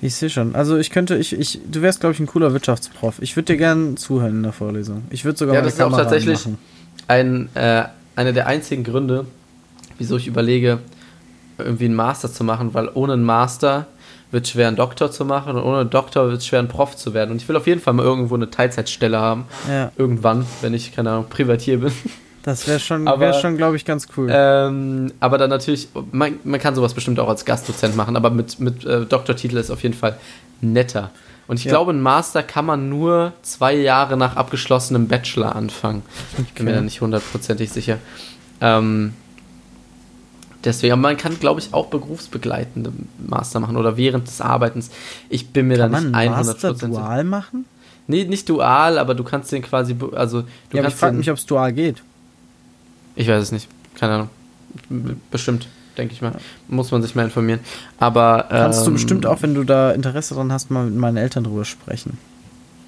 Ich 0.02 0.14
sehe 0.14 0.28
schon. 0.30 0.54
Also 0.54 0.76
ich 0.76 0.90
könnte, 0.90 1.16
ich, 1.16 1.32
ich, 1.32 1.58
du 1.70 1.80
wärst, 1.82 2.00
glaube 2.00 2.12
ich, 2.12 2.20
ein 2.20 2.26
cooler 2.26 2.52
Wirtschaftsprof. 2.52 3.16
Ich 3.20 3.34
würde 3.34 3.52
dir 3.52 3.56
gerne 3.56 3.94
zuhören 3.94 4.32
in 4.36 4.42
der 4.42 4.52
Vorlesung. 4.52 5.04
Ich 5.10 5.24
würde 5.24 5.38
sogar 5.38 5.54
Ja, 5.54 5.60
meine 5.60 5.66
das 5.70 5.74
ist 5.74 5.80
auch 5.80 5.86
Kamera 5.86 6.02
tatsächlich- 6.02 6.44
anmachen. 6.46 6.58
ein, 7.08 7.48
äh, 7.54 7.84
einer 8.14 8.32
der 8.32 8.46
einzigen 8.46 8.84
Gründe, 8.84 9.26
wieso 9.98 10.16
ich 10.18 10.26
überlege, 10.26 10.80
irgendwie 11.58 11.86
einen 11.86 11.94
Master 11.94 12.30
zu 12.30 12.44
machen, 12.44 12.74
weil 12.74 12.90
ohne 12.92 13.14
einen 13.14 13.24
Master 13.24 13.86
wird 14.32 14.44
es 14.44 14.50
schwer, 14.52 14.68
einen 14.68 14.76
Doktor 14.76 15.10
zu 15.10 15.24
machen 15.24 15.56
und 15.56 15.62
ohne 15.62 15.78
einen 15.80 15.90
Doktor 15.90 16.28
wird 16.28 16.38
es 16.38 16.46
schwer, 16.46 16.58
ein 16.58 16.68
Prof 16.68 16.96
zu 16.96 17.14
werden. 17.14 17.30
Und 17.30 17.36
ich 17.42 17.48
will 17.48 17.56
auf 17.56 17.66
jeden 17.66 17.80
Fall 17.80 17.94
mal 17.94 18.02
irgendwo 18.04 18.34
eine 18.34 18.50
Teilzeitstelle 18.50 19.18
haben. 19.20 19.44
Ja, 19.68 19.92
Irgendwann, 19.96 20.44
wenn 20.62 20.74
ich, 20.74 20.94
keine 20.94 21.10
Ahnung, 21.10 21.26
Privatier 21.30 21.78
bin. 21.80 21.92
das 22.42 22.66
wäre 22.66 22.80
schon, 22.80 23.06
wär 23.06 23.32
schon 23.34 23.56
glaube 23.56 23.76
ich, 23.76 23.84
ganz 23.84 24.08
cool. 24.16 24.28
ähm, 24.32 25.12
aber 25.20 25.38
dann 25.38 25.50
natürlich, 25.50 25.88
man, 26.12 26.34
man 26.44 26.60
kann 26.60 26.74
sowas 26.74 26.94
bestimmt 26.94 27.18
auch 27.20 27.28
als 27.28 27.44
Gastdozent 27.44 27.96
machen, 27.96 28.16
aber 28.16 28.30
mit, 28.30 28.58
mit 28.60 28.84
äh, 28.84 29.04
Doktortitel 29.06 29.56
ist 29.58 29.70
auf 29.70 29.82
jeden 29.82 29.94
Fall 29.94 30.16
netter. 30.60 31.10
Und 31.48 31.58
ich 31.60 31.64
Ja. 31.66 31.70
glaube, 31.72 31.92
ein 31.92 32.00
Master 32.02 32.42
kann 32.42 32.66
man 32.66 32.88
nur 32.88 33.32
zwei 33.42 33.74
Jahre 33.76 34.16
nach 34.16 34.34
abgeschlossenem 34.34 35.06
Bachelor 35.06 35.54
anfangen. 35.54 36.02
Ich 36.38 36.52
bin 36.54 36.64
mir 36.66 36.72
da 36.74 36.80
nicht 36.80 37.00
hundertprozentig 37.00 37.70
sicher. 37.70 37.98
Ähm, 38.60 39.14
deswegen, 40.66 40.92
aber 40.92 41.02
man 41.02 41.16
kann, 41.16 41.38
glaube 41.40 41.60
ich, 41.60 41.72
auch 41.72 41.86
berufsbegleitende 41.86 42.92
Master 43.26 43.60
machen 43.60 43.76
oder 43.76 43.96
während 43.96 44.26
des 44.26 44.40
Arbeitens. 44.40 44.90
Ich 45.30 45.48
bin 45.48 45.68
mir 45.68 45.78
Kann 45.78 45.92
da 45.92 46.00
nicht 46.00 46.14
einen 46.14 46.30
Master 46.32 46.70
100% 46.70 46.74
sicher. 46.74 46.88
dual 46.88 47.24
machen? 47.24 47.64
Nee, 48.08 48.24
nicht 48.24 48.48
dual, 48.48 48.98
aber 48.98 49.14
du 49.14 49.24
kannst 49.24 49.50
den 49.52 49.62
quasi, 49.62 49.96
also 50.14 50.42
du 50.42 50.46
ja, 50.46 50.46
aber 50.46 50.48
ich 50.78 50.82
kannst 50.82 50.98
frage 50.98 51.16
mich, 51.16 51.30
ob 51.30 51.38
es 51.38 51.46
dual 51.46 51.72
geht. 51.72 52.02
ich 53.16 53.26
weiß 53.28 53.42
es 53.42 53.52
nicht, 53.52 53.68
keine 53.94 54.14
Ahnung. 54.14 54.28
Bestimmt, 55.30 55.66
denke 55.96 56.12
ich 56.12 56.20
mal. 56.22 56.32
Muss 56.68 56.90
man 56.90 57.02
sich 57.02 57.14
mal 57.14 57.24
informieren. 57.24 57.60
Aber 57.98 58.44
Kannst 58.48 58.82
du 58.82 58.88
ähm, 58.90 58.92
bestimmt 58.94 59.26
auch, 59.26 59.42
wenn 59.42 59.54
du 59.54 59.64
da 59.64 59.90
Interesse 59.92 60.34
dran 60.34 60.52
hast, 60.52 60.70
mal 60.70 60.84
mit 60.84 60.94
meinen 60.96 61.16
Eltern 61.16 61.44
drüber 61.44 61.64
sprechen. 61.64 62.18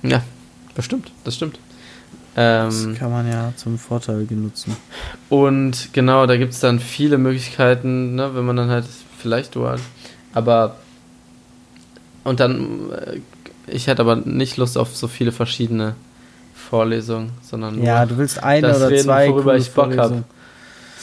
Ja, 0.02 0.22
bestimmt, 0.74 1.10
das 1.24 1.34
stimmt. 1.36 1.58
Das 2.40 2.84
Ähm, 2.84 2.94
kann 2.96 3.10
man 3.10 3.26
ja 3.28 3.52
zum 3.56 3.78
Vorteil 3.78 4.24
genutzen. 4.26 4.76
und 5.28 5.88
genau, 5.92 6.26
da 6.26 6.36
gibt 6.36 6.52
es 6.52 6.60
dann 6.60 6.78
viele 6.78 7.18
Möglichkeiten, 7.18 8.14
ne, 8.14 8.34
wenn 8.34 8.44
man 8.44 8.56
dann 8.56 8.70
halt 8.70 8.84
vielleicht 9.18 9.54
dual. 9.56 9.78
Aber 10.34 10.76
und 12.24 12.38
dann, 12.40 12.92
äh, 12.92 13.20
ich 13.66 13.86
hätte 13.86 14.02
aber 14.02 14.16
nicht 14.16 14.56
Lust 14.56 14.78
auf 14.78 14.94
so 14.96 15.08
viele 15.08 15.32
verschiedene 15.32 15.94
Vorlesungen, 16.54 17.30
sondern 17.42 17.76
nur, 17.76 17.84
Ja, 17.84 18.06
du 18.06 18.16
willst 18.18 18.42
eine 18.42 18.68
das 18.68 18.76
oder 18.78 18.90
reden, 18.90 19.04
zwei 19.04 19.28
worüber 19.30 19.56
ich 19.56 19.70
Bock 19.72 19.86
hab. 19.86 19.94
Vorlesungen. 19.94 20.24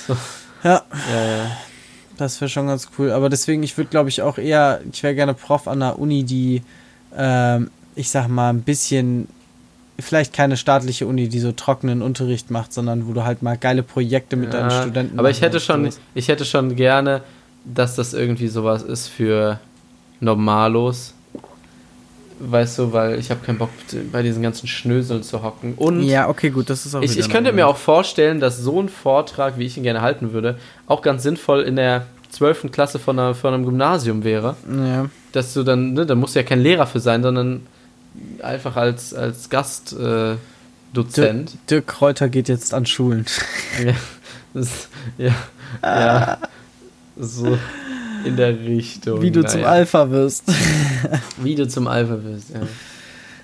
So. 0.07 0.15
Ja, 0.63 0.83
ja, 1.11 1.25
ja. 1.38 1.51
das 2.17 2.39
wäre 2.39 2.49
schon 2.49 2.67
ganz 2.67 2.89
cool. 2.97 3.11
Aber 3.11 3.29
deswegen, 3.29 3.61
ich 3.63 3.75
würde, 3.77 3.89
glaube 3.89 4.09
ich, 4.09 4.21
auch 4.21 4.38
eher, 4.38 4.79
ich 4.91 5.03
wäre 5.03 5.15
gerne 5.15 5.33
Prof 5.33 5.67
an 5.67 5.79
der 5.79 5.99
Uni, 5.99 6.23
die, 6.23 6.61
ähm, 7.15 7.71
ich 7.95 8.09
sag 8.09 8.27
mal, 8.27 8.49
ein 8.51 8.61
bisschen, 8.61 9.27
vielleicht 10.00 10.34
keine 10.34 10.58
staatliche 10.58 11.08
Uni, 11.08 11.30
die 11.30 11.39
so 11.39 11.52
trockenen 11.52 12.02
Unterricht 12.02 12.52
macht, 12.52 12.74
sondern 12.74 13.08
wo 13.08 13.14
du 13.14 13.24
halt 13.24 13.41
mal 13.41 13.58
geile 13.58 13.84
Projekte 13.84 14.36
mit 14.36 14.54
deinen 14.54 14.70
Ja, 14.70 14.82
Studenten 14.82 15.20
Aber 15.20 15.30
ich 15.30 15.41
hätte 15.41 15.60
schon, 15.60 15.84
sowas. 15.86 16.00
ich 16.14 16.28
hätte 16.28 16.46
schon 16.46 16.76
gerne, 16.76 17.22
dass 17.64 17.96
das 17.96 18.14
irgendwie 18.14 18.48
sowas 18.48 18.84
ist 18.84 19.08
für 19.08 19.60
Normalos. 20.20 21.14
Weißt 22.38 22.80
du, 22.80 22.91
weil 22.91 23.18
ich 23.18 23.30
habe 23.32 23.39
keinen 23.46 23.58
Bock, 23.58 23.70
bei 24.12 24.22
diesen 24.22 24.43
ganzen 24.43 24.68
Schnöseln 24.68 25.24
zu 25.24 25.41
hocken. 25.41 25.74
Und 25.78 26.04
Ja, 26.04 26.28
okay, 26.28 26.50
gut, 26.50 26.70
das 26.70 26.86
ist 26.86 26.93
auch 26.93 27.02
ich, 27.02 27.18
ich 27.18 27.30
könnte 27.30 27.54
mir 27.54 27.66
auch 27.66 27.78
vorstellen, 27.78 28.41
dass 28.41 28.58
so 28.58 28.82
ein 28.82 28.89
Vortrag, 28.89 29.58
wie 29.58 29.66
ich 29.66 29.78
ihn 29.78 29.84
gerne 29.84 30.02
halten 30.02 30.34
würde, 30.34 30.58
auch 30.88 31.02
ganz 31.02 31.24
sinnvoll 31.24 31.62
in 31.62 31.78
der 31.78 32.08
12. 32.32 32.72
Klasse 32.74 33.00
von, 33.00 33.18
einer, 33.18 33.34
von 33.36 33.54
einem 33.54 33.64
Gymnasium 33.64 34.26
wäre. 34.26 34.58
Ja. 34.70 35.06
Dass 35.32 35.54
du 35.54 35.64
dann, 35.64 35.93
ne, 35.93 36.06
da 36.06 36.16
musst 36.16 36.36
du 36.36 36.39
ja 36.39 36.46
kein 36.46 36.60
Lehrer 36.60 36.86
für 36.86 37.00
sein, 37.00 37.24
sondern 37.24 37.66
einfach 38.41 38.76
als, 38.76 39.13
als 39.13 39.49
Gastdozent. 39.49 40.39
Äh. 40.93 41.57
Dirk 41.70 41.88
Kräuter 41.88 42.30
geht 42.30 42.47
jetzt 42.49 42.74
an 42.74 42.86
Schulen. 42.86 43.26
Ja, 43.84 43.93
das, 44.53 44.88
ja, 45.18 45.36
ja, 45.84 46.38
so 47.18 47.57
in 48.24 48.38
der 48.38 48.57
Richtung. 48.57 49.22
Wie 49.22 49.32
du 49.32 49.43
zum 49.45 49.61
naja. 49.61 49.74
Alpha 49.74 50.09
wirst. 50.09 50.45
Wie 51.38 51.55
du 51.55 51.68
zum 51.68 51.88
Alpha 51.88 52.24
wirst, 52.24 52.51
ja. 52.51 52.61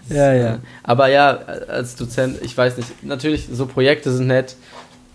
Ja, 0.10 0.34
ja. 0.34 0.60
Aber 0.84 1.08
ja, 1.10 1.32
als 1.32 1.96
Dozent, 1.96 2.40
ich 2.42 2.58
weiß 2.58 2.78
nicht, 2.78 3.04
natürlich, 3.04 3.48
so 3.52 3.66
Projekte 3.66 4.12
sind 4.12 4.28
nett. 4.28 4.56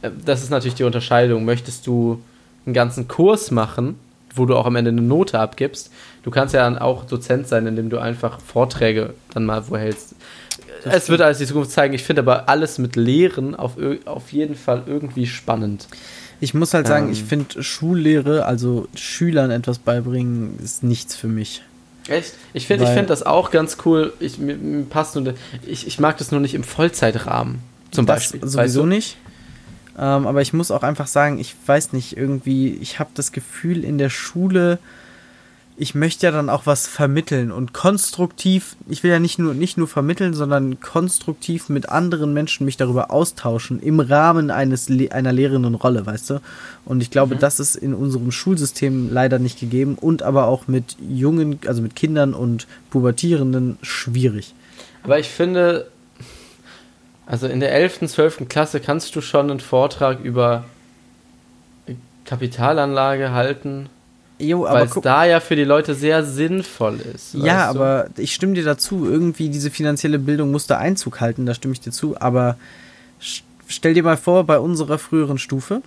Äh, 0.03 0.11
Das 0.25 0.43
ist 0.43 0.51
natürlich 0.51 0.75
die 0.75 0.85
Unterscheidung. 0.85 1.45
Möchtest 1.45 1.87
du 1.87 2.23
einen 2.65 2.75
ganzen 2.75 3.09
Kurs 3.09 3.51
machen, 3.51 3.97
wo 4.35 4.45
du 4.47 4.55
auch 4.57 4.67
am 4.67 4.77
Ende 4.77 4.91
eine 4.91 5.03
Note 5.03 5.39
abgibst. 5.39 5.91
Du 6.27 6.33
kannst 6.33 6.55
ja 6.55 6.81
auch 6.81 7.05
Dozent 7.05 7.47
sein, 7.47 7.69
indem 7.69 7.89
du 7.89 7.99
einfach 7.99 8.41
Vorträge 8.41 9.15
dann 9.33 9.47
mal 9.47 9.63
wo 9.69 9.77
hältst. 9.77 10.17
Das 10.83 11.05
es 11.05 11.09
wird 11.09 11.21
alles 11.21 11.39
die 11.39 11.47
Zukunft 11.47 11.71
zeigen. 11.71 11.95
Ich 11.95 12.03
finde 12.03 12.23
aber 12.23 12.49
alles 12.49 12.79
mit 12.79 12.97
Lehren 12.97 13.55
auf, 13.55 13.75
auf 14.07 14.33
jeden 14.33 14.57
Fall 14.57 14.83
irgendwie 14.87 15.29
spannend. 15.29 15.87
Ich 16.41 16.53
muss 16.53 16.75
halt 16.75 16.89
sagen, 16.89 17.07
ähm, 17.07 17.13
ich 17.13 17.23
finde 17.23 17.63
Schullehre, 17.63 18.45
also 18.45 18.89
Schülern 18.97 19.53
etwas 19.53 19.79
beibringen, 19.79 20.59
ist 20.61 20.83
nichts 20.83 21.15
für 21.15 21.29
mich. 21.29 21.63
Echt? 22.09 22.33
Ich 22.55 22.67
finde 22.67 22.89
find 22.89 23.09
das 23.09 23.23
auch 23.23 23.53
ganz 23.53 23.77
cool. 23.85 24.13
Ich, 24.19 24.39
mir, 24.39 24.57
mir 24.57 24.83
passt 24.83 25.15
nur, 25.15 25.33
ich, 25.65 25.87
ich 25.87 26.01
mag 26.01 26.19
das 26.19 26.33
nur 26.33 26.41
nicht 26.41 26.55
im 26.55 26.65
Vollzeitrahmen. 26.65 27.61
Zum 27.93 28.05
Beispiel. 28.05 28.41
Sowieso 28.41 28.59
weißt 28.59 28.77
du? 28.79 28.87
nicht. 28.87 29.17
Ähm, 29.97 30.27
aber 30.27 30.43
ich 30.43 30.53
muss 30.53 30.73
auch 30.73 30.83
einfach 30.83 31.07
sagen, 31.07 31.39
ich 31.39 31.55
weiß 31.67 31.93
nicht, 31.93 32.17
irgendwie, 32.17 32.75
ich 32.81 32.99
habe 32.99 33.11
das 33.15 33.31
Gefühl, 33.31 33.85
in 33.85 33.99
der 33.99 34.11
Schule 34.11 34.81
ich 35.79 35.95
möchte 35.95 36.27
ja 36.27 36.33
dann 36.33 36.49
auch 36.49 36.65
was 36.65 36.87
vermitteln 36.87 37.53
und 37.53 37.75
konstruktiv, 37.75 38.77
ich 38.89 39.03
will 39.03 39.11
ja 39.11 39.19
nicht 39.19 39.39
nur, 39.39 39.53
nicht 39.53 39.77
nur 39.77 39.87
vermitteln, 39.87 40.33
sondern 40.33 40.81
konstruktiv 40.81 41.69
mit 41.69 41.91
anderen 41.91 42.33
Menschen 42.33 42.65
mich 42.65 42.79
darüber 42.79 43.11
austauschen 43.11 43.81
im 43.81 44.01
Rahmen 44.01 44.51
eines, 44.51 44.89
einer 45.11 45.33
lehrenden 45.33 45.75
Rolle, 45.75 46.07
weißt 46.07 46.31
du? 46.31 46.41
Und 46.87 47.03
ich 47.03 47.11
glaube, 47.11 47.35
mhm. 47.35 47.41
das 47.41 47.61
ist 47.61 47.77
in 47.77 47.93
unserem 47.93 48.33
Schulsystem 48.33 49.13
leider 49.13 49.39
nicht 49.39 49.61
gegeben 49.61 49.97
und 50.01 50.23
aber 50.23 50.47
auch 50.47 50.67
mit 50.67 50.97
jungen, 51.01 51.59
also 51.67 51.83
mit 51.83 51.95
Kindern 51.95 52.33
und 52.33 52.67
Pubertierenden 52.91 53.77
schwierig. 53.83 54.55
Aber 55.03 55.19
ich 55.19 55.29
finde, 55.29 55.91
also 57.27 57.47
in 57.47 57.61
der 57.61 57.73
11., 57.73 58.09
12. 58.09 58.49
Klasse 58.49 58.81
kannst 58.81 59.15
du 59.15 59.21
schon 59.21 59.51
einen 59.51 59.61
Vortrag 59.61 60.21
über 60.21 60.65
Kapitalanlage 62.25 63.33
halten 63.33 63.91
weil 64.39 64.87
es 64.87 64.95
da 65.03 65.25
ja 65.25 65.41
für 65.41 65.57
die 65.57 65.65
Leute 65.65 65.95
sehr 65.95 66.25
sinnvoll 66.25 67.01
ist. 67.15 67.35
Ja, 67.35 67.69
aber 67.69 68.09
ich 68.17 68.35
stimme 68.35 68.55
dir 68.55 68.65
dazu. 68.65 69.07
Irgendwie 69.07 69.49
diese 69.49 69.71
finanzielle 69.71 70.19
Bildung 70.19 70.51
muss 70.51 70.67
da 70.67 70.79
Einzug 70.79 71.21
halten, 71.21 71.47
da 71.47 71.55
stimme 71.55 71.73
ich 71.73 71.81
dir 71.81 71.93
zu. 71.93 72.21
Aber 72.21 72.57
stell 73.67 73.95
dir 73.95 74.03
mal 74.03 74.17
vor, 74.17 74.45
bei 74.45 74.59
unserer 74.59 74.99
früheren 74.99 75.39
Stufe, 75.39 75.83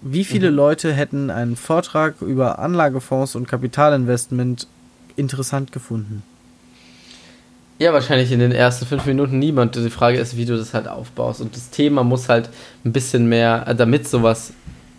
wie 0.00 0.24
viele 0.24 0.50
mhm. 0.50 0.56
Leute 0.56 0.92
hätten 0.92 1.30
einen 1.30 1.56
Vortrag 1.56 2.20
über 2.22 2.58
Anlagefonds 2.58 3.36
und 3.36 3.46
Kapitalinvestment 3.46 4.66
interessant 5.16 5.70
gefunden? 5.70 6.22
Ja, 7.78 7.92
wahrscheinlich 7.92 8.30
in 8.30 8.38
den 8.38 8.52
ersten 8.52 8.86
fünf 8.86 9.06
Minuten 9.06 9.38
niemand. 9.38 9.74
Die 9.74 9.90
Frage 9.90 10.18
ist, 10.18 10.36
wie 10.36 10.44
du 10.44 10.56
das 10.56 10.74
halt 10.74 10.86
aufbaust. 10.88 11.40
Und 11.40 11.56
das 11.56 11.70
Thema 11.70 12.04
muss 12.04 12.28
halt 12.28 12.48
ein 12.84 12.92
bisschen 12.92 13.28
mehr, 13.28 13.74
damit 13.74 14.08
sowas 14.08 14.52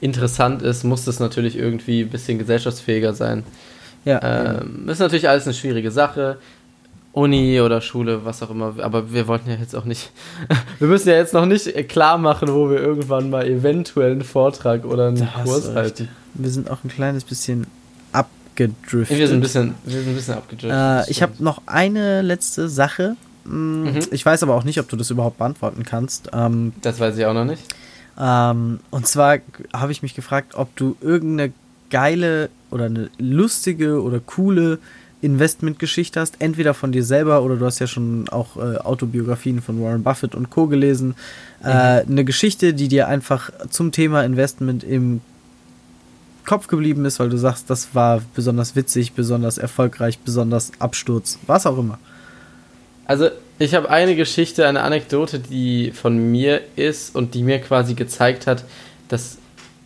interessant 0.03 0.61
ist, 0.61 0.83
muss 0.83 1.05
das 1.05 1.19
natürlich 1.19 1.57
irgendwie 1.57 2.01
ein 2.01 2.09
bisschen 2.09 2.37
gesellschaftsfähiger 2.37 3.13
sein. 3.13 3.43
Ja, 4.03 4.59
ähm, 4.59 4.87
Ist 4.89 4.99
natürlich 4.99 5.29
alles 5.29 5.45
eine 5.45 5.53
schwierige 5.53 5.91
Sache. 5.91 6.37
Uni 7.13 7.61
oder 7.61 7.79
Schule, 7.79 8.25
was 8.25 8.43
auch 8.43 8.49
immer. 8.49 8.73
Aber 8.79 9.13
wir 9.13 9.27
wollten 9.27 9.49
ja 9.49 9.55
jetzt 9.55 9.75
auch 9.75 9.85
nicht. 9.85 10.11
wir 10.79 10.87
müssen 10.87 11.07
ja 11.07 11.15
jetzt 11.15 11.33
noch 11.33 11.45
nicht 11.45 11.71
klar 11.87 12.17
machen, 12.17 12.49
wo 12.49 12.69
wir 12.69 12.79
irgendwann 12.79 13.29
mal 13.29 13.47
eventuell 13.47 14.11
einen 14.11 14.23
Vortrag 14.23 14.83
oder 14.83 15.07
einen 15.07 15.19
das 15.19 15.45
Kurs 15.45 15.73
halten. 15.73 16.09
Wir 16.33 16.49
sind 16.49 16.69
auch 16.69 16.83
ein 16.83 16.89
kleines 16.89 17.23
bisschen 17.23 17.67
abgedriftet. 18.11 19.17
Wir 19.17 19.27
sind 19.27 19.37
ein 19.37 19.41
bisschen, 19.41 19.75
wir 19.85 19.99
sind 19.99 20.09
ein 20.09 20.15
bisschen 20.15 20.33
abgedriftet. 20.33 21.07
Äh, 21.07 21.11
ich 21.11 21.21
habe 21.21 21.33
noch 21.39 21.61
eine 21.65 22.23
letzte 22.23 22.67
Sache. 22.67 23.15
Mm, 23.45 23.83
mhm. 23.83 23.99
Ich 24.11 24.25
weiß 24.25 24.43
aber 24.43 24.55
auch 24.55 24.63
nicht, 24.63 24.79
ob 24.79 24.89
du 24.89 24.97
das 24.97 25.11
überhaupt 25.11 25.37
beantworten 25.37 25.83
kannst. 25.83 26.31
Ähm, 26.33 26.73
das 26.81 26.99
weiß 26.99 27.17
ich 27.17 27.25
auch 27.25 27.33
noch 27.33 27.45
nicht. 27.45 27.63
Ähm, 28.19 28.79
und 28.91 29.07
zwar 29.07 29.39
habe 29.73 29.91
ich 29.91 30.01
mich 30.01 30.15
gefragt, 30.15 30.55
ob 30.55 30.75
du 30.75 30.95
irgendeine 31.01 31.51
geile 31.89 32.49
oder 32.71 32.85
eine 32.85 33.09
lustige 33.17 34.01
oder 34.01 34.19
coole 34.19 34.79
Investmentgeschichte 35.21 36.19
hast, 36.19 36.35
entweder 36.39 36.73
von 36.73 36.91
dir 36.91 37.03
selber 37.03 37.43
oder 37.43 37.55
du 37.55 37.65
hast 37.65 37.79
ja 37.79 37.87
schon 37.87 38.27
auch 38.29 38.57
äh, 38.57 38.77
Autobiografien 38.77 39.61
von 39.61 39.81
Warren 39.81 40.03
Buffett 40.03 40.35
und 40.35 40.49
Co. 40.49 40.67
gelesen. 40.67 41.15
Äh, 41.63 41.67
mhm. 41.67 41.71
Äh, 41.71 42.11
eine 42.11 42.25
Geschichte, 42.25 42.73
die 42.73 42.89
dir 42.89 43.07
einfach 43.07 43.51
zum 43.69 43.91
Thema 43.91 44.23
Investment 44.23 44.83
im 44.83 45.21
Kopf 46.45 46.67
geblieben 46.67 47.05
ist, 47.05 47.19
weil 47.19 47.29
du 47.29 47.37
sagst, 47.37 47.69
das 47.69 47.95
war 47.95 48.21
besonders 48.35 48.75
witzig, 48.75 49.13
besonders 49.13 49.57
erfolgreich, 49.57 50.19
besonders 50.19 50.73
Absturz, 50.79 51.39
was 51.47 51.65
auch 51.65 51.77
immer. 51.77 51.99
Also 53.13 53.29
ich 53.59 53.75
habe 53.75 53.91
eine 53.91 54.15
Geschichte, 54.15 54.67
eine 54.67 54.81
Anekdote, 54.81 55.37
die 55.37 55.91
von 55.91 56.17
mir 56.17 56.61
ist 56.75 57.15
und 57.15 57.35
die 57.35 57.43
mir 57.43 57.59
quasi 57.59 57.93
gezeigt 57.93 58.47
hat, 58.47 58.65
dass 59.07 59.37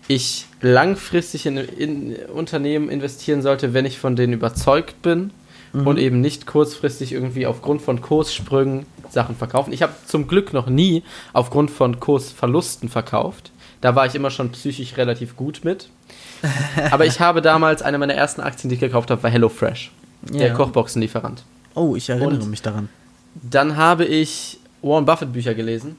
ich 0.07 0.45
langfristig 0.61 1.45
in, 1.45 1.57
in 1.57 2.15
Unternehmen 2.33 2.87
investieren 2.87 3.41
sollte, 3.41 3.73
wenn 3.73 3.85
ich 3.85 3.99
von 3.99 4.15
denen 4.15 4.31
überzeugt 4.31 5.01
bin 5.01 5.31
mhm. 5.73 5.85
und 5.85 5.99
eben 5.99 6.21
nicht 6.21 6.47
kurzfristig 6.47 7.11
irgendwie 7.11 7.45
aufgrund 7.45 7.81
von 7.81 7.99
Kurssprüngen 7.99 8.85
Sachen 9.09 9.35
verkaufen. 9.35 9.73
Ich 9.73 9.81
habe 9.81 9.91
zum 10.05 10.29
Glück 10.29 10.53
noch 10.53 10.67
nie 10.67 11.03
aufgrund 11.33 11.69
von 11.69 11.99
Kursverlusten 11.99 12.87
verkauft. 12.87 13.51
Da 13.81 13.93
war 13.93 14.05
ich 14.05 14.15
immer 14.15 14.31
schon 14.31 14.53
psychisch 14.53 14.95
relativ 14.95 15.35
gut 15.35 15.65
mit. 15.65 15.89
Aber 16.91 17.05
ich 17.05 17.19
habe 17.19 17.41
damals 17.41 17.81
eine 17.81 17.97
meiner 17.97 18.13
ersten 18.13 18.39
Aktien, 18.39 18.69
die 18.69 18.75
ich 18.75 18.79
gekauft 18.79 19.11
habe, 19.11 19.21
war 19.21 19.29
HelloFresh, 19.29 19.91
ja. 20.31 20.37
der 20.37 20.53
Kochboxenlieferant. 20.53 21.43
Oh, 21.75 21.93
ich 21.97 22.07
erinnere 22.07 22.29
und 22.29 22.49
mich 22.49 22.61
daran. 22.61 22.87
Dann 23.41 23.77
habe 23.77 24.05
ich 24.05 24.59
Warren 24.81 25.05
Buffett 25.05 25.33
Bücher 25.33 25.53
gelesen, 25.53 25.97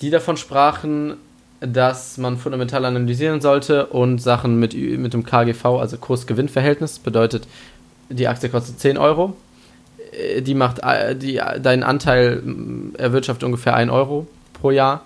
die 0.00 0.10
davon 0.10 0.36
sprachen, 0.36 1.16
dass 1.60 2.16
man 2.18 2.38
fundamental 2.38 2.84
analysieren 2.84 3.40
sollte 3.40 3.86
und 3.86 4.18
Sachen 4.18 4.58
mit, 4.58 4.74
mit 4.74 5.12
dem 5.12 5.24
KGV, 5.24 5.64
also 5.64 5.98
Kurs-Gewinn-Verhältnis, 5.98 6.98
bedeutet, 6.98 7.46
die 8.08 8.28
Aktie 8.28 8.48
kostet 8.48 8.80
10 8.80 8.96
Euro. 8.98 9.36
Äh, 10.12 10.42
die 10.42 10.54
macht 10.54 10.80
äh, 10.82 11.14
die, 11.14 11.40
deinen 11.60 11.82
Anteil 11.82 12.42
erwirtschaftet 12.96 13.44
ungefähr 13.44 13.74
1 13.74 13.90
Euro 13.90 14.26
pro 14.54 14.70
Jahr. 14.70 15.02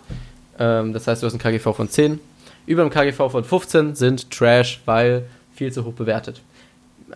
Ähm, 0.59 0.93
das 0.93 1.07
heißt, 1.07 1.23
du 1.23 1.27
hast 1.27 1.35
ein 1.35 1.39
KGV 1.39 1.75
von 1.75 1.89
10. 1.89 2.21
Über 2.67 2.83
dem 2.83 2.91
KGV 2.91 3.31
von 3.31 3.45
15 3.45 3.95
sind 3.95 4.31
Trash, 4.31 4.81
weil 4.87 5.27
viel 5.55 5.73
zu 5.73 5.85
hoch 5.85 5.93
bewertet. 5.93 6.41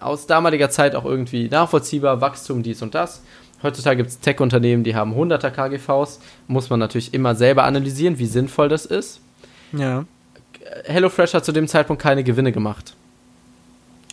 Aus 0.00 0.26
damaliger 0.26 0.68
Zeit 0.70 0.94
auch 0.94 1.04
irgendwie 1.04 1.48
nachvollziehbar, 1.48 2.20
Wachstum, 2.20 2.62
dies 2.62 2.82
und 2.82 2.94
das. 2.94 3.22
Heutzutage 3.62 3.96
gibt 3.96 4.10
es 4.10 4.20
Tech-Unternehmen, 4.20 4.84
die 4.84 4.94
haben 4.94 5.14
100er 5.14 5.50
KGVs. 5.50 6.20
Muss 6.46 6.70
man 6.70 6.78
natürlich 6.78 7.12
immer 7.12 7.34
selber 7.34 7.64
analysieren, 7.64 8.18
wie 8.18 8.26
sinnvoll 8.26 8.68
das 8.68 8.86
ist. 8.86 9.20
Ja. 9.72 10.04
HelloFresh 10.84 11.34
hat 11.34 11.44
zu 11.44 11.52
dem 11.52 11.66
Zeitpunkt 11.66 12.00
keine 12.00 12.22
Gewinne 12.22 12.52
gemacht. 12.52 12.94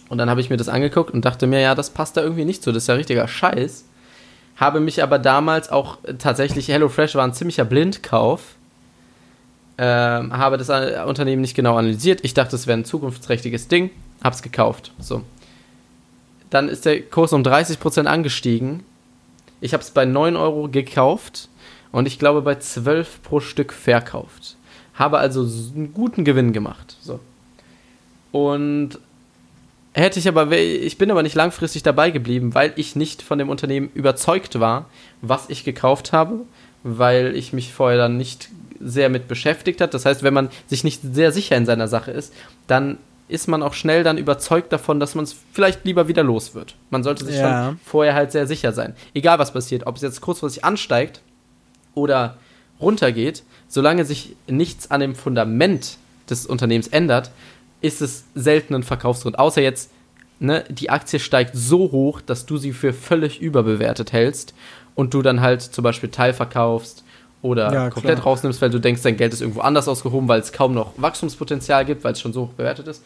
Und 0.10 0.18
dann 0.18 0.30
habe 0.30 0.42
ich 0.42 0.50
mir 0.50 0.58
das 0.58 0.70
angeguckt 0.70 1.12
und 1.12 1.26
dachte 1.26 1.48
mir, 1.48 1.60
ja, 1.60 1.76
das 1.76 1.90
passt 1.90 2.18
da 2.18 2.22
irgendwie 2.22 2.46
nicht 2.46 2.64
so. 2.64 2.72
Das 2.72 2.84
ist 2.84 2.88
ja 2.88 2.96
richtiger 2.96 3.28
Scheiß. 3.28 3.86
Habe 4.58 4.80
mich 4.80 5.04
aber 5.04 5.20
damals 5.20 5.70
auch 5.70 5.98
tatsächlich, 6.18 6.70
HelloFresh 6.70 7.16
war 7.16 7.26
ein 7.26 7.34
ziemlicher 7.34 7.66
Blindkauf. 7.66 8.56
Ähm, 9.78 10.36
habe 10.36 10.58
das 10.58 10.70
Unternehmen 11.06 11.42
nicht 11.42 11.56
genau 11.56 11.76
analysiert. 11.76 12.22
Ich 12.24 12.34
dachte, 12.34 12.56
es 12.56 12.66
wäre 12.66 12.80
ein 12.80 12.86
zukunftsträchtiges 12.86 13.68
Ding. 13.68 13.92
Hab's 14.24 14.42
gekauft. 14.42 14.92
So. 15.00 15.22
Dann 16.50 16.70
ist 16.70 16.86
der 16.86 17.02
Kurs 17.02 17.34
um 17.34 17.44
30% 17.44 18.06
angestiegen 18.06 18.84
ich 19.62 19.74
habe 19.74 19.84
es 19.84 19.92
bei 19.92 20.06
9 20.06 20.36
Euro 20.36 20.68
gekauft 20.70 21.50
und 21.92 22.08
ich 22.08 22.20
glaube 22.20 22.42
bei 22.42 22.56
12 22.56 23.22
pro 23.24 23.40
Stück 23.40 23.74
verkauft. 23.74 24.56
Habe 24.94 25.18
also 25.18 25.42
einen 25.42 25.94
guten 25.94 26.24
Gewinn 26.24 26.54
gemacht. 26.54 26.98
So. 27.02 27.20
Und 28.32 29.00
hätte 29.94 30.20
ich 30.20 30.28
aber, 30.28 30.52
ich 30.52 30.98
bin 30.98 31.10
aber 31.10 31.24
nicht 31.24 31.36
langfristig 31.36 31.84
dabei 31.84 32.12
geblieben, 32.12 32.54
weil 32.54 32.74
ich 32.76 32.96
nicht 32.96 33.22
von 33.22 33.40
dem 33.40 33.50
Unternehmen 33.50 33.90
überzeugt 33.94 34.60
war, 34.60 34.90
was 35.22 35.50
ich 35.50 35.64
gekauft 35.64 36.12
habe, 36.12 36.42
weil 36.84 37.36
ich 37.36 37.54
mich 37.54 37.74
vorher 37.74 37.98
dann 37.98 38.18
nicht 38.18 38.50
sehr 38.80 39.10
mit 39.10 39.28
beschäftigt 39.28 39.80
hat. 39.80 39.94
Das 39.94 40.06
heißt, 40.06 40.22
wenn 40.22 40.34
man 40.34 40.50
sich 40.68 40.84
nicht 40.84 41.02
sehr 41.02 41.32
sicher 41.32 41.56
in 41.56 41.66
seiner 41.66 41.88
Sache 41.88 42.12
ist, 42.12 42.34
dann 42.68 42.98
ist 43.28 43.48
man 43.48 43.64
auch 43.64 43.74
schnell 43.74 44.04
dann 44.04 44.18
überzeugt 44.18 44.72
davon, 44.72 45.00
dass 45.00 45.16
man 45.16 45.24
es 45.24 45.36
vielleicht 45.52 45.84
lieber 45.86 46.08
wieder 46.08 46.24
los 46.24 46.54
wird. 46.54 46.76
Man 46.90 47.04
sollte 47.04 47.26
sich 47.26 47.38
ja. 47.38 47.68
schon 47.68 47.80
vorher 47.84 48.14
halt 48.14 48.32
sehr 48.32 48.46
sicher 48.46 48.72
sein. 48.72 48.96
Egal 49.14 49.40
was 49.40 49.52
passiert, 49.52 49.88
ob 49.88 49.96
es 49.96 50.04
jetzt 50.04 50.22
kurzfristig 50.22 50.64
ansteigt 50.64 51.22
oder 51.96 52.38
runtergeht, 52.80 53.44
solange 53.68 54.06
sich 54.06 54.36
nichts 54.48 54.92
an 54.92 55.00
dem 55.00 55.16
Fundament 55.16 55.98
des 56.30 56.46
Unternehmens 56.46 56.88
ändert, 56.88 57.32
ist 57.82 58.02
es 58.02 58.26
selten 58.36 58.76
ein 58.76 58.84
Verkaufsgrund. 58.84 59.40
Außer 59.40 59.62
jetzt, 59.62 59.92
ne, 60.40 60.64
die 60.70 60.90
Aktie 60.90 61.20
steigt 61.20 61.56
so 61.56 61.92
hoch, 61.92 62.22
dass 62.22 62.46
du 62.46 62.58
sie 62.58 62.74
für 62.74 62.94
völlig 62.94 63.42
überbewertet 63.42 64.12
hältst 64.12 64.54
und 64.94 65.14
du 65.14 65.22
dann 65.22 65.42
halt 65.42 65.62
zum 65.62 65.84
Beispiel 65.84 66.10
Teil 66.10 66.34
verkaufst 66.34 67.05
oder 67.46 67.72
ja, 67.72 67.90
komplett 67.90 68.16
klar. 68.16 68.26
rausnimmst, 68.26 68.62
weil 68.62 68.70
du 68.70 68.80
denkst, 68.80 69.02
dein 69.04 69.18
Geld 69.18 69.34
ist 69.34 69.42
irgendwo 69.42 69.62
anders 69.62 69.88
ausgehoben, 69.88 70.28
weil 70.28 70.40
es 70.40 70.52
kaum 70.52 70.74
noch 70.74 70.94
Wachstumspotenzial 70.98 71.86
gibt, 71.86 72.04
weil 72.04 72.14
es 72.14 72.20
schon 72.20 72.34
so 72.34 72.44
hoch 72.44 72.54
bewertet 72.54 72.88
ist. 72.88 73.04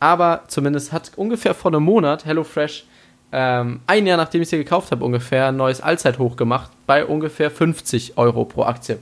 Aber 0.00 0.42
zumindest 0.48 0.92
hat 0.92 1.12
ungefähr 1.16 1.54
vor 1.54 1.70
einem 1.70 1.82
Monat 1.82 2.24
HelloFresh 2.24 2.84
ähm, 3.32 3.80
ein 3.86 4.06
Jahr 4.06 4.16
nachdem 4.16 4.42
ich 4.42 4.48
sie 4.48 4.56
gekauft 4.56 4.92
habe, 4.92 5.04
ungefähr 5.04 5.48
ein 5.48 5.56
neues 5.56 5.80
Allzeithoch 5.80 6.36
gemacht 6.36 6.70
bei 6.86 7.04
ungefähr 7.04 7.50
50 7.50 8.16
Euro 8.16 8.44
pro 8.44 8.62
Aktie. 8.62 8.98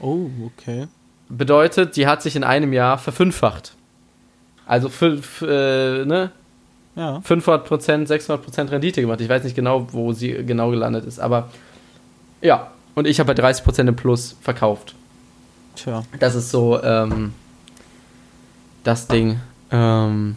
Oh, 0.00 0.26
okay. 0.44 0.88
Bedeutet, 1.28 1.96
die 1.96 2.06
hat 2.06 2.22
sich 2.22 2.34
in 2.36 2.44
einem 2.44 2.72
Jahr 2.72 2.98
verfünffacht. 2.98 3.74
Also 4.66 4.88
fünf, 4.88 5.42
äh, 5.42 6.04
ne? 6.04 6.30
ja. 6.96 7.20
500 7.22 7.64
Prozent, 7.64 8.08
600 8.08 8.44
Prozent 8.44 8.70
Rendite 8.70 9.00
gemacht. 9.00 9.20
Ich 9.20 9.28
weiß 9.28 9.44
nicht 9.44 9.56
genau, 9.56 9.86
wo 9.92 10.12
sie 10.12 10.32
genau 10.44 10.70
gelandet 10.70 11.04
ist, 11.04 11.20
aber 11.20 11.48
ja. 12.40 12.70
Und 13.00 13.06
ich 13.06 13.18
habe 13.18 13.28
bei 13.28 13.34
30 13.34 13.64
Prozent 13.64 13.88
im 13.88 13.96
Plus 13.96 14.36
verkauft. 14.42 14.94
Tja. 15.74 16.02
Das 16.18 16.34
ist 16.34 16.50
so 16.50 16.82
ähm, 16.82 17.32
das 18.84 19.06
Ding. 19.06 19.40
Ähm, 19.70 20.36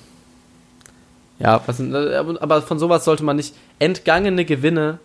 ja, 1.39 1.61
was, 1.65 1.81
aber 1.81 2.61
von 2.61 2.79
sowas 2.79 3.03
sollte 3.03 3.25
man 3.25 3.35
nicht 3.35 3.53
entgangene 3.79 4.45
Gewinne 4.45 4.99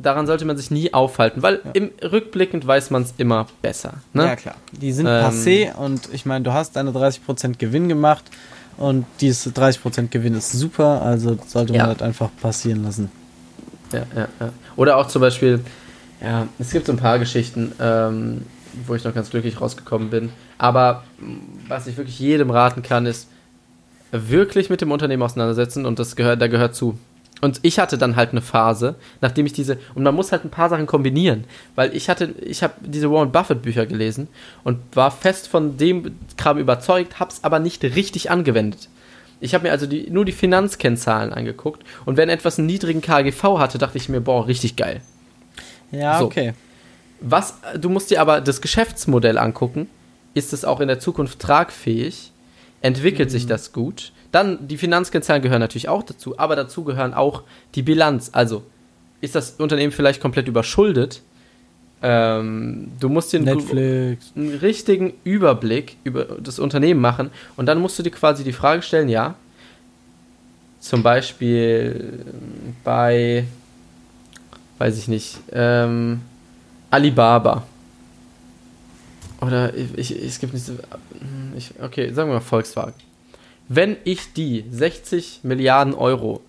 daran 0.00 0.28
sollte 0.28 0.44
man 0.44 0.56
sich 0.56 0.70
nie 0.70 0.94
aufhalten, 0.94 1.42
weil 1.42 1.60
ja. 1.64 1.70
im 1.72 1.90
rückblickend 2.00 2.64
weiß 2.64 2.90
man 2.90 3.02
es 3.02 3.14
immer 3.16 3.48
besser. 3.60 3.94
Ne? 4.12 4.26
Ja, 4.26 4.36
klar. 4.36 4.54
Die 4.70 4.92
sind 4.92 5.06
ähm, 5.06 5.12
passé 5.12 5.74
und 5.74 6.08
ich 6.12 6.24
meine, 6.24 6.44
du 6.44 6.52
hast 6.52 6.76
deine 6.76 6.92
30% 6.92 7.58
Gewinn 7.58 7.88
gemacht 7.88 8.24
und 8.76 9.06
dieses 9.20 9.52
30% 9.52 10.08
Gewinn 10.08 10.34
ist 10.34 10.52
super, 10.52 11.02
also 11.02 11.36
sollte 11.48 11.72
man 11.72 11.88
ja. 11.88 11.94
das 11.94 12.02
einfach 12.02 12.30
passieren 12.40 12.84
lassen. 12.84 13.10
Ja, 13.92 14.06
ja, 14.14 14.28
ja. 14.40 14.52
Oder 14.76 14.96
auch 14.96 15.08
zum 15.08 15.20
Beispiel, 15.20 15.60
ja, 16.20 16.48
es 16.58 16.70
gibt 16.70 16.86
so 16.86 16.92
ein 16.92 16.98
paar 16.98 17.18
Geschichten, 17.18 17.72
ähm, 17.80 18.42
wo 18.86 18.94
ich 18.94 19.04
noch 19.04 19.14
ganz 19.14 19.30
glücklich 19.30 19.60
rausgekommen 19.60 20.10
bin. 20.10 20.30
Aber 20.58 21.04
was 21.68 21.86
ich 21.86 21.96
wirklich 21.96 22.18
jedem 22.18 22.50
raten 22.50 22.82
kann, 22.82 23.06
ist 23.06 23.28
wirklich 24.10 24.70
mit 24.70 24.80
dem 24.80 24.92
Unternehmen 24.92 25.22
auseinandersetzen 25.22 25.86
und 25.86 25.98
das 25.98 26.16
gehört, 26.16 26.40
da 26.40 26.46
gehört 26.46 26.74
zu. 26.74 26.98
Und 27.40 27.60
ich 27.62 27.78
hatte 27.78 27.98
dann 27.98 28.16
halt 28.16 28.30
eine 28.30 28.40
Phase, 28.40 28.94
nachdem 29.20 29.44
ich 29.44 29.52
diese, 29.52 29.78
und 29.94 30.02
man 30.02 30.14
muss 30.14 30.32
halt 30.32 30.44
ein 30.44 30.50
paar 30.50 30.70
Sachen 30.70 30.86
kombinieren, 30.86 31.44
weil 31.74 31.94
ich 31.94 32.08
hatte, 32.08 32.34
ich 32.40 32.62
habe 32.62 32.74
diese 32.80 33.10
Warren 33.10 33.32
Buffett 33.32 33.60
Bücher 33.60 33.86
gelesen 33.86 34.28
und 34.62 34.78
war 34.94 35.10
fest 35.10 35.48
von 35.48 35.76
dem 35.76 36.16
Kram 36.36 36.58
überzeugt, 36.58 37.20
hab's 37.20 37.40
aber 37.42 37.58
nicht 37.58 37.84
richtig 37.84 38.30
angewendet. 38.30 38.88
Ich 39.40 39.52
habe 39.52 39.64
mir 39.64 39.72
also 39.72 39.86
die, 39.86 40.08
nur 40.10 40.24
die 40.24 40.32
Finanzkennzahlen 40.32 41.32
angeguckt 41.32 41.82
und 42.06 42.16
wenn 42.16 42.28
etwas 42.28 42.58
einen 42.58 42.66
niedrigen 42.66 43.02
KGV 43.02 43.58
hatte, 43.58 43.78
dachte 43.78 43.98
ich 43.98 44.08
mir, 44.08 44.20
boah, 44.20 44.46
richtig 44.46 44.76
geil. 44.76 45.02
Ja, 45.90 46.18
so. 46.18 46.26
okay. 46.26 46.54
Was, 47.20 47.54
du 47.78 47.88
musst 47.88 48.10
dir 48.10 48.20
aber 48.20 48.40
das 48.40 48.60
Geschäftsmodell 48.60 49.38
angucken. 49.38 49.88
Ist 50.34 50.52
es 50.52 50.64
auch 50.64 50.80
in 50.80 50.88
der 50.88 50.98
Zukunft 50.98 51.38
tragfähig? 51.38 52.32
Entwickelt 52.82 53.28
mhm. 53.28 53.32
sich 53.32 53.46
das 53.46 53.72
gut? 53.72 54.12
Dann, 54.32 54.66
die 54.66 54.76
Finanzkennzahlen 54.76 55.42
gehören 55.42 55.60
natürlich 55.60 55.88
auch 55.88 56.02
dazu, 56.02 56.38
aber 56.38 56.56
dazu 56.56 56.84
gehören 56.84 57.14
auch 57.14 57.42
die 57.74 57.82
Bilanz. 57.82 58.30
Also, 58.32 58.62
ist 59.20 59.34
das 59.34 59.52
Unternehmen 59.52 59.92
vielleicht 59.92 60.20
komplett 60.20 60.48
überschuldet? 60.48 61.22
Ähm, 62.02 62.88
du 63.00 63.08
musst 63.08 63.32
dir 63.32 63.40
einen, 63.40 64.18
einen, 64.36 64.58
richtigen 64.60 65.14
Überblick 65.24 65.96
über 66.04 66.24
das 66.24 66.58
Unternehmen 66.58 67.00
machen 67.00 67.30
und 67.56 67.64
dann 67.64 67.80
musst 67.80 67.98
du 67.98 68.02
dir 68.02 68.10
quasi 68.10 68.44
die 68.44 68.52
Frage 68.52 68.82
stellen, 68.82 69.08
ja, 69.08 69.36
zum 70.80 71.02
Beispiel 71.02 72.26
bei, 72.84 73.44
weiß 74.78 74.98
ich 74.98 75.08
nicht, 75.08 75.38
ähm, 75.52 76.20
Alibaba. 76.90 77.64
Oder 79.40 79.74
ich, 79.74 79.96
ich, 79.96 80.24
es 80.24 80.38
gibt 80.38 80.54
nicht 80.54 80.66
so, 80.66 80.74
ich, 81.56 81.72
okay, 81.82 82.12
sagen 82.12 82.30
wir 82.30 82.34
mal 82.34 82.40
Volkswagen 82.40 82.94
wenn 83.68 83.96
ich 84.04 84.32
die 84.32 84.64
60 84.70 85.40
Milliarden 85.42 85.94
Euro, 85.94 86.42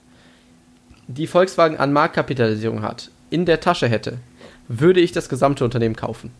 die 1.08 1.28
Volkswagen 1.28 1.78
an 1.78 1.94
Marktkapitalisierung 1.94 2.82
hat, 2.82 3.10
in 3.30 3.46
der 3.46 3.60
Tasche 3.60 3.88
hätte, 3.88 4.18
würde 4.68 5.00
ich 5.00 5.12
das 5.12 5.30
gesamte 5.30 5.64
Unternehmen 5.64 5.96
kaufen. 5.96 6.32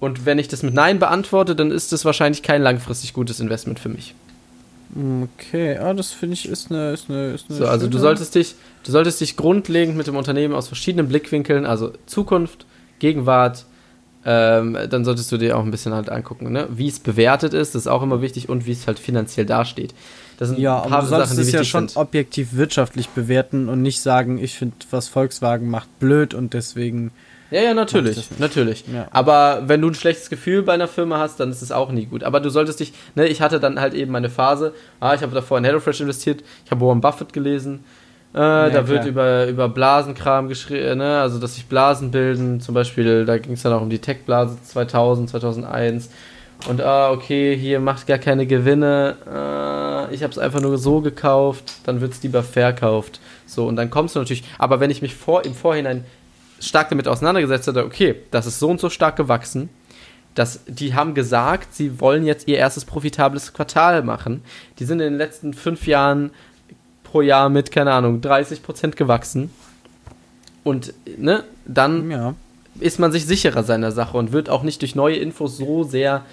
Und 0.00 0.26
wenn 0.26 0.38
ich 0.38 0.48
das 0.48 0.62
mit 0.62 0.74
Nein 0.74 0.98
beantworte, 0.98 1.56
dann 1.56 1.70
ist 1.70 1.92
das 1.92 2.04
wahrscheinlich 2.04 2.42
kein 2.42 2.62
langfristig 2.62 3.12
gutes 3.12 3.40
Investment 3.40 3.80
für 3.80 3.88
mich. 3.88 4.14
Okay, 4.94 5.76
ah, 5.76 5.92
das 5.92 6.12
finde 6.12 6.34
ich 6.34 6.48
ist 6.48 6.70
eine, 6.70 6.92
ist 6.92 7.10
eine, 7.10 7.32
ist 7.32 7.46
eine 7.48 7.58
So, 7.58 7.66
also 7.66 7.88
du 7.88 7.98
solltest 7.98 8.34
dich, 8.34 8.54
du 8.84 8.90
solltest 8.90 9.20
dich 9.20 9.36
grundlegend 9.36 9.96
mit 9.96 10.06
dem 10.06 10.16
Unternehmen 10.16 10.54
aus 10.54 10.68
verschiedenen 10.68 11.08
Blickwinkeln, 11.08 11.66
also 11.66 11.92
Zukunft, 12.06 12.64
Gegenwart, 12.98 13.66
ähm, 14.24 14.76
dann 14.88 15.04
solltest 15.04 15.30
du 15.30 15.36
dir 15.36 15.56
auch 15.56 15.64
ein 15.64 15.70
bisschen 15.70 15.92
halt 15.92 16.08
angucken, 16.08 16.50
ne? 16.52 16.68
wie 16.70 16.88
es 16.88 17.00
bewertet 17.00 17.54
ist, 17.54 17.74
das 17.74 17.82
ist 17.82 17.86
auch 17.86 18.02
immer 18.02 18.22
wichtig 18.22 18.48
und 18.48 18.66
wie 18.66 18.72
es 18.72 18.86
halt 18.86 18.98
finanziell 18.98 19.46
dasteht. 19.46 19.94
Das 20.38 20.48
sind 20.48 20.58
ja, 20.58 20.82
ein 20.82 20.88
paar 20.88 20.98
aber 20.98 21.02
du 21.02 21.08
solltest 21.08 21.36
Sachen, 21.36 21.42
es 21.42 21.52
ja 21.52 21.64
schon 21.64 21.88
sind. 21.88 21.96
objektiv 21.96 22.54
wirtschaftlich 22.54 23.08
bewerten 23.10 23.68
und 23.68 23.82
nicht 23.82 24.00
sagen, 24.00 24.38
ich 24.38 24.56
finde, 24.56 24.76
was 24.90 25.08
Volkswagen 25.08 25.68
macht, 25.68 25.98
blöd 25.98 26.32
und 26.32 26.54
deswegen. 26.54 27.10
Ja, 27.50 27.62
ja, 27.62 27.74
natürlich, 27.74 28.28
natürlich. 28.38 28.84
Ja. 28.92 29.08
Aber 29.10 29.62
wenn 29.66 29.80
du 29.80 29.88
ein 29.88 29.94
schlechtes 29.94 30.28
Gefühl 30.28 30.62
bei 30.62 30.74
einer 30.74 30.88
Firma 30.88 31.18
hast, 31.18 31.40
dann 31.40 31.50
ist 31.50 31.62
es 31.62 31.72
auch 31.72 31.90
nie 31.90 32.04
gut. 32.04 32.22
Aber 32.22 32.40
du 32.40 32.50
solltest 32.50 32.80
dich, 32.80 32.92
ne, 33.14 33.26
ich 33.26 33.40
hatte 33.40 33.58
dann 33.58 33.80
halt 33.80 33.94
eben 33.94 34.12
meine 34.12 34.28
Phase, 34.28 34.74
ah, 35.00 35.14
ich 35.14 35.22
habe 35.22 35.34
davor 35.34 35.56
in 35.58 35.64
HelloFresh 35.64 36.00
investiert, 36.00 36.42
ich 36.64 36.70
habe 36.70 36.84
Warren 36.84 37.00
Buffett 37.00 37.32
gelesen, 37.32 37.84
äh, 38.34 38.38
ja, 38.38 38.70
da 38.70 38.88
wird 38.88 39.06
über, 39.06 39.46
über 39.46 39.68
Blasenkram 39.68 40.48
geschrieben, 40.48 40.98
ne? 40.98 41.20
also 41.20 41.38
dass 41.38 41.54
sich 41.54 41.66
Blasen 41.66 42.10
bilden, 42.10 42.60
zum 42.60 42.74
Beispiel, 42.74 43.24
da 43.24 43.38
ging 43.38 43.52
es 43.52 43.62
dann 43.62 43.72
auch 43.72 43.80
um 43.80 43.88
die 43.88 44.00
Tech-Blase 44.00 44.58
2000, 44.62 45.30
2001. 45.30 46.10
Und 46.68 46.82
ah, 46.82 47.12
okay, 47.12 47.56
hier 47.56 47.80
macht 47.80 48.06
gar 48.06 48.18
keine 48.18 48.46
Gewinne, 48.46 49.16
äh, 49.26 50.14
ich 50.14 50.22
habe 50.22 50.32
es 50.32 50.38
einfach 50.38 50.60
nur 50.60 50.76
so 50.76 51.00
gekauft, 51.00 51.72
dann 51.84 52.00
wird 52.00 52.12
es 52.12 52.22
lieber 52.22 52.42
verkauft. 52.42 53.20
So, 53.46 53.66
und 53.66 53.76
dann 53.76 53.88
kommst 53.88 54.14
du 54.14 54.18
natürlich, 54.18 54.44
aber 54.58 54.80
wenn 54.80 54.90
ich 54.90 55.00
mich 55.00 55.14
vor, 55.14 55.44
im 55.46 55.54
Vorhinein 55.54 56.04
stark 56.60 56.88
damit 56.90 57.08
auseinandergesetzt 57.08 57.66
hätte, 57.66 57.84
okay, 57.84 58.16
das 58.30 58.46
ist 58.46 58.58
so 58.58 58.68
und 58.68 58.80
so 58.80 58.90
stark 58.90 59.16
gewachsen, 59.16 59.68
dass 60.34 60.60
die 60.66 60.94
haben 60.94 61.14
gesagt, 61.14 61.74
sie 61.74 62.00
wollen 62.00 62.24
jetzt 62.24 62.46
ihr 62.48 62.58
erstes 62.58 62.84
profitables 62.84 63.52
Quartal 63.52 64.02
machen. 64.02 64.42
Die 64.78 64.84
sind 64.84 65.00
in 65.00 65.12
den 65.12 65.18
letzten 65.18 65.52
fünf 65.52 65.86
Jahren 65.86 66.30
pro 67.02 67.22
Jahr 67.22 67.48
mit, 67.48 67.72
keine 67.72 67.92
Ahnung, 67.92 68.20
30 68.20 68.62
Prozent 68.62 68.96
gewachsen. 68.96 69.50
Und 70.62 70.92
ne, 71.16 71.44
dann 71.66 72.10
ja. 72.10 72.34
ist 72.78 72.98
man 72.98 73.10
sich 73.10 73.26
sicherer 73.26 73.64
seiner 73.64 73.90
Sache 73.90 74.16
und 74.16 74.32
wird 74.32 74.48
auch 74.50 74.62
nicht 74.62 74.82
durch 74.82 74.94
neue 74.94 75.16
Infos 75.16 75.56
so 75.56 75.82
sehr, 75.82 76.24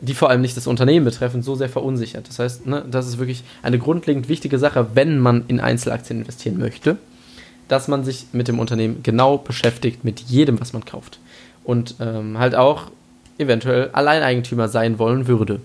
die 0.00 0.14
vor 0.14 0.30
allem 0.30 0.42
nicht 0.42 0.56
das 0.56 0.66
Unternehmen 0.66 1.04
betreffen, 1.04 1.42
so 1.42 1.54
sehr 1.54 1.68
verunsichert. 1.68 2.28
Das 2.28 2.38
heißt, 2.38 2.66
ne, 2.66 2.84
das 2.88 3.08
ist 3.08 3.18
wirklich 3.18 3.42
eine 3.62 3.78
grundlegend 3.78 4.28
wichtige 4.28 4.58
Sache, 4.58 4.88
wenn 4.94 5.18
man 5.18 5.44
in 5.48 5.58
Einzelaktien 5.58 6.20
investieren 6.20 6.58
möchte, 6.58 6.98
dass 7.68 7.88
man 7.88 8.04
sich 8.04 8.26
mit 8.32 8.48
dem 8.48 8.58
Unternehmen 8.58 9.02
genau 9.02 9.38
beschäftigt, 9.38 10.04
mit 10.04 10.20
jedem, 10.20 10.60
was 10.60 10.72
man 10.72 10.84
kauft. 10.84 11.20
Und 11.64 11.96
ähm, 12.00 12.38
halt 12.38 12.54
auch 12.54 12.90
eventuell 13.38 13.90
Alleineigentümer 13.92 14.68
sein 14.68 14.98
wollen 14.98 15.26
würde. 15.26 15.60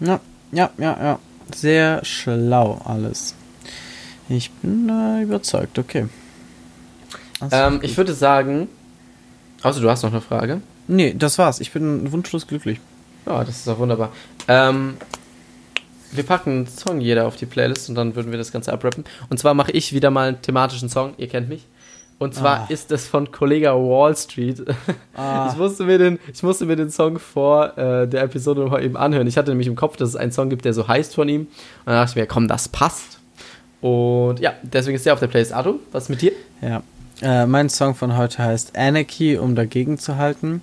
Ja, 0.00 0.20
ja, 0.52 0.70
ja, 0.78 0.96
ja. 1.02 1.18
Sehr 1.54 2.04
schlau 2.04 2.80
alles. 2.84 3.34
Ich 4.28 4.50
bin 4.50 4.88
äh, 4.88 5.22
überzeugt, 5.22 5.78
okay. 5.78 6.08
Ähm, 7.50 7.80
ich 7.82 7.96
würde 7.96 8.14
sagen, 8.14 8.68
außer 9.62 9.80
du 9.80 9.90
hast 9.90 10.02
noch 10.02 10.12
eine 10.12 10.20
Frage. 10.20 10.60
Nee, 10.86 11.14
das 11.18 11.38
war's. 11.38 11.60
Ich 11.60 11.72
bin 11.72 12.10
wunschlos 12.12 12.46
glücklich. 12.46 12.80
Ja, 13.26 13.44
das 13.44 13.56
ist 13.56 13.68
auch 13.68 13.78
wunderbar. 13.78 14.12
Ähm, 14.48 14.96
wir 16.16 16.24
packen 16.24 16.50
einen 16.50 16.66
Song 16.66 17.00
jeder 17.00 17.26
auf 17.26 17.36
die 17.36 17.46
Playlist 17.46 17.88
und 17.88 17.94
dann 17.94 18.14
würden 18.14 18.30
wir 18.30 18.38
das 18.38 18.52
Ganze 18.52 18.72
abrappen. 18.72 19.04
Und 19.30 19.38
zwar 19.38 19.54
mache 19.54 19.72
ich 19.72 19.92
wieder 19.92 20.10
mal 20.10 20.28
einen 20.28 20.42
thematischen 20.42 20.88
Song, 20.88 21.14
ihr 21.16 21.28
kennt 21.28 21.48
mich. 21.48 21.66
Und 22.18 22.34
zwar 22.34 22.60
ah. 22.60 22.66
ist 22.68 22.92
es 22.92 23.08
von 23.08 23.32
Kollega 23.32 23.74
Wall 23.74 24.16
Street. 24.16 24.64
Ah. 25.14 25.48
Ich, 25.50 25.58
musste 25.58 25.84
mir 25.84 25.98
den, 25.98 26.18
ich 26.32 26.42
musste 26.42 26.64
mir 26.64 26.76
den 26.76 26.90
Song 26.90 27.18
vor 27.18 27.76
äh, 27.76 28.08
der 28.08 28.22
Episode 28.22 28.62
nochmal 28.62 28.84
eben 28.84 28.96
anhören. 28.96 29.26
Ich 29.26 29.36
hatte 29.36 29.50
nämlich 29.50 29.66
im 29.66 29.76
Kopf, 29.76 29.96
dass 29.96 30.10
es 30.10 30.16
einen 30.16 30.32
Song 30.32 30.48
gibt, 30.48 30.64
der 30.64 30.72
so 30.72 30.88
heißt 30.88 31.14
von 31.14 31.28
ihm. 31.28 31.42
Und 31.42 31.50
dann 31.86 31.94
dachte 31.96 32.10
ich 32.10 32.16
mir, 32.16 32.26
komm, 32.26 32.48
das 32.48 32.68
passt. 32.68 33.18
Und 33.80 34.40
ja, 34.40 34.54
deswegen 34.62 34.96
ist 34.96 35.04
der 35.04 35.12
auf 35.12 35.20
der 35.20 35.26
Playlist. 35.26 35.52
Arthur, 35.52 35.80
was 35.92 36.04
ist 36.04 36.08
mit 36.08 36.22
dir? 36.22 36.32
Ja, 36.62 36.82
äh, 37.20 37.46
mein 37.46 37.68
Song 37.68 37.94
von 37.94 38.16
heute 38.16 38.38
heißt 38.42 38.76
Anarchy, 38.76 39.36
um 39.36 39.54
dagegen 39.54 39.98
zu 39.98 40.16
halten. 40.16 40.62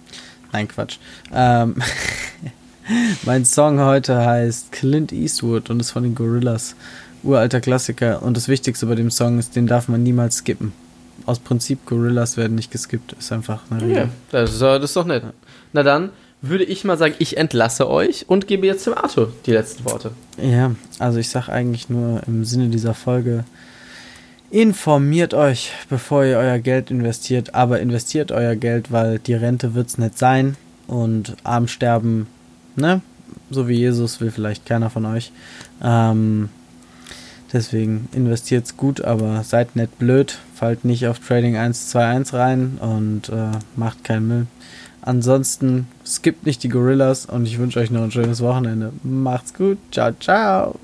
Nein, 0.51 0.67
Quatsch. 0.67 0.97
Ähm, 1.33 1.75
mein 3.23 3.45
Song 3.45 3.79
heute 3.79 4.25
heißt 4.25 4.71
Clint 4.71 5.11
Eastwood 5.11 5.69
und 5.69 5.79
ist 5.79 5.91
von 5.91 6.03
den 6.03 6.15
Gorillas. 6.15 6.75
Uralter 7.23 7.61
Klassiker. 7.61 8.23
Und 8.23 8.35
das 8.35 8.47
Wichtigste 8.47 8.85
bei 8.87 8.95
dem 8.95 9.11
Song 9.11 9.37
ist, 9.37 9.55
den 9.55 9.67
darf 9.67 9.87
man 9.87 10.01
niemals 10.03 10.37
skippen. 10.37 10.73
Aus 11.25 11.39
Prinzip, 11.39 11.85
Gorillas 11.85 12.35
werden 12.35 12.55
nicht 12.55 12.71
geskippt. 12.71 13.13
Ist 13.13 13.31
einfach 13.31 13.61
eine 13.69 13.81
Regel. 13.81 13.95
Ja, 13.95 14.09
das 14.31 14.53
ist, 14.53 14.61
das 14.61 14.83
ist 14.83 14.95
doch 14.95 15.05
nett. 15.05 15.23
Na 15.71 15.83
dann, 15.83 16.09
würde 16.41 16.63
ich 16.63 16.83
mal 16.83 16.97
sagen, 16.97 17.13
ich 17.19 17.37
entlasse 17.37 17.87
euch 17.87 18.25
und 18.27 18.47
gebe 18.47 18.65
jetzt 18.65 18.87
dem 18.87 18.95
Arthur 18.95 19.31
die 19.45 19.51
letzten 19.51 19.85
Worte. 19.85 20.11
Ja, 20.41 20.71
also 20.97 21.19
ich 21.19 21.29
sage 21.29 21.51
eigentlich 21.51 21.89
nur 21.89 22.21
im 22.25 22.43
Sinne 22.45 22.69
dieser 22.69 22.95
Folge, 22.95 23.43
informiert 24.49 25.35
euch, 25.35 25.71
bevor 25.89 26.25
ihr 26.25 26.37
euer 26.37 26.57
Geld 26.57 26.89
investiert, 26.89 27.53
aber 27.53 27.79
investiert 27.79 28.31
euer 28.31 28.55
Geld, 28.55 28.91
weil 28.91 29.19
die 29.19 29.35
Rente 29.35 29.75
wird 29.75 29.89
es 29.89 29.99
nicht 29.99 30.17
sein 30.17 30.57
und 30.87 31.35
arm 31.43 31.67
sterben, 31.67 32.25
ne? 32.75 33.01
So 33.49 33.67
wie 33.67 33.75
Jesus 33.75 34.21
will 34.21 34.31
vielleicht 34.31 34.65
keiner 34.65 34.89
von 34.89 35.05
euch. 35.05 35.31
Ähm, 35.81 36.49
deswegen 37.51 38.09
investiert's 38.13 38.77
gut, 38.77 39.01
aber 39.01 39.43
seid 39.43 39.75
nicht 39.75 39.97
blöd, 39.99 40.37
fallt 40.53 40.85
nicht 40.85 41.07
auf 41.07 41.19
Trading 41.19 41.55
121 41.55 42.33
rein 42.33 42.77
und 42.79 43.29
äh, 43.29 43.57
macht 43.75 44.03
keinen 44.03 44.27
Müll. 44.27 44.47
Ansonsten 45.01 45.87
skippt 46.05 46.45
nicht 46.45 46.63
die 46.63 46.69
Gorillas 46.69 47.25
und 47.25 47.45
ich 47.45 47.57
wünsche 47.57 47.79
euch 47.79 47.89
noch 47.89 48.03
ein 48.03 48.11
schönes 48.11 48.41
Wochenende. 48.41 48.93
Macht's 49.03 49.53
gut. 49.53 49.79
Ciao, 49.91 50.11
ciao. 50.19 50.79